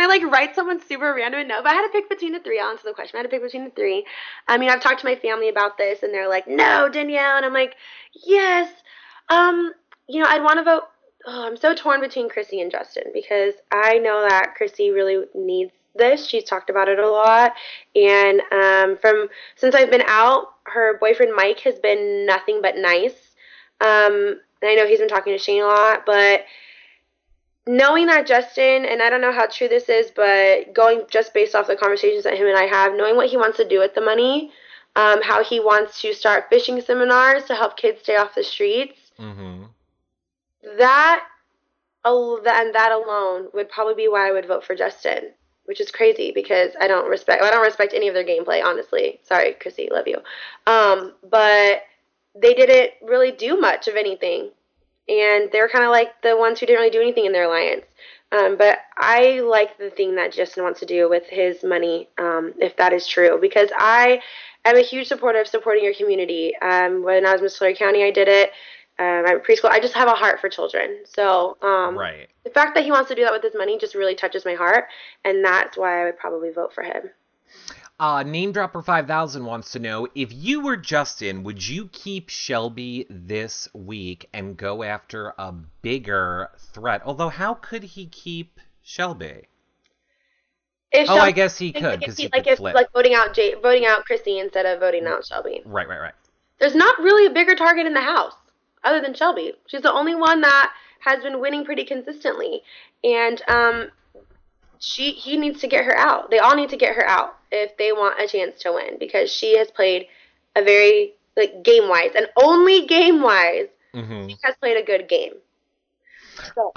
I 0.00 0.06
like 0.06 0.22
write 0.24 0.54
someone 0.54 0.80
super 0.84 1.14
random? 1.14 1.40
And 1.40 1.48
no, 1.48 1.62
but 1.62 1.70
I 1.70 1.74
had 1.74 1.86
to 1.86 1.92
pick 1.92 2.08
between 2.08 2.32
the 2.32 2.40
three. 2.40 2.58
I'll 2.58 2.70
answer 2.70 2.84
the 2.84 2.94
question. 2.94 3.16
I 3.16 3.18
had 3.18 3.24
to 3.24 3.28
pick 3.28 3.42
between 3.42 3.64
the 3.64 3.70
three. 3.70 4.04
I 4.48 4.58
mean, 4.58 4.70
I've 4.70 4.80
talked 4.80 5.00
to 5.00 5.06
my 5.06 5.16
family 5.16 5.48
about 5.48 5.78
this, 5.78 6.02
and 6.02 6.12
they're 6.12 6.28
like, 6.28 6.48
"No, 6.48 6.88
Danielle," 6.88 7.36
and 7.36 7.46
I'm 7.46 7.52
like, 7.52 7.76
"Yes." 8.12 8.72
Um, 9.28 9.72
you 10.08 10.20
know, 10.20 10.28
I'd 10.28 10.42
want 10.42 10.58
to 10.58 10.64
vote. 10.64 10.84
Oh, 11.26 11.46
I'm 11.46 11.56
so 11.56 11.74
torn 11.74 12.00
between 12.00 12.28
Kryssie 12.28 12.62
and 12.62 12.70
Justin 12.70 13.04
because 13.12 13.54
I 13.70 13.98
know 13.98 14.26
that 14.26 14.54
Kryssie 14.58 14.92
really 14.92 15.26
needs 15.34 15.72
this. 15.94 16.26
She's 16.26 16.44
talked 16.44 16.70
about 16.70 16.88
it 16.88 16.98
a 16.98 17.08
lot, 17.08 17.52
and 17.94 18.40
um, 18.52 18.96
from 18.96 19.28
since 19.56 19.74
I've 19.74 19.90
been 19.90 20.04
out, 20.06 20.54
her 20.64 20.98
boyfriend 20.98 21.34
Mike 21.34 21.60
has 21.60 21.78
been 21.78 22.26
nothing 22.26 22.60
but 22.62 22.76
nice. 22.76 23.34
Um, 23.80 24.40
and 24.62 24.70
I 24.70 24.74
know 24.74 24.86
he's 24.86 24.98
been 24.98 25.08
talking 25.08 25.32
to 25.32 25.38
Shane 25.38 25.62
a 25.62 25.66
lot, 25.66 26.04
but 26.04 26.44
knowing 27.66 28.06
that 28.06 28.26
Justin, 28.26 28.84
and 28.84 29.02
I 29.02 29.10
don't 29.10 29.20
know 29.20 29.32
how 29.32 29.46
true 29.46 29.68
this 29.68 29.88
is, 29.88 30.10
but 30.10 30.72
going 30.74 31.02
just 31.10 31.34
based 31.34 31.54
off 31.54 31.66
the 31.66 31.76
conversations 31.76 32.24
that 32.24 32.36
him 32.36 32.46
and 32.46 32.56
I 32.56 32.64
have, 32.64 32.94
knowing 32.94 33.16
what 33.16 33.28
he 33.28 33.36
wants 33.36 33.56
to 33.58 33.68
do 33.68 33.78
with 33.78 33.94
the 33.94 34.00
money, 34.00 34.50
um, 34.96 35.22
how 35.22 35.44
he 35.44 35.60
wants 35.60 36.00
to 36.02 36.12
start 36.12 36.46
fishing 36.50 36.80
seminars 36.80 37.44
to 37.44 37.54
help 37.54 37.76
kids 37.76 38.02
stay 38.02 38.16
off 38.16 38.34
the 38.34 38.42
streets, 38.44 38.98
Mm-hmm. 39.20 39.64
that, 40.78 41.24
and 42.04 42.74
that 42.74 42.90
alone 42.92 43.48
would 43.52 43.68
probably 43.68 43.94
be 43.94 44.08
why 44.08 44.28
I 44.28 44.32
would 44.32 44.46
vote 44.46 44.64
for 44.64 44.74
Justin, 44.74 45.32
which 45.66 45.78
is 45.80 45.90
crazy 45.90 46.32
because 46.34 46.70
I 46.80 46.88
don't 46.88 47.08
respect 47.08 47.42
I 47.42 47.50
don't 47.50 47.62
respect 47.62 47.92
any 47.92 48.08
of 48.08 48.14
their 48.14 48.24
gameplay. 48.24 48.64
Honestly, 48.64 49.20
sorry, 49.22 49.54
Kryssie, 49.60 49.90
love 49.90 50.08
you, 50.08 50.16
um, 50.66 51.12
but 51.28 51.82
they 52.34 52.54
didn't 52.54 52.92
really 53.02 53.30
do 53.32 53.60
much 53.60 53.88
of 53.88 53.96
anything, 53.96 54.50
and 55.10 55.50
they're 55.50 55.68
kind 55.68 55.84
of 55.84 55.90
like 55.90 56.22
the 56.22 56.36
ones 56.36 56.60
who 56.60 56.66
didn't 56.66 56.80
really 56.80 56.90
do 56.90 57.00
anything 57.00 57.26
in 57.26 57.32
their 57.32 57.44
alliance. 57.44 57.84
Um, 58.32 58.56
but 58.56 58.78
I 58.96 59.40
like 59.40 59.76
the 59.76 59.90
thing 59.90 60.14
that 60.14 60.32
Justin 60.32 60.62
wants 60.62 60.78
to 60.80 60.86
do 60.86 61.10
with 61.10 61.24
his 61.26 61.64
money, 61.64 62.08
um, 62.16 62.54
if 62.58 62.76
that 62.76 62.92
is 62.92 63.06
true, 63.06 63.38
because 63.40 63.70
I 63.76 64.22
am 64.64 64.76
a 64.76 64.82
huge 64.82 65.08
supporter 65.08 65.40
of 65.40 65.48
supporting 65.48 65.82
your 65.82 65.94
community. 65.94 66.54
Um, 66.62 67.02
when 67.02 67.26
I 67.26 67.32
was 67.32 67.42
Miss 67.42 67.58
Tulare 67.58 67.74
County, 67.74 68.04
I 68.04 68.12
did 68.12 68.28
it. 68.28 68.52
Um, 69.00 69.24
I'm 69.26 69.40
preschool. 69.40 69.70
I 69.70 69.80
just 69.80 69.94
have 69.94 70.06
a 70.06 70.12
heart 70.12 70.40
for 70.40 70.48
children. 70.48 70.98
So 71.06 71.56
um, 71.60 71.98
Right. 71.98 72.28
the 72.44 72.50
fact 72.50 72.76
that 72.76 72.84
he 72.84 72.92
wants 72.92 73.08
to 73.08 73.16
do 73.16 73.24
that 73.24 73.32
with 73.32 73.42
his 73.42 73.54
money 73.56 73.78
just 73.78 73.96
really 73.96 74.14
touches 74.14 74.44
my 74.44 74.54
heart, 74.54 74.84
and 75.24 75.44
that's 75.44 75.76
why 75.76 76.02
I 76.02 76.04
would 76.04 76.18
probably 76.18 76.50
vote 76.50 76.72
for 76.72 76.84
him. 76.84 77.10
Uh, 78.00 78.22
Name 78.22 78.50
Dropper 78.50 78.80
5000 78.80 79.44
wants 79.44 79.72
to 79.72 79.78
know 79.78 80.08
if 80.14 80.32
you 80.32 80.62
were 80.62 80.78
Justin, 80.78 81.42
would 81.42 81.68
you 81.68 81.86
keep 81.92 82.30
Shelby 82.30 83.06
this 83.10 83.68
week 83.74 84.26
and 84.32 84.56
go 84.56 84.82
after 84.82 85.34
a 85.36 85.52
bigger 85.82 86.48
threat? 86.72 87.02
Although, 87.04 87.28
how 87.28 87.52
could 87.52 87.82
he 87.82 88.06
keep 88.06 88.58
Shelby? 88.80 89.42
If 90.92 91.10
Oh, 91.10 91.18
I 91.18 91.30
guess 91.30 91.58
he 91.58 91.72
could 91.72 92.00
because 92.00 92.16
he- 92.16 92.22
he 92.24 92.30
like 92.32 92.44
could 92.44 92.52
if 92.54 92.58
flip. 92.58 92.74
like 92.74 92.90
voting 92.92 93.12
out 93.14 93.34
Jay, 93.34 93.52
voting 93.54 93.84
out 93.84 94.04
Kryssie 94.10 94.40
instead 94.42 94.64
of 94.64 94.80
voting 94.80 95.06
out 95.06 95.26
Shelby. 95.26 95.60
Right, 95.66 95.86
right, 95.86 96.00
right. 96.00 96.14
There's 96.58 96.74
not 96.74 96.98
really 97.00 97.26
a 97.26 97.30
bigger 97.30 97.54
target 97.54 97.86
in 97.86 97.92
the 97.92 98.00
house 98.00 98.32
other 98.82 99.02
than 99.02 99.12
Shelby. 99.12 99.52
She's 99.66 99.82
the 99.82 99.92
only 99.92 100.14
one 100.14 100.40
that 100.40 100.72
has 101.00 101.22
been 101.22 101.38
winning 101.38 101.66
pretty 101.66 101.84
consistently, 101.84 102.62
and 103.04 103.42
um, 103.46 103.90
she 104.80 105.12
he 105.12 105.36
needs 105.38 105.60
to 105.62 105.68
get 105.68 105.84
her 105.84 105.96
out. 105.96 106.30
They 106.30 106.40
all 106.40 106.56
need 106.56 106.70
to 106.70 106.76
get 106.76 106.96
her 106.96 107.06
out 107.06 107.38
if 107.52 107.76
they 107.78 107.92
want 107.92 108.20
a 108.20 108.26
chance 108.26 108.60
to 108.62 108.72
win 108.72 108.98
because 108.98 109.32
she 109.32 109.56
has 109.58 109.70
played 109.70 110.08
a 110.56 110.64
very 110.64 111.14
like 111.36 111.62
game 111.62 111.88
wise 111.88 112.12
and 112.16 112.28
only 112.36 112.86
game 112.86 113.22
wise 113.22 113.68
hmm 113.94 114.40
has 114.44 114.56
played 114.56 114.76
a 114.78 114.84
good 114.86 115.08
game. 115.08 115.34
So, 116.54 116.72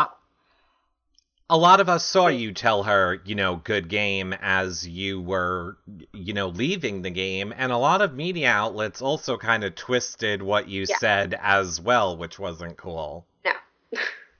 A 1.49 1.56
lot 1.58 1.80
of 1.80 1.88
us 1.88 2.04
saw 2.04 2.28
you 2.28 2.51
tell 2.51 2.84
her, 2.84 3.22
you 3.24 3.34
know, 3.34 3.56
good 3.56 3.88
game 3.88 4.34
as 4.41 4.86
you 4.86 5.22
were, 5.22 5.78
you 6.12 6.34
know, 6.34 6.49
leaving 6.49 7.01
the 7.01 7.12
game, 7.12 7.54
and 7.56 7.72
a 7.72 7.78
lot 7.78 8.01
of 8.01 8.14
media 8.14 8.49
outlets 8.49 9.01
also 9.01 9.38
kind 9.38 9.64
of 9.64 9.74
twisted 9.74 10.41
what 10.43 10.68
you 10.68 10.86
Yeah. 10.88 10.97
said 10.99 11.34
as 11.39 11.80
well, 11.80 12.18
which 12.18 12.39
wasn't 12.39 12.78
cool. 12.78 13.26
No. 13.45 13.54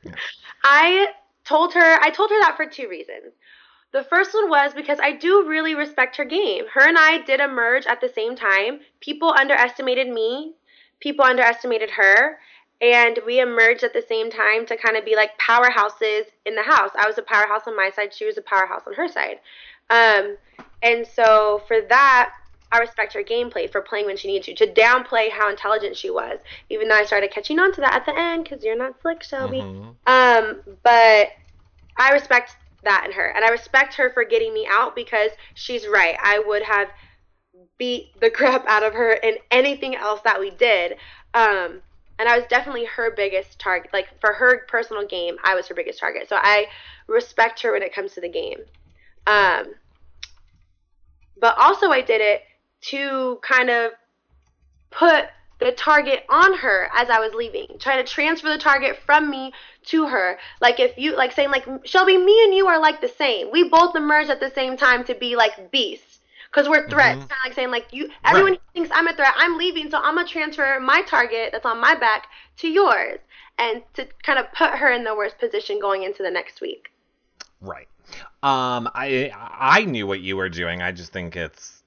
Yeah. 0.04 0.16
I 0.64 1.08
told 1.44 1.74
her 1.74 2.00
I 2.02 2.10
told 2.10 2.30
her 2.30 2.40
that 2.42 2.56
for 2.58 2.66
two 2.66 2.88
reasons. 2.90 3.34
The 3.94 4.04
first 4.04 4.34
one 4.34 4.50
was 4.50 4.74
because 4.74 5.00
I 5.00 5.12
do 5.12 5.48
really 5.48 5.76
respect 5.76 6.18
her 6.18 6.26
game. 6.26 6.66
Her 6.74 6.88
and 6.88 6.98
I 6.98 7.20
did 7.20 7.40
emerge 7.40 7.86
at 7.86 8.02
the 8.02 8.10
same 8.10 8.36
time. 8.36 8.80
People 9.00 9.32
underestimated 9.38 10.10
me, 10.10 10.56
people 11.00 11.24
underestimated 11.24 11.92
her, 11.92 12.40
and 12.82 13.20
we 13.26 13.40
emerged 13.40 13.84
at 13.84 13.94
the 13.94 14.02
same 14.02 14.32
time 14.32 14.66
to 14.66 14.76
kind 14.78 14.98
of 14.98 15.06
be 15.06 15.16
like 15.16 15.38
powerhouses 15.38 16.24
in 16.46 16.56
the 16.56 16.64
house. 16.64 16.90
I 16.98 17.08
was 17.08 17.20
a 17.20 17.22
powerhouse 17.22 17.68
on 17.68 17.78
my 17.78 17.92
side, 17.92 18.14
she 18.14 18.26
was 18.26 18.38
a 18.38 18.42
powerhouse 18.42 18.82
on 18.88 18.96
her 18.96 19.08
side. 19.08 19.40
Um, 19.92 20.38
and 20.82 21.06
so 21.06 21.62
for 21.68 21.78
that, 21.88 22.32
I 22.72 22.80
respect 22.80 23.14
her 23.14 23.24
gameplay 23.24 23.72
for 23.72 23.82
playing 23.82 24.08
when 24.08 24.18
she 24.18 24.28
needed 24.28 24.58
to, 24.58 24.66
to 24.66 24.74
downplay 24.74 25.30
how 25.30 25.52
intelligent 25.52 25.96
she 25.96 26.10
was, 26.10 26.40
even 26.72 26.88
though 26.88 26.96
I 26.96 27.06
started 27.06 27.30
catching 27.30 27.60
on 27.60 27.72
to 27.74 27.82
that 27.82 27.94
at 27.94 28.06
the 28.08 28.20
end 28.20 28.46
because 28.46 28.64
you're 28.64 28.76
not 28.76 29.00
slick, 29.04 29.22
Shelby. 29.22 29.62
Mhm. 29.62 29.96
Um, 30.08 30.62
but 30.82 31.30
I 31.96 32.12
respect 32.12 32.56
that 32.84 33.06
in 33.06 33.12
her, 33.14 33.28
and 33.28 33.44
I 33.44 33.50
respect 33.50 33.96
her 33.96 34.12
for 34.12 34.24
getting 34.24 34.54
me 34.54 34.68
out 34.70 34.96
because 34.96 35.32
she's 35.54 35.88
right. 35.88 36.16
I 36.22 36.40
would 36.46 36.64
have 36.64 36.90
beat 37.78 38.20
the 38.20 38.30
crap 38.32 38.66
out 38.68 38.84
of 38.84 38.94
her 38.94 39.14
in 39.14 39.36
anything 39.52 39.96
else 39.96 40.22
that 40.24 40.40
we 40.40 40.52
did. 40.52 40.94
Um, 41.34 41.82
and 42.20 42.30
I 42.30 42.38
was 42.38 42.46
definitely 42.48 42.86
her 42.86 43.12
biggest 43.16 43.60
target. 43.60 43.92
Like 43.92 44.08
for 44.20 44.34
her 44.34 44.66
personal 44.68 45.06
game, 45.06 45.36
I 45.44 45.56
was 45.56 45.68
her 45.68 45.76
biggest 45.76 46.00
target. 46.00 46.30
So 46.30 46.38
I 46.40 46.68
respect 47.08 47.62
her 47.62 47.74
when 47.74 47.82
it 47.82 47.94
comes 47.94 48.14
to 48.14 48.22
the 48.22 48.30
game. 48.30 48.60
Um, 49.26 49.74
but 51.40 51.58
also 51.58 51.90
I 51.90 52.02
did 52.02 52.22
it 52.22 52.44
to 52.90 53.40
kind 53.42 53.70
of 53.70 53.92
put 54.92 55.26
the 55.60 55.72
target 55.72 56.26
on 56.30 56.54
her 56.58 56.90
as 56.96 57.10
I 57.10 57.20
was 57.20 57.34
leaving, 57.34 57.68
trying 57.80 58.04
to 58.04 58.12
transfer 58.12 58.50
the 58.50 58.58
target 58.58 58.98
from 59.06 59.30
me 59.30 59.54
to 59.86 60.08
her. 60.08 60.38
Like 60.62 60.80
if 60.80 60.98
you 60.98 61.16
like 61.16 61.32
saying 61.32 61.52
like 61.52 61.66
Shelby, 61.86 62.18
me 62.18 62.44
and 62.46 62.54
you 62.54 62.68
are 62.68 62.80
like 62.80 63.02
the 63.02 63.08
same. 63.08 63.52
We 63.52 63.70
both 63.70 63.96
emerged 63.96 64.30
at 64.30 64.40
the 64.40 64.52
same 64.52 64.78
time 64.78 65.04
to 65.06 65.16
be 65.16 65.36
like 65.36 65.72
beasts 65.72 66.20
because 66.52 66.68
we're 66.70 66.88
threats. 66.90 67.18
Mhm. 67.24 67.30
Kind 67.30 67.32
of 67.32 67.46
like 67.46 67.54
saying 67.54 67.72
like 67.72 67.88
you, 67.92 68.10
everyone 68.26 68.52
Right. 68.52 68.62
thinks 68.74 68.90
I'm 68.94 69.08
a 69.08 69.14
threat. 69.16 69.34
I'm 69.38 69.58
leaving, 69.58 69.90
so 69.90 69.98
I'm 69.98 70.16
gonna 70.16 70.28
transfer 70.28 70.80
my 70.80 71.02
target 71.04 71.52
that's 71.52 71.66
on 71.66 71.80
my 71.80 71.96
back 71.96 72.28
to 72.58 72.68
yours, 72.68 73.20
and 73.58 73.82
to 73.96 74.06
kind 74.24 74.40
of 74.40 74.52
put 74.54 74.72
her 74.72 74.92
in 74.92 75.04
the 75.04 75.16
worst 75.16 75.38
position 75.40 75.80
going 75.80 76.04
into 76.04 76.24
the 76.24 76.32
next 76.32 76.62
week. 76.62 76.92
Right. 77.62 77.88
Um, 78.44 78.90
I 78.94 79.32
I 79.36 79.86
knew 79.86 80.06
what 80.06 80.20
you 80.20 80.36
were 80.36 80.50
doing. 80.50 80.82
I 80.82 80.92
just 80.92 81.14
think 81.14 81.36
it's 81.36 81.83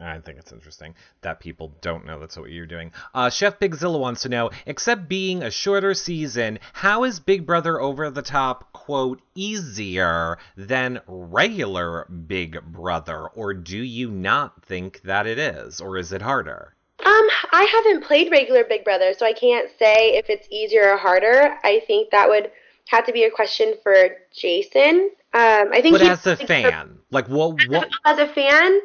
I 0.00 0.20
think 0.20 0.38
it's 0.38 0.52
interesting 0.52 0.94
that 1.22 1.40
people 1.40 1.74
don't 1.80 2.06
know 2.06 2.20
that's 2.20 2.36
what 2.36 2.50
you're 2.50 2.66
doing. 2.66 2.92
Uh, 3.14 3.30
Chef 3.30 3.58
Bigzilla 3.58 3.98
wants 3.98 4.22
to 4.22 4.28
know, 4.28 4.50
except 4.64 5.08
being 5.08 5.42
a 5.42 5.50
shorter 5.50 5.92
season, 5.92 6.60
how 6.72 7.02
is 7.02 7.18
Big 7.18 7.44
Brother 7.44 7.80
Over 7.80 8.08
the 8.08 8.22
Top, 8.22 8.72
quote, 8.72 9.20
easier 9.34 10.38
than 10.56 11.00
regular 11.08 12.04
Big 12.04 12.62
Brother? 12.62 13.26
Or 13.26 13.52
do 13.54 13.78
you 13.78 14.10
not 14.10 14.64
think 14.64 15.02
that 15.02 15.26
it 15.26 15.38
is? 15.38 15.80
Or 15.80 15.96
is 15.96 16.12
it 16.12 16.22
harder? 16.22 16.74
Um, 17.04 17.28
I 17.50 17.64
haven't 17.64 18.04
played 18.04 18.30
regular 18.30 18.62
Big 18.62 18.84
Brother, 18.84 19.14
so 19.18 19.26
I 19.26 19.32
can't 19.32 19.68
say 19.80 20.16
if 20.16 20.26
it's 20.28 20.46
easier 20.50 20.92
or 20.92 20.96
harder. 20.96 21.56
I 21.64 21.82
think 21.88 22.10
that 22.10 22.28
would 22.28 22.52
have 22.86 23.04
to 23.06 23.12
be 23.12 23.24
a 23.24 23.30
question 23.30 23.74
for 23.82 24.10
Jason. 24.32 25.10
Um, 25.34 25.72
I 25.72 25.80
think. 25.82 25.98
But 25.98 26.02
as 26.02 26.26
a 26.26 26.36
fan, 26.36 26.98
like 27.10 27.28
what? 27.28 27.60
What? 27.68 27.88
As 28.04 28.18
a 28.18 28.28
fan, 28.28 28.80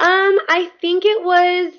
um, 0.00 0.38
I 0.48 0.70
think 0.80 1.04
it 1.04 1.22
was. 1.22 1.72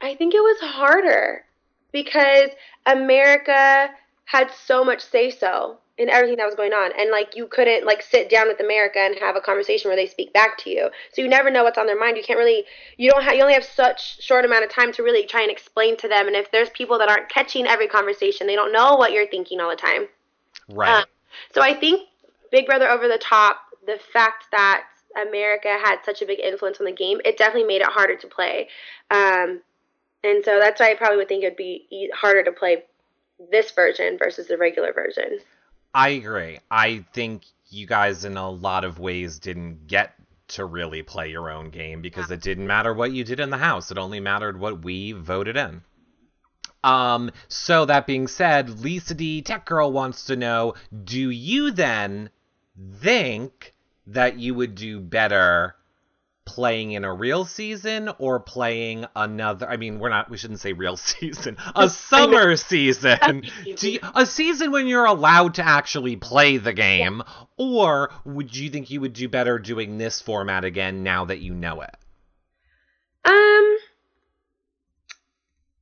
I 0.00 0.14
think 0.16 0.34
it 0.34 0.40
was 0.40 0.60
harder 0.60 1.44
because 1.92 2.50
America 2.84 3.90
had 4.24 4.50
so 4.50 4.84
much 4.84 5.00
say 5.00 5.30
so 5.30 5.78
in 5.96 6.10
everything 6.10 6.36
that 6.36 6.46
was 6.46 6.56
going 6.56 6.72
on. 6.72 6.90
And 6.98 7.10
like 7.10 7.36
you 7.36 7.46
couldn't 7.46 7.86
like 7.86 8.02
sit 8.02 8.28
down 8.28 8.48
with 8.48 8.58
america 8.58 8.98
and 8.98 9.16
have 9.20 9.36
a 9.36 9.40
conversation 9.40 9.88
where 9.88 9.96
they 9.96 10.06
speak 10.06 10.32
back 10.32 10.58
to 10.58 10.70
you. 10.70 10.90
So 11.12 11.22
you 11.22 11.28
never 11.28 11.50
know 11.50 11.62
what's 11.62 11.78
on 11.78 11.86
their 11.86 11.98
mind. 11.98 12.16
You 12.16 12.24
can't 12.24 12.38
really 12.38 12.64
you 12.96 13.10
don't 13.10 13.22
have 13.22 13.34
you 13.34 13.42
only 13.42 13.54
have 13.54 13.64
such 13.64 14.20
short 14.22 14.44
amount 14.44 14.64
of 14.64 14.70
time 14.70 14.92
to 14.94 15.02
really 15.02 15.26
try 15.26 15.42
and 15.42 15.50
explain 15.50 15.96
to 15.98 16.08
them. 16.08 16.26
And 16.26 16.34
if 16.34 16.50
there's 16.50 16.70
people 16.70 16.98
that 16.98 17.08
aren't 17.08 17.28
catching 17.28 17.66
every 17.66 17.86
conversation 17.86 18.46
they 18.46 18.56
don't 18.56 18.72
know 18.72 18.96
what 18.96 19.12
you're 19.12 19.28
thinking 19.28 19.60
all 19.60 19.70
the 19.70 19.76
time. 19.76 20.08
Right. 20.68 21.00
Um, 21.00 21.04
so 21.52 21.62
i 21.62 21.74
think 21.74 22.08
big 22.50 22.66
brother 22.66 22.88
over 22.88 23.08
the 23.08 23.18
top 23.18 23.60
the 23.86 23.98
fact 24.12 24.46
that 24.50 24.84
america 25.20 25.76
had 25.82 25.98
such 26.04 26.22
a 26.22 26.26
big 26.26 26.40
influence 26.40 26.78
on 26.80 26.86
the 26.86 26.92
game 26.92 27.20
it 27.24 27.36
definitely 27.36 27.66
made 27.66 27.80
it 27.80 27.88
harder 27.88 28.16
to 28.16 28.26
play 28.26 28.68
um, 29.10 29.60
and 30.22 30.44
so 30.44 30.58
that's 30.60 30.80
why 30.80 30.90
i 30.90 30.94
probably 30.94 31.16
would 31.16 31.28
think 31.28 31.44
it 31.44 31.48
would 31.48 31.56
be 31.56 32.10
harder 32.14 32.42
to 32.42 32.52
play 32.52 32.84
this 33.50 33.70
version 33.72 34.16
versus 34.18 34.46
the 34.46 34.56
regular 34.56 34.92
version 34.92 35.38
I 35.94 36.08
agree. 36.10 36.58
I 36.70 37.04
think 37.12 37.44
you 37.68 37.86
guys, 37.86 38.24
in 38.24 38.36
a 38.36 38.50
lot 38.50 38.84
of 38.84 38.98
ways, 38.98 39.38
didn't 39.38 39.86
get 39.86 40.14
to 40.48 40.64
really 40.64 41.02
play 41.02 41.30
your 41.30 41.50
own 41.50 41.70
game 41.70 42.02
because 42.02 42.30
it 42.30 42.40
didn't 42.40 42.66
matter 42.66 42.92
what 42.92 43.12
you 43.12 43.24
did 43.24 43.40
in 43.40 43.50
the 43.50 43.56
house. 43.56 43.90
It 43.90 43.98
only 43.98 44.20
mattered 44.20 44.58
what 44.58 44.84
we 44.84 45.12
voted 45.12 45.56
in. 45.56 45.82
Um, 46.82 47.30
so 47.48 47.84
that 47.86 48.06
being 48.06 48.26
said, 48.26 48.80
Lisa 48.80 49.14
D 49.14 49.40
Tech 49.40 49.64
Girl 49.64 49.90
wants 49.90 50.26
to 50.26 50.36
know, 50.36 50.74
do 51.04 51.30
you 51.30 51.70
then 51.70 52.28
think 53.00 53.73
that 54.06 54.38
you 54.38 54.54
would 54.54 54.74
do 54.74 55.00
better 55.00 55.76
playing 56.44 56.92
in 56.92 57.04
a 57.04 57.12
real 57.12 57.46
season 57.46 58.10
or 58.18 58.38
playing 58.38 59.06
another 59.16 59.66
i 59.68 59.78
mean 59.78 59.98
we're 59.98 60.10
not 60.10 60.28
we 60.28 60.36
shouldn't 60.36 60.60
say 60.60 60.74
real 60.74 60.96
season 60.98 61.56
a 61.74 61.88
summer 61.88 62.54
season 62.56 63.44
you, 63.64 63.98
a 64.14 64.26
season 64.26 64.70
when 64.70 64.86
you're 64.86 65.06
allowed 65.06 65.54
to 65.54 65.66
actually 65.66 66.16
play 66.16 66.58
the 66.58 66.72
game 66.72 67.22
yeah. 67.26 67.44
or 67.56 68.10
would 68.26 68.54
you 68.54 68.68
think 68.68 68.90
you 68.90 69.00
would 69.00 69.14
do 69.14 69.28
better 69.28 69.58
doing 69.58 69.96
this 69.96 70.20
format 70.20 70.64
again 70.64 71.02
now 71.02 71.24
that 71.24 71.38
you 71.38 71.54
know 71.54 71.80
it 71.80 71.96
um 73.24 73.76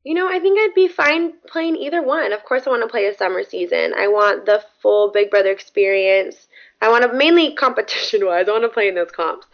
you 0.05 0.15
know, 0.15 0.29
I 0.29 0.41
think 0.41 0.59
I'd 0.59 0.75
be 0.75 0.89
fine 0.89 1.33
playing 1.47 1.77
either 1.77 2.03
one. 2.03 2.33
Of 2.33 2.45
course, 2.45 2.67
I 2.67 2.71
want 2.71 2.83
to 2.83 2.89
play 2.89 3.07
a 3.07 3.17
summer 3.17 3.45
season. 3.45 3.95
I 3.97 4.09
want 4.09 4.47
the 4.47 4.65
full 4.81 5.13
Big 5.13 5.31
Brother 5.31 5.53
experience. 5.53 6.49
I 6.83 6.91
want 6.91 7.11
to 7.11 7.17
mainly 7.17 7.55
competition 7.55 8.27
wise. 8.27 8.47
I 8.49 8.53
want 8.53 8.65
to 8.65 8.69
play 8.69 8.89
in 8.89 8.95
those 8.95 9.11
comps. 9.11 9.47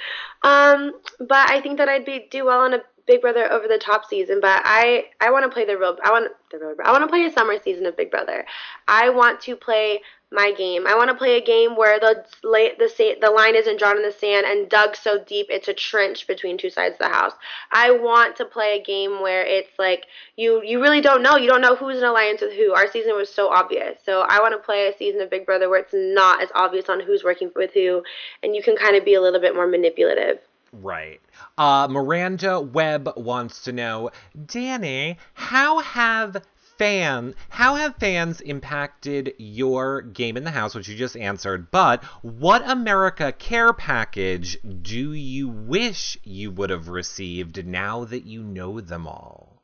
Um, 0.42 0.92
but 1.20 1.50
I 1.50 1.60
think 1.60 1.78
that 1.78 1.88
I'd 1.88 2.04
be 2.04 2.26
do 2.30 2.46
well 2.46 2.60
on 2.60 2.74
a 2.74 2.80
Big 3.06 3.22
Brother 3.22 3.50
over 3.50 3.66
the 3.68 3.78
top 3.78 4.04
season. 4.04 4.40
But 4.40 4.62
I 4.64 5.04
I 5.20 5.30
want 5.30 5.44
to 5.44 5.50
play 5.50 5.64
the 5.64 5.78
real. 5.78 5.96
I 6.02 6.10
want 6.10 6.32
the 6.50 6.58
real. 6.58 6.74
I 6.84 6.90
want 6.90 7.04
to 7.04 7.08
play 7.08 7.24
a 7.24 7.32
summer 7.32 7.54
season 7.62 7.86
of 7.86 7.96
Big 7.96 8.10
Brother. 8.10 8.44
I 8.88 9.10
want 9.10 9.40
to 9.42 9.56
play 9.56 10.00
my 10.30 10.52
game. 10.52 10.86
I 10.86 10.94
want 10.94 11.08
to 11.08 11.14
play 11.14 11.38
a 11.38 11.44
game 11.44 11.74
where 11.76 11.98
the 11.98 12.24
the 12.42 13.16
the 13.20 13.30
line 13.30 13.56
isn't 13.56 13.78
drawn 13.78 13.96
in 13.96 14.02
the 14.02 14.12
sand 14.12 14.46
and 14.46 14.68
dug 14.68 14.94
so 14.94 15.22
deep 15.24 15.46
it's 15.48 15.68
a 15.68 15.72
trench 15.72 16.26
between 16.26 16.58
two 16.58 16.70
sides 16.70 16.94
of 16.94 16.98
the 16.98 17.08
house. 17.08 17.32
I 17.72 17.92
want 17.92 18.36
to 18.36 18.44
play 18.44 18.78
a 18.78 18.84
game 18.84 19.22
where 19.22 19.44
it's 19.44 19.78
like 19.78 20.04
you 20.36 20.62
you 20.62 20.82
really 20.82 21.00
don't 21.00 21.22
know. 21.22 21.36
You 21.36 21.48
don't 21.48 21.62
know 21.62 21.76
who's 21.76 21.98
in 21.98 22.04
alliance 22.04 22.42
with 22.42 22.52
who. 22.52 22.72
Our 22.72 22.90
season 22.90 23.16
was 23.16 23.32
so 23.32 23.48
obvious. 23.48 23.98
So 24.04 24.20
I 24.20 24.40
want 24.40 24.52
to 24.52 24.64
play 24.64 24.88
a 24.88 24.96
season 24.96 25.22
of 25.22 25.30
Big 25.30 25.46
Brother 25.46 25.70
where 25.70 25.80
it's 25.80 25.94
not 25.94 26.42
as 26.42 26.50
obvious 26.54 26.88
on 26.88 27.00
who's 27.00 27.24
working 27.24 27.50
with 27.56 27.72
who 27.72 28.02
and 28.42 28.54
you 28.54 28.62
can 28.62 28.76
kind 28.76 28.96
of 28.96 29.04
be 29.04 29.14
a 29.14 29.20
little 29.20 29.40
bit 29.40 29.54
more 29.54 29.66
manipulative. 29.66 30.40
Right. 30.72 31.20
Uh, 31.56 31.88
Miranda 31.90 32.60
Webb 32.60 33.10
wants 33.16 33.62
to 33.64 33.72
know, 33.72 34.10
Danny, 34.46 35.16
how 35.32 35.78
have 35.78 36.42
fan 36.78 37.34
how 37.48 37.74
have 37.74 37.96
fans 37.96 38.40
impacted 38.40 39.34
your 39.36 40.00
game 40.00 40.36
in 40.36 40.44
the 40.44 40.50
house 40.50 40.74
which 40.74 40.88
you 40.88 40.96
just 40.96 41.16
answered 41.16 41.70
but 41.70 42.02
what 42.22 42.62
america 42.68 43.32
care 43.32 43.72
package 43.72 44.56
do 44.82 45.12
you 45.12 45.48
wish 45.48 46.16
you 46.22 46.50
would 46.50 46.70
have 46.70 46.88
received 46.88 47.66
now 47.66 48.04
that 48.04 48.24
you 48.24 48.42
know 48.42 48.80
them 48.80 49.06
all? 49.06 49.62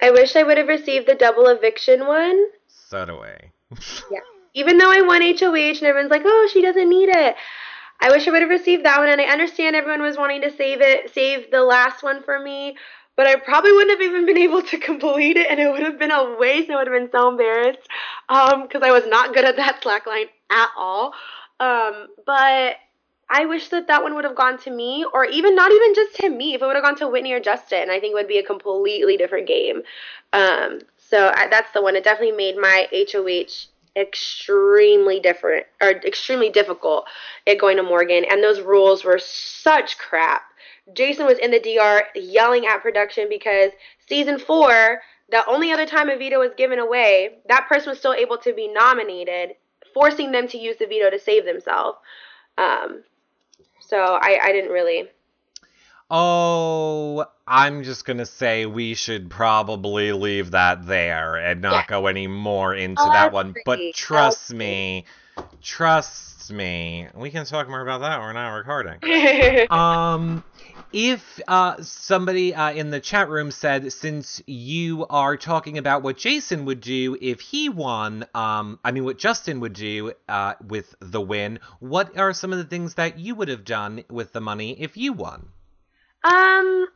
I 0.00 0.10
wish 0.10 0.36
i 0.36 0.42
would 0.42 0.58
have 0.58 0.68
received 0.68 1.06
the 1.06 1.14
double 1.14 1.46
eviction 1.46 2.06
one. 2.06 2.46
So 2.68 3.06
do 3.06 3.18
i. 3.18 3.50
Yeah. 4.10 4.20
Even 4.52 4.78
though 4.78 4.90
i 4.90 5.00
won 5.00 5.22
hoh 5.22 5.54
and 5.54 5.82
everyone's 5.82 6.10
like 6.10 6.22
oh 6.24 6.48
she 6.52 6.62
doesn't 6.62 6.88
need 6.88 7.08
it. 7.08 7.36
I 8.02 8.10
wish 8.10 8.26
I 8.26 8.30
would 8.30 8.40
have 8.40 8.50
received 8.50 8.86
that 8.86 8.98
one, 8.98 9.10
and 9.10 9.20
I 9.20 9.24
understand 9.24 9.76
everyone 9.76 10.00
was 10.00 10.16
wanting 10.16 10.40
to 10.40 10.56
save 10.56 10.80
it, 10.80 11.12
save 11.12 11.50
the 11.50 11.62
last 11.62 12.02
one 12.02 12.22
for 12.22 12.40
me, 12.40 12.78
but 13.20 13.26
I 13.26 13.36
probably 13.36 13.72
wouldn't 13.72 13.90
have 13.90 14.00
even 14.00 14.24
been 14.24 14.38
able 14.38 14.62
to 14.62 14.78
complete 14.78 15.36
it, 15.36 15.46
and 15.50 15.60
it 15.60 15.70
would 15.70 15.82
have 15.82 15.98
been 15.98 16.10
a 16.10 16.38
waste. 16.38 16.70
I 16.70 16.76
would 16.76 16.86
have 16.86 16.98
been 16.98 17.10
so 17.12 17.28
embarrassed 17.28 17.86
because 18.26 18.82
um, 18.82 18.82
I 18.82 18.92
was 18.92 19.04
not 19.06 19.34
good 19.34 19.44
at 19.44 19.56
that 19.56 19.82
slackline 19.82 20.24
at 20.50 20.68
all. 20.74 21.12
Um, 21.60 22.06
but 22.24 22.76
I 23.28 23.44
wish 23.44 23.68
that 23.68 23.88
that 23.88 24.02
one 24.02 24.14
would 24.14 24.24
have 24.24 24.34
gone 24.34 24.56
to 24.60 24.70
me, 24.70 25.04
or 25.12 25.26
even 25.26 25.54
not 25.54 25.70
even 25.70 25.94
just 25.94 26.14
to 26.20 26.30
me. 26.30 26.54
If 26.54 26.62
it 26.62 26.64
would 26.64 26.76
have 26.76 26.82
gone 26.82 26.96
to 26.96 27.08
Whitney 27.08 27.34
or 27.34 27.40
Justin, 27.40 27.90
I 27.90 28.00
think 28.00 28.12
it 28.12 28.14
would 28.14 28.26
be 28.26 28.38
a 28.38 28.42
completely 28.42 29.18
different 29.18 29.46
game. 29.46 29.82
Um, 30.32 30.78
so 30.96 31.28
I, 31.28 31.46
that's 31.50 31.72
the 31.74 31.82
one. 31.82 31.96
It 31.96 32.04
definitely 32.04 32.34
made 32.34 32.56
my 32.56 32.88
HOH 32.90 33.66
extremely 33.96 35.20
different 35.20 35.66
or 35.82 35.90
extremely 35.90 36.48
difficult 36.48 37.04
It 37.44 37.60
going 37.60 37.76
to 37.76 37.82
Morgan, 37.82 38.24
and 38.30 38.42
those 38.42 38.62
rules 38.62 39.04
were 39.04 39.18
such 39.18 39.98
crap. 39.98 40.40
Jason 40.94 41.26
was 41.26 41.38
in 41.38 41.50
the 41.50 41.60
DR 41.60 42.02
yelling 42.14 42.66
at 42.66 42.82
production 42.82 43.28
because 43.28 43.72
season 44.06 44.38
four, 44.38 45.00
the 45.30 45.46
only 45.46 45.72
other 45.72 45.86
time 45.86 46.08
a 46.08 46.16
veto 46.16 46.38
was 46.38 46.52
given 46.56 46.78
away, 46.78 47.38
that 47.48 47.68
person 47.68 47.90
was 47.90 47.98
still 47.98 48.14
able 48.14 48.38
to 48.38 48.52
be 48.52 48.68
nominated, 48.68 49.56
forcing 49.94 50.32
them 50.32 50.48
to 50.48 50.58
use 50.58 50.76
the 50.76 50.86
veto 50.86 51.10
to 51.10 51.18
save 51.18 51.44
themselves. 51.44 51.98
Um, 52.58 53.02
so 53.80 53.98
I, 53.98 54.38
I 54.42 54.52
didn't 54.52 54.70
really. 54.70 55.08
Oh, 56.10 57.24
I'm 57.46 57.84
just 57.84 58.04
gonna 58.04 58.26
say 58.26 58.66
we 58.66 58.94
should 58.94 59.30
probably 59.30 60.12
leave 60.12 60.52
that 60.52 60.86
there 60.86 61.36
and 61.36 61.60
not 61.60 61.72
yeah. 61.72 61.86
go 61.86 62.06
any 62.08 62.26
more 62.26 62.74
into 62.74 63.02
oh, 63.02 63.12
that 63.12 63.32
one. 63.32 63.54
But 63.64 63.78
trust 63.94 64.52
me, 64.52 65.04
trust 65.62 66.50
me, 66.50 67.08
we 67.14 67.30
can 67.30 67.44
talk 67.44 67.68
more 67.68 67.80
about 67.80 68.00
that. 68.00 68.20
We're 68.20 68.32
not 68.32 68.54
recording. 68.54 69.66
um, 69.70 70.42
if 70.92 71.40
uh, 71.46 71.82
somebody 71.82 72.54
uh, 72.54 72.72
in 72.72 72.90
the 72.90 73.00
chat 73.00 73.28
room 73.28 73.50
said, 73.50 73.92
since 73.92 74.42
you 74.46 75.06
are 75.08 75.36
talking 75.36 75.78
about 75.78 76.02
what 76.02 76.16
Jason 76.16 76.64
would 76.64 76.80
do 76.80 77.16
if 77.20 77.40
he 77.40 77.68
won, 77.68 78.26
um, 78.34 78.78
I 78.84 78.90
mean, 78.90 79.04
what 79.04 79.18
Justin 79.18 79.60
would 79.60 79.74
do 79.74 80.12
uh, 80.28 80.54
with 80.66 80.94
the 81.00 81.20
win, 81.20 81.60
what 81.78 82.16
are 82.18 82.32
some 82.32 82.52
of 82.52 82.58
the 82.58 82.64
things 82.64 82.94
that 82.94 83.18
you 83.18 83.34
would 83.34 83.48
have 83.48 83.64
done 83.64 84.04
with 84.08 84.32
the 84.32 84.40
money 84.40 84.80
if 84.80 84.96
you 84.96 85.12
won? 85.12 85.48
Um, 86.24 86.88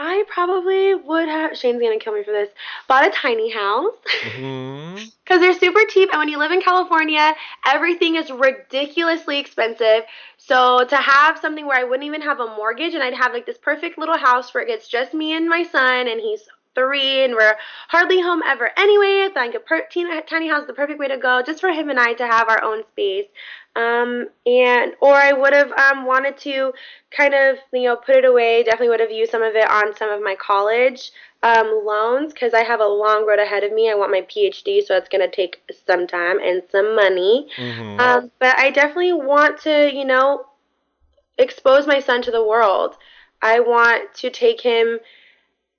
I 0.00 0.22
probably 0.28 0.94
would 0.94 1.28
have. 1.28 1.58
Shane's 1.58 1.82
gonna 1.82 1.98
kill 1.98 2.14
me 2.14 2.22
for 2.22 2.30
this. 2.30 2.50
Bought 2.86 3.08
a 3.08 3.10
tiny 3.10 3.50
house 3.50 3.94
because 4.04 4.32
mm-hmm. 4.32 5.00
they're 5.40 5.58
super 5.58 5.80
cheap, 5.88 6.10
and 6.12 6.20
when 6.20 6.28
you 6.28 6.38
live 6.38 6.52
in 6.52 6.62
California, 6.62 7.34
everything 7.66 8.14
is 8.14 8.30
ridiculously 8.30 9.40
expensive. 9.40 10.04
So 10.36 10.84
to 10.84 10.96
have 10.96 11.40
something 11.40 11.66
where 11.66 11.80
I 11.80 11.82
wouldn't 11.82 12.06
even 12.06 12.22
have 12.22 12.38
a 12.38 12.46
mortgage, 12.46 12.94
and 12.94 13.02
I'd 13.02 13.14
have 13.14 13.32
like 13.32 13.44
this 13.44 13.58
perfect 13.58 13.98
little 13.98 14.16
house 14.16 14.54
where 14.54 14.64
it's 14.64 14.86
just 14.86 15.14
me 15.14 15.32
and 15.32 15.48
my 15.48 15.64
son, 15.64 16.06
and 16.06 16.20
he's 16.20 16.42
three, 16.76 17.24
and 17.24 17.34
we're 17.34 17.56
hardly 17.88 18.20
home 18.20 18.40
ever 18.46 18.70
anyway. 18.76 19.26
I 19.28 19.30
think 19.34 19.56
a 19.56 19.58
per- 19.58 19.88
tiny 20.30 20.48
house 20.48 20.60
is 20.60 20.68
the 20.68 20.74
perfect 20.74 21.00
way 21.00 21.08
to 21.08 21.18
go, 21.18 21.42
just 21.42 21.60
for 21.60 21.70
him 21.70 21.90
and 21.90 21.98
I 21.98 22.12
to 22.14 22.26
have 22.26 22.48
our 22.48 22.62
own 22.62 22.84
space. 22.92 23.26
Um, 23.78 24.26
and 24.44 24.94
or 25.00 25.14
I 25.14 25.32
would 25.32 25.52
have 25.52 25.70
um, 25.70 26.04
wanted 26.04 26.36
to 26.38 26.72
kind 27.16 27.32
of 27.32 27.58
you 27.72 27.84
know 27.84 27.94
put 27.94 28.16
it 28.16 28.24
away. 28.24 28.64
Definitely 28.64 28.88
would 28.88 29.00
have 29.00 29.12
used 29.12 29.30
some 29.30 29.42
of 29.42 29.54
it 29.54 29.70
on 29.70 29.94
some 29.96 30.10
of 30.10 30.20
my 30.20 30.34
college 30.34 31.12
um, 31.44 31.82
loans 31.84 32.32
because 32.32 32.54
I 32.54 32.64
have 32.64 32.80
a 32.80 32.86
long 32.86 33.24
road 33.24 33.38
ahead 33.38 33.62
of 33.62 33.72
me. 33.72 33.88
I 33.88 33.94
want 33.94 34.10
my 34.10 34.22
PhD, 34.22 34.84
so 34.84 34.96
it's 34.96 35.08
going 35.08 35.28
to 35.28 35.34
take 35.34 35.62
some 35.86 36.08
time 36.08 36.40
and 36.40 36.62
some 36.72 36.96
money. 36.96 37.46
Mm-hmm. 37.56 38.00
Um, 38.00 38.32
but 38.40 38.58
I 38.58 38.70
definitely 38.70 39.12
want 39.12 39.60
to 39.60 39.94
you 39.94 40.04
know 40.04 40.46
expose 41.38 41.86
my 41.86 42.00
son 42.00 42.20
to 42.22 42.32
the 42.32 42.44
world. 42.44 42.96
I 43.40 43.60
want 43.60 44.12
to 44.16 44.30
take 44.30 44.60
him 44.60 44.98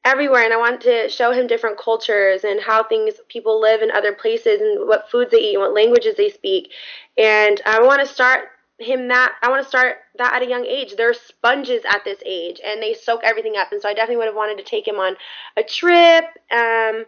everywhere 0.06 0.44
and 0.44 0.54
I 0.54 0.58
want 0.58 0.82
to 0.82 1.10
show 1.10 1.32
him 1.32 1.48
different 1.48 1.78
cultures 1.78 2.44
and 2.44 2.62
how 2.62 2.84
things 2.84 3.16
people 3.28 3.60
live 3.60 3.82
in 3.82 3.92
other 3.92 4.14
places 4.14 4.62
and 4.62 4.88
what 4.88 5.10
foods 5.10 5.32
they 5.32 5.40
eat 5.40 5.56
and 5.56 5.62
what 5.62 5.74
languages 5.74 6.16
they 6.16 6.30
speak. 6.30 6.72
And 7.18 7.62
I 7.66 7.82
want 7.82 8.02
to 8.02 8.08
start 8.08 8.46
him 8.80 9.10
that 9.10 9.34
I 9.42 9.50
want 9.50 9.62
to 9.62 9.68
start 9.68 9.98
that 10.18 10.34
at 10.34 10.42
a 10.42 10.50
young 10.50 10.66
age. 10.66 10.96
They're 10.96 11.14
sponges 11.14 11.84
at 11.90 12.04
this 12.06 12.20
age 12.26 12.62
and 12.66 12.82
they 12.82 12.94
soak 12.94 13.22
everything 13.24 13.56
up. 13.58 13.72
And 13.72 13.82
so 13.82 13.90
I 13.90 13.94
definitely 13.94 14.18
would 14.18 14.28
have 14.28 14.36
wanted 14.36 14.58
to 14.58 14.64
take 14.64 14.88
him 14.88 14.96
on 14.96 15.16
a 15.58 15.64
trip 15.64 16.26
um, 16.52 17.06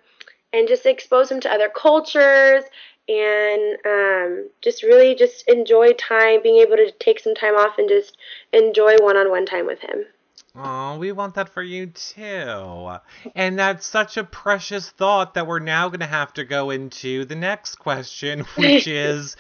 and 0.54 0.68
just 0.68 0.86
expose 0.86 1.32
him 1.32 1.40
to 1.42 1.52
other 1.52 1.70
cultures 1.70 2.64
and 3.08 3.78
um, 3.86 4.50
just 4.62 4.84
really 4.84 5.16
just 5.16 5.48
enjoy 5.48 5.94
time, 5.94 6.44
being 6.44 6.62
able 6.62 6.76
to 6.76 6.92
take 7.00 7.20
some 7.20 7.36
time 7.36 7.56
off 7.56 7.78
and 7.78 7.90
just 7.90 8.18
enjoy 8.54 8.96
one-on-one 8.98 9.46
time 9.46 9.66
with 9.66 9.80
him. 9.80 10.06
Oh, 10.54 10.98
we 10.98 11.14
want 11.14 11.36
that 11.36 11.50
for 11.50 11.64
you 11.64 11.88
too. 11.88 12.98
And 13.36 13.58
that's 13.58 13.86
such 13.86 14.18
a 14.18 14.24
precious 14.24 14.90
thought 14.90 15.36
that 15.36 15.48
we're 15.48 15.60
now 15.60 15.88
going 15.88 16.02
to 16.02 16.06
have 16.06 16.34
to 16.34 16.44
go 16.44 16.72
into 16.72 17.24
the 17.24 17.36
next 17.36 17.76
question, 17.76 18.42
which 18.56 18.86
is 18.86 19.38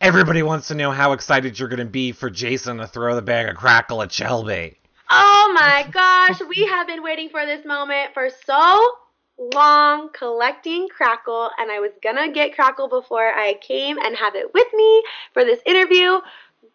everybody 0.00 0.42
wants 0.42 0.68
to 0.68 0.74
know 0.74 0.90
how 0.90 1.12
excited 1.12 1.58
you're 1.58 1.68
going 1.68 1.78
to 1.78 1.86
be 1.86 2.12
for 2.12 2.28
Jason 2.28 2.76
to 2.78 2.86
throw 2.86 3.14
the 3.14 3.22
bag 3.22 3.48
of 3.48 3.56
crackle 3.56 4.02
at 4.02 4.12
Shelby. 4.12 4.76
Oh 5.10 5.52
my 5.54 5.86
gosh, 5.90 6.40
we 6.48 6.66
have 6.66 6.86
been 6.86 7.02
waiting 7.02 7.30
for 7.30 7.46
this 7.46 7.64
moment 7.64 8.12
for 8.12 8.28
so 8.44 8.90
long 9.36 10.10
collecting 10.12 10.88
crackle 10.88 11.50
and 11.58 11.70
I 11.70 11.80
was 11.80 11.90
gonna 12.02 12.30
get 12.30 12.54
crackle 12.54 12.88
before 12.88 13.26
I 13.26 13.54
came 13.54 13.98
and 13.98 14.16
have 14.16 14.36
it 14.36 14.54
with 14.54 14.68
me 14.72 15.02
for 15.32 15.44
this 15.44 15.60
interview, 15.66 16.20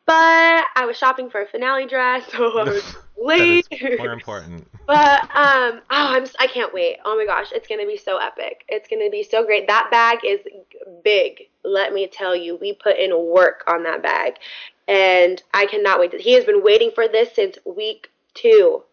but 0.09 0.65
I 0.75 0.85
was 0.87 0.97
shopping 0.97 1.29
for 1.29 1.43
a 1.43 1.45
finale 1.45 1.85
dress, 1.85 2.23
so 2.31 2.57
I 2.57 2.63
was 2.63 2.95
late. 3.21 3.67
more 3.99 4.11
important. 4.11 4.67
but 4.87 5.21
um, 5.35 5.81
oh, 5.81 5.81
I'm 5.91 6.25
I 6.39 6.47
can't 6.47 6.73
wait. 6.73 6.97
Oh 7.05 7.15
my 7.15 7.27
gosh, 7.27 7.51
it's 7.51 7.67
gonna 7.67 7.85
be 7.85 7.97
so 7.97 8.17
epic. 8.17 8.65
It's 8.67 8.89
gonna 8.89 9.11
be 9.11 9.21
so 9.21 9.45
great. 9.45 9.67
That 9.67 9.89
bag 9.91 10.19
is 10.25 10.39
big. 11.03 11.49
Let 11.63 11.93
me 11.93 12.07
tell 12.07 12.35
you, 12.35 12.55
we 12.55 12.73
put 12.73 12.97
in 12.97 13.11
work 13.31 13.63
on 13.67 13.83
that 13.83 14.01
bag, 14.01 14.37
and 14.87 15.41
I 15.53 15.67
cannot 15.67 15.99
wait. 15.99 16.19
He 16.19 16.33
has 16.33 16.43
been 16.43 16.63
waiting 16.63 16.89
for 16.95 17.07
this 17.07 17.35
since 17.35 17.59
week 17.63 18.09
two. 18.33 18.83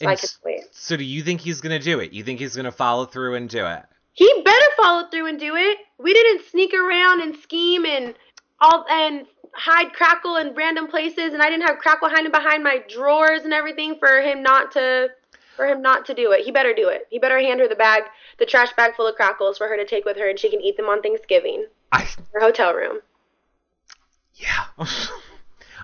So 0.00 0.08
I 0.08 0.14
can 0.14 0.28
wait. 0.44 0.62
So 0.70 0.96
do 0.96 1.04
you 1.04 1.22
think 1.22 1.40
he's 1.40 1.60
gonna 1.60 1.80
do 1.80 1.98
it? 1.98 2.12
You 2.12 2.22
think 2.22 2.38
he's 2.38 2.54
gonna 2.54 2.70
follow 2.70 3.06
through 3.06 3.34
and 3.34 3.50
do 3.50 3.66
it? 3.66 3.82
He 4.12 4.32
better 4.44 4.66
follow 4.76 5.08
through 5.08 5.26
and 5.26 5.40
do 5.40 5.56
it. 5.56 5.78
We 5.98 6.12
didn't 6.12 6.44
sneak 6.46 6.72
around 6.74 7.22
and 7.22 7.34
scheme 7.38 7.84
and 7.84 8.14
all 8.60 8.86
and 8.88 9.26
hide 9.54 9.92
Crackle 9.92 10.36
in 10.36 10.54
random 10.54 10.88
places, 10.88 11.32
and 11.32 11.42
I 11.42 11.50
didn't 11.50 11.66
have 11.66 11.78
Crackle 11.78 12.08
hiding 12.08 12.30
behind 12.30 12.62
my 12.62 12.82
drawers 12.88 13.42
and 13.42 13.52
everything 13.52 13.96
for 13.98 14.20
him 14.20 14.42
not 14.42 14.72
to 14.72 15.08
for 15.56 15.66
him 15.66 15.82
not 15.82 16.06
to 16.06 16.14
do 16.14 16.32
it. 16.32 16.44
He 16.44 16.50
better 16.50 16.74
do 16.74 16.88
it. 16.88 17.06
He 17.10 17.18
better 17.18 17.38
hand 17.38 17.60
her 17.60 17.68
the 17.68 17.76
bag, 17.76 18.04
the 18.38 18.46
trash 18.46 18.72
bag 18.76 18.96
full 18.96 19.06
of 19.06 19.14
crackles 19.14 19.56
for 19.56 19.68
her 19.68 19.76
to 19.76 19.86
take 19.86 20.04
with 20.04 20.16
her, 20.16 20.28
and 20.28 20.38
she 20.38 20.50
can 20.50 20.60
eat 20.60 20.76
them 20.76 20.86
on 20.86 21.00
Thanksgiving. 21.00 21.66
I 21.92 22.08
her 22.32 22.40
hotel 22.40 22.74
room. 22.74 23.00
Yeah. 24.34 24.64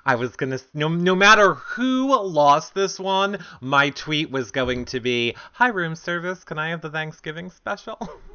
I 0.05 0.15
was 0.15 0.35
gonna 0.35 0.59
no 0.73 0.89
no 0.89 1.15
matter 1.15 1.55
who 1.55 2.07
lost 2.19 2.75
this 2.75 2.99
one, 2.99 3.45
my 3.61 3.91
tweet 3.91 4.31
was 4.31 4.51
going 4.51 4.87
to 4.87 5.01
be, 5.01 5.37
"Hi 5.53 5.69
room 5.69 5.95
service, 5.95 6.43
can 6.43 6.59
I 6.59 6.71
have 6.71 6.81
the 6.81 6.91
Thanksgiving 6.91 7.51
special?" 7.51 7.99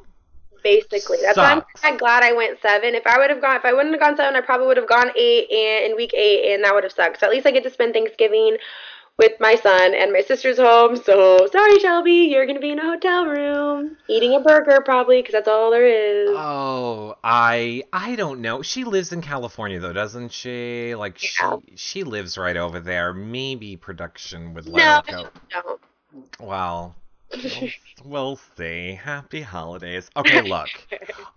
Basically, 0.65 1.19
that's 1.21 1.37
why 1.37 1.61
I'm 1.83 1.97
glad 1.97 2.23
I 2.23 2.33
went 2.33 2.59
seven. 2.59 2.95
If 2.95 3.05
I 3.05 3.19
would 3.19 3.29
have 3.29 3.39
gone, 3.39 3.55
if 3.55 3.65
I 3.65 3.71
wouldn't 3.71 3.93
have 3.93 4.01
gone 4.01 4.17
seven, 4.17 4.35
I 4.35 4.41
probably 4.41 4.65
would 4.65 4.77
have 4.77 4.89
gone 4.89 5.11
eight 5.15 5.47
and 5.51 5.91
in 5.91 5.95
week 5.95 6.11
eight, 6.15 6.53
and 6.55 6.63
that 6.63 6.73
would 6.73 6.83
have 6.83 6.91
sucked. 6.91 7.19
So 7.19 7.27
at 7.27 7.31
least 7.31 7.45
I 7.45 7.51
get 7.51 7.61
to 7.63 7.69
spend 7.69 7.93
Thanksgiving 7.93 8.57
with 9.19 9.33
my 9.39 9.55
son 9.55 9.93
and 9.93 10.11
my 10.11 10.21
sister's 10.21 10.57
home. 10.57 10.95
So 10.95 11.47
sorry, 11.51 11.79
Shelby, 11.79 12.29
you're 12.31 12.47
gonna 12.47 12.59
be 12.59 12.71
in 12.71 12.79
a 12.79 12.83
hotel 12.83 13.27
room 13.27 13.95
eating 14.07 14.33
a 14.33 14.39
burger 14.39 14.81
probably 14.83 15.21
because 15.21 15.33
that's 15.33 15.47
all 15.47 15.69
there 15.69 15.85
is. 15.85 16.29
Oh, 16.31 17.15
I 17.23 17.83
I 17.93 18.15
don't 18.15 18.41
know. 18.41 18.63
She 18.63 18.85
lives 18.85 19.13
in 19.13 19.21
California 19.21 19.79
though, 19.79 19.93
doesn't 19.93 20.31
she? 20.31 20.95
Like 20.95 21.21
Yeah. 21.21 21.57
she 21.67 21.75
she 21.75 22.03
lives 22.03 22.37
right 22.37 22.57
over 22.57 22.79
there. 22.79 23.13
Maybe 23.13 23.77
production 23.77 24.53
would 24.55 24.67
let 24.67 24.83
No, 24.83 25.13
her 25.13 25.23
go. 25.23 25.29
no. 25.53 25.79
Well, 26.39 26.95
we'll, 28.03 28.39
see. 28.57 28.93
Happy 28.93 29.41
holidays. 29.41 30.09
Okay, 30.17 30.41
look. 30.41 30.69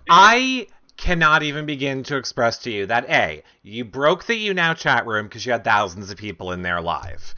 I 0.08 0.66
cannot 0.96 1.42
even 1.42 1.66
begin 1.66 2.02
to 2.04 2.16
express 2.16 2.58
to 2.58 2.70
you 2.70 2.86
that 2.86 3.08
A, 3.08 3.42
you 3.62 3.84
broke 3.84 4.24
the 4.24 4.34
YouNow 4.34 4.76
chat 4.76 5.06
room 5.06 5.26
because 5.26 5.46
you 5.46 5.52
had 5.52 5.64
thousands 5.64 6.10
of 6.10 6.18
people 6.18 6.52
in 6.52 6.62
there 6.62 6.80
live. 6.80 7.34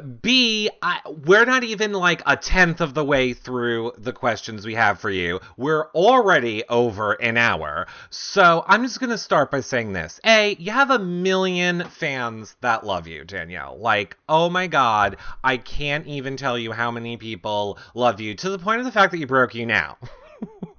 B, 0.00 0.70
I, 0.82 1.00
we're 1.24 1.44
not 1.44 1.64
even 1.64 1.92
like 1.92 2.22
a 2.26 2.36
tenth 2.36 2.80
of 2.80 2.94
the 2.94 3.04
way 3.04 3.32
through 3.32 3.92
the 3.98 4.12
questions 4.12 4.66
we 4.66 4.74
have 4.74 5.00
for 5.00 5.10
you. 5.10 5.40
We're 5.56 5.88
already 5.90 6.64
over 6.68 7.12
an 7.12 7.36
hour. 7.36 7.86
So 8.10 8.64
I'm 8.66 8.82
just 8.82 9.00
going 9.00 9.10
to 9.10 9.18
start 9.18 9.50
by 9.50 9.60
saying 9.60 9.92
this. 9.92 10.20
A, 10.24 10.56
you 10.56 10.72
have 10.72 10.90
a 10.90 10.98
million 10.98 11.84
fans 11.88 12.56
that 12.60 12.84
love 12.84 13.06
you, 13.06 13.24
Danielle. 13.24 13.78
Like, 13.78 14.16
oh 14.28 14.50
my 14.50 14.66
God, 14.66 15.16
I 15.42 15.56
can't 15.56 16.06
even 16.06 16.36
tell 16.36 16.58
you 16.58 16.72
how 16.72 16.90
many 16.90 17.16
people 17.16 17.78
love 17.94 18.20
you 18.20 18.34
to 18.34 18.50
the 18.50 18.58
point 18.58 18.80
of 18.80 18.86
the 18.86 18.92
fact 18.92 19.12
that 19.12 19.18
you 19.18 19.26
broke 19.26 19.52
YouNow. 19.52 19.96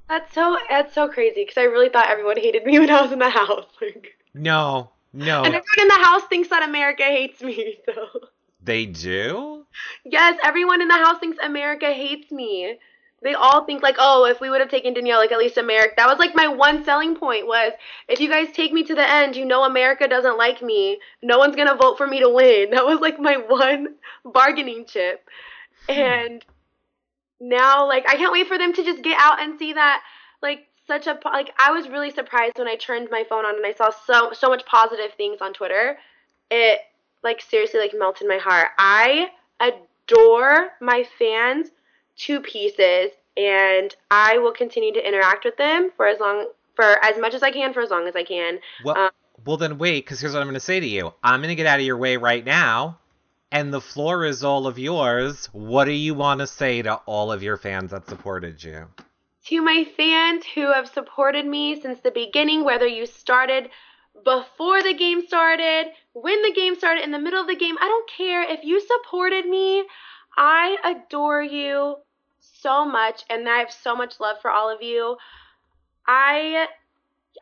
That's 0.07 0.33
so 0.33 0.57
that's 0.69 0.93
so 0.93 1.07
crazy 1.07 1.41
because 1.41 1.57
I 1.57 1.63
really 1.63 1.89
thought 1.89 2.09
everyone 2.09 2.37
hated 2.37 2.63
me 2.65 2.77
when 2.79 2.89
I 2.89 3.01
was 3.01 3.11
in 3.11 3.19
the 3.19 3.29
house. 3.29 3.65
Like, 3.81 4.15
no, 4.33 4.91
no, 5.13 5.37
and 5.37 5.47
everyone 5.47 5.79
in 5.79 5.87
the 5.87 5.95
house 5.95 6.23
thinks 6.25 6.49
that 6.49 6.67
America 6.67 7.03
hates 7.03 7.41
me. 7.41 7.79
So 7.85 8.09
they 8.65 8.85
do? 8.85 9.65
yes, 10.05 10.37
everyone 10.43 10.81
in 10.81 10.87
the 10.87 10.93
house 10.93 11.19
thinks 11.19 11.37
America 11.41 11.91
hates 11.91 12.31
me. 12.31 12.77
They 13.21 13.33
all 13.33 13.65
think 13.65 13.81
like, 13.81 13.95
oh, 13.97 14.25
if 14.25 14.39
we 14.39 14.49
would 14.49 14.61
have 14.61 14.69
taken 14.69 14.93
Danielle, 14.93 15.19
like 15.19 15.31
at 15.31 15.39
least 15.39 15.57
America. 15.57 15.93
That 15.97 16.07
was 16.07 16.19
like 16.19 16.35
my 16.35 16.47
one 16.47 16.83
selling 16.83 17.15
point 17.15 17.47
was, 17.47 17.73
if 18.07 18.19
you 18.19 18.29
guys 18.29 18.51
take 18.53 18.71
me 18.71 18.83
to 18.83 18.93
the 18.93 19.09
end, 19.09 19.35
you 19.35 19.45
know 19.45 19.63
America 19.63 20.07
doesn't 20.07 20.37
like 20.37 20.61
me. 20.61 20.99
No 21.23 21.39
one's 21.39 21.55
gonna 21.55 21.75
vote 21.75 21.97
for 21.97 22.05
me 22.05 22.19
to 22.19 22.29
win. 22.29 22.69
That 22.75 22.85
was 22.85 22.99
like 22.99 23.19
my 23.19 23.37
one 23.37 23.95
bargaining 24.23 24.85
chip. 24.85 25.27
Hmm. 25.89 25.99
And 25.99 26.45
now, 27.39 27.87
like, 27.87 28.05
I 28.07 28.15
can't 28.15 28.31
wait 28.31 28.47
for 28.47 28.57
them 28.57 28.73
to 28.73 28.83
just 28.83 29.01
get 29.01 29.17
out 29.19 29.41
and 29.41 29.57
see 29.57 29.73
that, 29.73 30.01
like, 30.41 30.67
such 30.87 31.07
a 31.07 31.17
like. 31.25 31.51
I 31.57 31.71
was 31.71 31.87
really 31.87 32.11
surprised 32.11 32.57
when 32.57 32.67
I 32.67 32.75
turned 32.75 33.09
my 33.09 33.23
phone 33.27 33.45
on 33.45 33.55
and 33.55 33.65
I 33.65 33.73
saw 33.73 33.89
so 34.05 34.33
so 34.33 34.49
much 34.49 34.65
positive 34.65 35.13
things 35.17 35.39
on 35.41 35.53
Twitter. 35.53 35.97
It 36.51 36.79
like 37.25 37.41
seriously 37.41 37.81
like 37.81 37.93
melted 37.97 38.27
my 38.27 38.37
heart. 38.37 38.69
I 38.77 39.31
adore 39.59 40.69
my 40.79 41.05
fans 41.19 41.71
to 42.17 42.39
pieces 42.39 43.11
and 43.35 43.93
I 44.09 44.37
will 44.37 44.53
continue 44.53 44.93
to 44.93 45.05
interact 45.05 45.43
with 45.43 45.57
them 45.57 45.91
for 45.97 46.07
as 46.07 46.21
long 46.21 46.47
for 46.75 47.03
as 47.03 47.17
much 47.19 47.33
as 47.33 47.43
I 47.43 47.51
can 47.51 47.73
for 47.73 47.81
as 47.81 47.89
long 47.89 48.07
as 48.07 48.15
I 48.15 48.23
can. 48.23 48.59
Well, 48.85 48.97
Um, 48.97 49.09
well 49.45 49.57
then 49.57 49.77
wait, 49.77 50.05
because 50.05 50.21
here's 50.21 50.33
what 50.33 50.39
I'm 50.39 50.47
going 50.47 50.53
to 50.53 50.59
say 50.61 50.79
to 50.79 50.87
you. 50.87 51.13
I'm 51.23 51.41
going 51.41 51.49
to 51.49 51.55
get 51.55 51.65
out 51.65 51.79
of 51.79 51.85
your 51.85 51.97
way 51.97 52.15
right 52.15 52.45
now, 52.45 52.99
and 53.51 53.73
the 53.73 53.81
floor 53.81 54.23
is 54.25 54.43
all 54.43 54.67
of 54.67 54.79
yours. 54.79 55.47
What 55.51 55.85
do 55.85 55.91
you 55.91 56.13
want 56.13 56.39
to 56.39 56.47
say 56.47 56.81
to 56.81 56.95
all 57.05 57.31
of 57.31 57.43
your 57.43 57.57
fans 57.57 57.91
that 57.91 58.07
supported 58.07 58.63
you? 58.63 58.87
to 59.45 59.61
my 59.61 59.85
fans 59.95 60.43
who 60.55 60.71
have 60.71 60.87
supported 60.87 61.45
me 61.45 61.79
since 61.79 61.99
the 61.99 62.11
beginning, 62.11 62.63
whether 62.63 62.87
you 62.87 63.05
started 63.05 63.69
before 64.23 64.81
the 64.81 64.93
game 64.93 65.25
started, 65.27 65.91
when 66.13 66.41
the 66.41 66.53
game 66.53 66.75
started, 66.75 67.03
in 67.03 67.11
the 67.11 67.19
middle 67.19 67.41
of 67.41 67.47
the 67.47 67.55
game, 67.55 67.75
I 67.79 67.87
don't 67.87 68.09
care. 68.09 68.43
If 68.43 68.63
you 68.63 68.79
supported 68.79 69.45
me, 69.45 69.85
I 70.37 70.77
adore 70.83 71.41
you 71.43 71.97
so 72.39 72.85
much, 72.85 73.23
and 73.29 73.47
I 73.49 73.59
have 73.59 73.71
so 73.71 73.95
much 73.95 74.19
love 74.19 74.37
for 74.41 74.51
all 74.51 74.69
of 74.73 74.81
you. 74.81 75.17
I. 76.07 76.67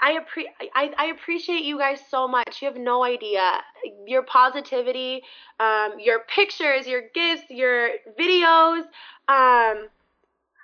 I, 0.01 0.13
appre- 0.13 0.69
I, 0.73 0.91
I 0.97 1.05
appreciate 1.05 1.63
you 1.63 1.77
guys 1.77 1.99
so 2.09 2.27
much. 2.27 2.63
You 2.63 2.67
have 2.67 2.77
no 2.77 3.03
idea. 3.03 3.61
Your 4.07 4.23
positivity, 4.23 5.21
um, 5.59 5.99
your 5.99 6.21
pictures, 6.21 6.87
your 6.87 7.03
gifts, 7.13 7.43
your 7.51 7.89
videos. 8.19 8.85
Um, 9.27 9.89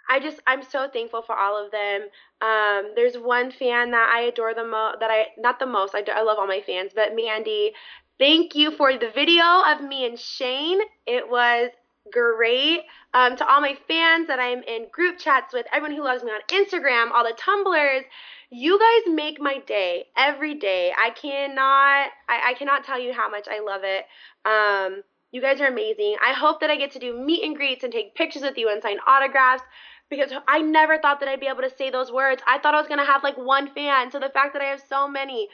I 0.10 0.20
just 0.20 0.39
I'm 0.47 0.64
so 0.64 0.89
thankful 0.91 1.22
for 1.22 1.38
all 1.38 1.64
of 1.64 1.72
them. 1.72 2.01
Um, 2.41 2.93
there's 2.95 3.16
one 3.16 3.51
fan 3.51 3.91
that 3.91 4.12
I 4.14 4.22
adore 4.22 4.53
the 4.53 4.66
most. 4.66 4.99
That 4.99 5.12
I 5.12 5.28
not 5.38 5.60
the 5.60 5.68
most. 5.68 5.93
I, 5.93 6.01
do, 6.01 6.12
I 6.12 6.24
love 6.24 6.38
all 6.39 6.47
my 6.47 6.62
fans, 6.66 6.91
but 6.95 7.16
Mandy, 7.16 7.74
thank 8.18 8.55
you 8.55 8.72
for 8.72 8.91
the 8.97 9.12
video 9.14 9.43
of 9.68 9.82
me 9.82 10.05
and 10.05 10.20
Shane. 10.20 10.80
It 11.05 11.30
was 11.30 11.70
great. 12.12 12.82
Um, 13.14 13.36
to 13.38 13.47
all 13.47 13.62
my 13.62 13.78
fans 13.88 14.28
that 14.28 14.39
I'm 14.39 14.64
in 14.64 14.88
group 14.91 15.20
chats 15.20 15.53
with, 15.53 15.66
everyone 15.72 15.95
who 15.95 16.03
loves 16.03 16.24
me 16.24 16.32
on 16.32 16.41
Instagram, 16.49 17.12
all 17.12 17.24
the 17.24 17.36
tumblers, 17.38 18.03
you 18.49 18.80
guys 18.80 19.14
make 19.14 19.39
my 19.39 19.60
day 19.68 20.05
every 20.18 20.55
day. 20.55 20.91
I 20.97 21.12
cannot 21.12 22.10
I, 22.28 22.49
I 22.49 22.53
cannot 22.57 22.84
tell 22.84 22.99
you 22.99 23.14
how 23.14 23.30
much 23.30 23.47
I 23.47 23.60
love 23.60 23.82
it. 23.84 24.05
Um, 24.43 25.03
you 25.32 25.41
guys 25.41 25.62
are 25.62 25.68
amazing. 25.68 26.16
I 26.26 26.34
hope 26.34 26.62
that 26.62 26.72
I 26.72 26.78
get 26.78 26.91
to 26.93 26.99
do 26.99 27.14
meet 27.14 27.43
and 27.43 27.55
greets 27.55 27.84
and 27.84 27.93
take 27.93 28.16
pictures 28.16 28.41
with 28.41 28.57
you 28.57 28.70
and 28.70 28.82
sign 28.82 28.97
autographs 29.05 29.64
because 30.10 30.32
I 30.47 30.62
never 30.62 30.97
thought 30.97 31.20
that 31.20 31.30
I'd 31.30 31.39
be 31.39 31.47
able 31.47 31.62
to 31.62 31.76
say 31.78 31.89
those 31.89 32.12
words. 32.12 32.41
I 32.47 32.60
thought 32.60 32.74
I 32.74 32.80
was 32.80 32.88
going 32.88 32.99
to 32.99 33.05
have 33.05 33.24
like 33.24 33.38
one 33.38 33.74
fan. 33.74 34.12
So 34.12 34.20
the 34.20 34.30
fact 34.30 34.53
that 34.53 34.62
I 34.62 34.66
have 34.66 34.82
so 34.89 35.07
many 35.07 35.49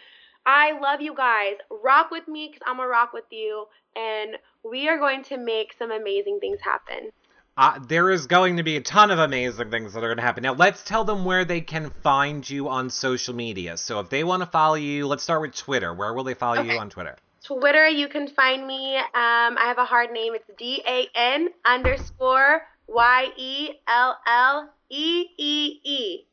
I 0.45 0.79
love 0.79 1.01
you 1.01 1.15
guys. 1.15 1.55
Rock 1.83 2.11
with 2.11 2.27
me 2.27 2.47
because 2.47 2.61
I'm 2.65 2.77
going 2.77 2.87
to 2.87 2.91
rock 2.91 3.13
with 3.13 3.25
you. 3.31 3.65
And 3.95 4.35
we 4.63 4.87
are 4.89 4.97
going 4.97 5.23
to 5.25 5.37
make 5.37 5.73
some 5.77 5.91
amazing 5.91 6.39
things 6.39 6.59
happen. 6.61 7.11
Uh, 7.57 7.79
there 7.87 8.11
is 8.11 8.27
going 8.27 8.57
to 8.57 8.63
be 8.63 8.75
a 8.75 8.81
ton 8.81 9.11
of 9.11 9.19
amazing 9.19 9.71
things 9.71 9.93
that 9.93 10.03
are 10.03 10.07
going 10.07 10.17
to 10.17 10.23
happen. 10.23 10.43
Now, 10.43 10.53
let's 10.53 10.83
tell 10.83 11.05
them 11.05 11.23
where 11.23 11.45
they 11.45 11.61
can 11.61 11.89
find 12.03 12.47
you 12.47 12.67
on 12.67 12.89
social 12.89 13.33
media. 13.33 13.77
So, 13.77 14.01
if 14.01 14.09
they 14.09 14.25
want 14.25 14.43
to 14.43 14.45
follow 14.45 14.75
you, 14.75 15.07
let's 15.07 15.23
start 15.23 15.41
with 15.41 15.55
Twitter. 15.55 15.93
Where 15.93 16.13
will 16.13 16.25
they 16.25 16.33
follow 16.33 16.59
okay. 16.59 16.73
you 16.73 16.79
on 16.79 16.89
Twitter? 16.89 17.15
Twitter, 17.45 17.87
you 17.87 18.09
can 18.09 18.27
find 18.27 18.67
me. 18.67 18.97
Um, 18.97 19.05
I 19.13 19.67
have 19.67 19.77
a 19.77 19.85
hard 19.85 20.11
name. 20.11 20.35
It's 20.35 20.49
D 20.57 20.83
A 20.85 21.07
N 21.15 21.47
underscore 21.65 22.63
Y 22.87 23.31
E 23.37 23.69
L 23.87 24.17
L 24.27 24.69
E 24.89 25.25
E 25.37 25.79
E. 25.83 26.25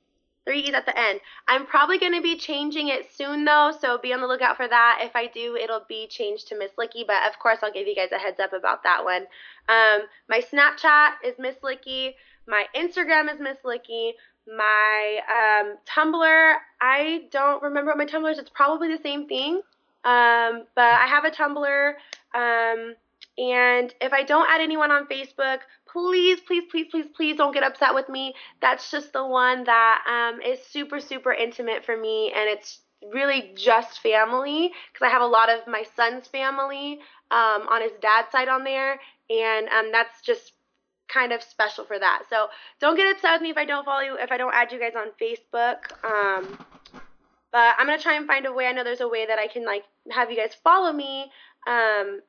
Three 0.44 0.60
E's 0.62 0.74
at 0.74 0.86
the 0.86 0.98
end. 0.98 1.20
I'm 1.46 1.66
probably 1.66 1.98
going 1.98 2.14
to 2.14 2.20
be 2.20 2.36
changing 2.36 2.88
it 2.88 3.12
soon 3.12 3.44
though, 3.44 3.72
so 3.80 3.98
be 3.98 4.12
on 4.12 4.20
the 4.20 4.26
lookout 4.26 4.56
for 4.56 4.66
that. 4.66 4.98
If 5.02 5.14
I 5.14 5.28
do, 5.28 5.56
it'll 5.56 5.84
be 5.88 6.08
changed 6.08 6.48
to 6.48 6.58
Miss 6.58 6.72
Lickey, 6.76 7.04
but 7.06 7.30
of 7.30 7.38
course 7.38 7.58
I'll 7.62 7.72
give 7.72 7.86
you 7.86 7.94
guys 7.94 8.10
a 8.10 8.18
heads 8.18 8.40
up 8.40 8.52
about 8.52 8.82
that 8.82 9.04
one. 9.04 9.22
Um, 9.68 10.08
my 10.28 10.40
Snapchat 10.40 11.12
is 11.24 11.34
Miss 11.38 11.56
Lickey. 11.62 12.16
My 12.48 12.64
Instagram 12.74 13.32
is 13.32 13.38
Miss 13.40 13.58
Lickey. 13.64 14.14
My 14.48 15.20
um, 15.30 15.76
Tumblr, 15.86 16.54
I 16.80 17.22
don't 17.30 17.62
remember 17.62 17.92
what 17.92 17.98
my 17.98 18.06
Tumblr 18.06 18.32
is. 18.32 18.38
It's 18.38 18.50
probably 18.50 18.88
the 18.88 19.02
same 19.02 19.28
thing. 19.28 19.62
Um, 20.04 20.64
but 20.74 20.84
I 20.84 21.06
have 21.06 21.24
a 21.24 21.30
Tumblr. 21.30 21.94
Um, 22.34 22.96
and 23.38 23.92
if 24.00 24.12
I 24.12 24.24
don't 24.24 24.48
add 24.50 24.60
anyone 24.60 24.90
on 24.90 25.06
Facebook, 25.06 25.60
please, 25.90 26.40
please, 26.46 26.64
please, 26.70 26.86
please, 26.90 27.06
please 27.14 27.36
don't 27.36 27.54
get 27.54 27.62
upset 27.62 27.94
with 27.94 28.08
me. 28.08 28.34
That's 28.60 28.90
just 28.90 29.12
the 29.12 29.26
one 29.26 29.64
that 29.64 30.04
um, 30.06 30.40
is 30.42 30.58
super, 30.70 31.00
super 31.00 31.32
intimate 31.32 31.84
for 31.84 31.96
me, 31.96 32.32
and 32.34 32.48
it's 32.48 32.80
really 33.12 33.52
just 33.56 34.00
family 34.00 34.72
because 34.92 35.06
I 35.06 35.10
have 35.10 35.22
a 35.22 35.26
lot 35.26 35.50
of 35.50 35.66
my 35.66 35.84
son's 35.96 36.28
family 36.28 37.00
um, 37.30 37.66
on 37.68 37.82
his 37.82 37.92
dad's 38.00 38.30
side 38.30 38.48
on 38.48 38.64
there, 38.64 39.00
and 39.30 39.68
um, 39.68 39.92
that's 39.92 40.20
just 40.22 40.52
kind 41.08 41.32
of 41.32 41.42
special 41.42 41.84
for 41.84 41.98
that. 41.98 42.24
So 42.28 42.48
don't 42.80 42.96
get 42.96 43.14
upset 43.14 43.34
with 43.34 43.42
me 43.42 43.50
if 43.50 43.56
I 43.56 43.64
don't 43.64 43.84
follow 43.84 44.00
you, 44.00 44.16
if 44.18 44.30
I 44.30 44.36
don't 44.36 44.54
add 44.54 44.72
you 44.72 44.78
guys 44.78 44.92
on 44.96 45.08
Facebook. 45.20 45.92
Um, 46.04 46.58
but 47.50 47.74
I'm 47.78 47.86
gonna 47.86 47.98
try 47.98 48.16
and 48.16 48.26
find 48.26 48.46
a 48.46 48.52
way. 48.52 48.66
I 48.66 48.72
know 48.72 48.84
there's 48.84 49.00
a 49.00 49.08
way 49.08 49.26
that 49.26 49.38
I 49.38 49.46
can 49.46 49.64
like 49.64 49.84
have 50.10 50.30
you 50.30 50.36
guys 50.36 50.56
follow 50.62 50.92
me. 50.92 51.30
Um, 51.66 52.20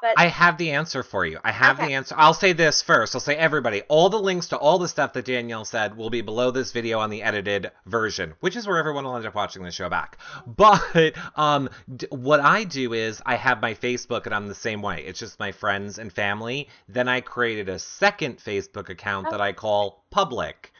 but 0.00 0.14
I 0.16 0.26
have 0.26 0.58
the 0.58 0.70
answer 0.70 1.02
for 1.02 1.24
you. 1.24 1.38
I 1.42 1.52
have 1.52 1.78
okay. 1.78 1.88
the 1.88 1.94
answer. 1.94 2.14
I'll 2.18 2.34
say 2.34 2.52
this 2.52 2.82
first. 2.82 3.14
I'll 3.14 3.20
say 3.20 3.36
everybody, 3.36 3.82
all 3.88 4.08
the 4.10 4.18
links 4.18 4.48
to 4.48 4.56
all 4.56 4.78
the 4.78 4.88
stuff 4.88 5.12
that 5.14 5.24
Danielle 5.24 5.64
said 5.64 5.96
will 5.96 6.10
be 6.10 6.20
below 6.20 6.50
this 6.50 6.72
video 6.72 7.00
on 7.00 7.10
the 7.10 7.22
edited 7.22 7.70
version, 7.86 8.34
which 8.40 8.56
is 8.56 8.66
where 8.66 8.78
everyone 8.78 9.04
will 9.04 9.16
end 9.16 9.26
up 9.26 9.34
watching 9.34 9.62
the 9.62 9.70
show 9.70 9.88
back. 9.88 10.18
But 10.58 11.14
um, 11.36 11.68
d- 11.94 12.08
what 12.10 12.40
I 12.40 12.64
do 12.64 12.92
is 12.92 13.22
I 13.24 13.36
have 13.36 13.62
my 13.62 13.74
Facebook, 13.74 14.26
and 14.26 14.34
I'm 14.34 14.48
the 14.48 14.54
same 14.54 14.82
way. 14.82 15.04
It's 15.06 15.20
just 15.20 15.38
my 15.38 15.52
friends 15.52 15.98
and 15.98 16.12
family. 16.12 16.68
Then 16.88 17.08
I 17.08 17.20
created 17.20 17.68
a 17.68 17.78
second 17.78 18.38
Facebook 18.38 18.88
account 18.88 19.28
oh. 19.28 19.30
that 19.30 19.40
I 19.40 19.52
call 19.52 20.04
public. 20.10 20.72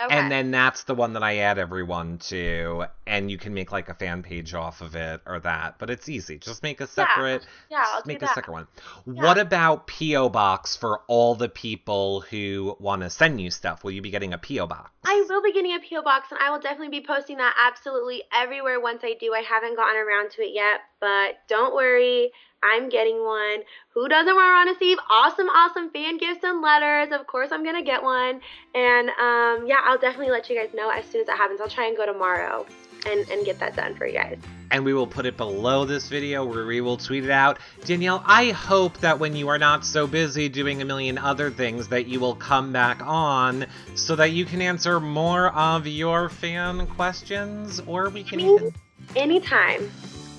Okay. 0.00 0.12
And 0.12 0.30
then 0.30 0.50
that's 0.50 0.84
the 0.84 0.94
one 0.94 1.12
that 1.12 1.22
I 1.22 1.36
add 1.38 1.56
everyone 1.56 2.18
to, 2.18 2.86
and 3.06 3.30
you 3.30 3.38
can 3.38 3.54
make 3.54 3.70
like 3.70 3.88
a 3.88 3.94
fan 3.94 4.24
page 4.24 4.52
off 4.52 4.80
of 4.80 4.96
it 4.96 5.20
or 5.24 5.38
that. 5.40 5.78
But 5.78 5.88
it's 5.88 6.08
easy. 6.08 6.36
Just 6.38 6.64
make 6.64 6.80
a 6.80 6.86
separate. 6.88 7.46
Yeah, 7.70 7.78
yeah 7.78 7.84
I'll 7.86 8.02
make 8.04 8.20
a 8.20 8.26
second 8.26 8.52
one. 8.52 8.66
Yeah. 9.06 9.22
What 9.22 9.38
about 9.38 9.86
PO 9.86 10.30
box 10.30 10.74
for 10.74 11.02
all 11.06 11.36
the 11.36 11.48
people 11.48 12.22
who 12.22 12.76
want 12.80 13.02
to 13.02 13.10
send 13.10 13.40
you 13.40 13.52
stuff? 13.52 13.84
Will 13.84 13.92
you 13.92 14.02
be 14.02 14.10
getting 14.10 14.32
a 14.32 14.38
PO 14.38 14.66
box? 14.66 14.90
I 15.04 15.24
will 15.28 15.42
be 15.42 15.52
getting 15.52 15.72
a 15.72 15.78
PO 15.78 16.02
box, 16.02 16.26
and 16.32 16.40
I 16.40 16.50
will 16.50 16.60
definitely 16.60 17.00
be 17.00 17.06
posting 17.06 17.36
that 17.36 17.54
absolutely 17.56 18.24
everywhere 18.34 18.80
once 18.80 19.02
I 19.04 19.14
do. 19.20 19.32
I 19.32 19.42
haven't 19.42 19.76
gotten 19.76 19.96
around 19.96 20.32
to 20.32 20.42
it 20.42 20.54
yet, 20.54 20.80
but 21.00 21.38
don't 21.46 21.72
worry. 21.72 22.32
I'm 22.64 22.88
getting 22.88 23.22
one. 23.22 23.60
Who 23.90 24.08
doesn't 24.08 24.34
want 24.34 24.68
to 24.68 24.74
receive 24.74 24.98
awesome, 25.10 25.48
awesome 25.48 25.90
fan 25.90 26.18
gifts 26.18 26.42
and 26.42 26.62
letters? 26.62 27.12
Of 27.12 27.26
course, 27.26 27.50
I'm 27.52 27.64
gonna 27.64 27.84
get 27.84 28.02
one. 28.02 28.40
And 28.74 29.10
um, 29.10 29.66
yeah, 29.66 29.80
I'll 29.84 29.98
definitely 29.98 30.30
let 30.30 30.48
you 30.48 30.56
guys 30.56 30.70
know 30.74 30.90
as 30.90 31.04
soon 31.04 31.20
as 31.20 31.26
that 31.26 31.36
happens. 31.36 31.60
I'll 31.60 31.68
try 31.68 31.86
and 31.86 31.96
go 31.96 32.06
tomorrow 32.06 32.66
and, 33.06 33.28
and 33.28 33.44
get 33.44 33.58
that 33.60 33.76
done 33.76 33.94
for 33.94 34.06
you 34.06 34.14
guys. 34.14 34.38
And 34.70 34.84
we 34.84 34.94
will 34.94 35.06
put 35.06 35.26
it 35.26 35.36
below 35.36 35.84
this 35.84 36.08
video 36.08 36.44
where 36.44 36.66
we 36.66 36.80
will 36.80 36.96
tweet 36.96 37.24
it 37.24 37.30
out. 37.30 37.58
Danielle, 37.84 38.22
I 38.26 38.50
hope 38.50 38.98
that 38.98 39.18
when 39.18 39.36
you 39.36 39.48
are 39.48 39.58
not 39.58 39.84
so 39.84 40.06
busy 40.06 40.48
doing 40.48 40.80
a 40.80 40.84
million 40.84 41.18
other 41.18 41.50
things 41.50 41.88
that 41.88 42.06
you 42.06 42.18
will 42.18 42.34
come 42.34 42.72
back 42.72 43.02
on 43.02 43.66
so 43.94 44.16
that 44.16 44.32
you 44.32 44.46
can 44.46 44.62
answer 44.62 44.98
more 45.00 45.48
of 45.48 45.86
your 45.86 46.28
fan 46.28 46.86
questions 46.86 47.80
or 47.86 48.08
we 48.08 48.24
can 48.24 48.40
Any, 48.40 48.54
even... 48.54 48.74
Anytime. 49.14 49.90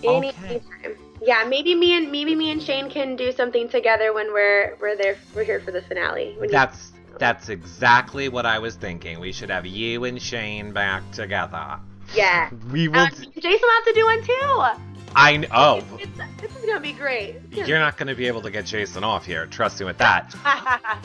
Any, 0.04 0.30
okay. 0.30 0.62
Anytime 0.84 1.05
yeah, 1.26 1.44
maybe 1.48 1.74
me 1.76 1.98
and 1.98 2.12
maybe 2.12 2.36
me 2.36 2.52
and 2.52 2.62
Shane 2.62 2.90
can 2.90 3.16
do 3.16 3.32
something 3.32 3.68
together 3.68 4.14
when 4.14 4.32
we're 4.32 4.78
we're 4.80 4.96
there 4.96 5.18
we're 5.36 5.44
here 5.44 5.60
for 5.60 5.72
the 5.72 5.82
finale. 5.82 6.38
That's 6.52 6.92
you... 6.96 7.18
that's 7.18 7.50
exactly 7.50 8.30
what 8.30 8.46
I 8.46 8.60
was 8.60 8.76
thinking. 8.76 9.20
We 9.20 9.32
should 9.32 9.50
have 9.50 9.66
you 9.66 10.04
and 10.04 10.22
Shane 10.22 10.72
back 10.72 11.10
together. 11.12 11.80
Yeah. 12.14 12.50
We 12.72 12.88
will. 12.88 13.00
Uh, 13.00 13.10
Jason 13.10 13.32
will 13.42 13.74
have 13.74 13.86
to 13.86 13.94
do 13.96 14.06
one 14.06 14.24
too. 14.24 14.82
I 15.18 15.38
know. 15.38 15.48
Oh. 15.52 15.84
It's, 16.00 16.42
this 16.42 16.56
is 16.56 16.66
gonna 16.66 16.80
be 16.80 16.92
great. 16.92 17.38
You're 17.52 17.80
not 17.80 17.98
gonna 17.98 18.16
be 18.16 18.28
able 18.28 18.42
to 18.42 18.52
get 18.52 18.66
Jason 18.66 19.04
off 19.04 19.26
here. 19.26 19.48
Trust 19.48 19.80
me 19.80 19.86
with 19.86 19.98
that. 19.98 20.36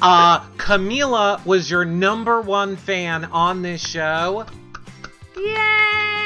uh, 0.02 0.40
Camila 0.56 1.44
was 1.46 1.70
your 1.70 1.84
number 1.84 2.40
one 2.40 2.76
fan 2.76 3.24
on 3.26 3.62
this 3.62 3.80
show. 3.80 4.46
Yay! 5.36 6.19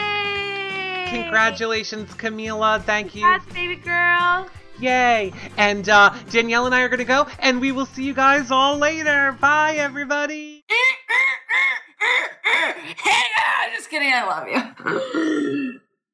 Congratulations, 1.23 2.11
Camila. 2.15 2.83
Thank 2.83 3.15
you. 3.15 3.23
Yes, 3.23 3.43
baby 3.53 3.77
girl. 3.77 4.49
Yay! 4.81 5.33
And 5.57 5.89
uh, 5.89 6.13
Danielle 6.31 6.67
and 6.67 6.75
I 6.75 6.83
are 6.83 6.89
going 6.89 6.99
to 6.99 7.05
go, 7.05 7.27
and 7.39 7.61
we 7.61 7.71
will 7.73 7.87
see 7.87 8.05
you 8.05 8.15
guys 8.15 8.51
all 8.51 8.77
later. 8.77 9.37
Bye, 9.41 9.75
everybody. 9.77 10.65
hey, 12.45 13.23
uh, 13.37 13.71
just 13.75 13.89
kidding. 13.89 14.13
I 14.13 14.25
love 14.27 14.49
you. 14.49 15.81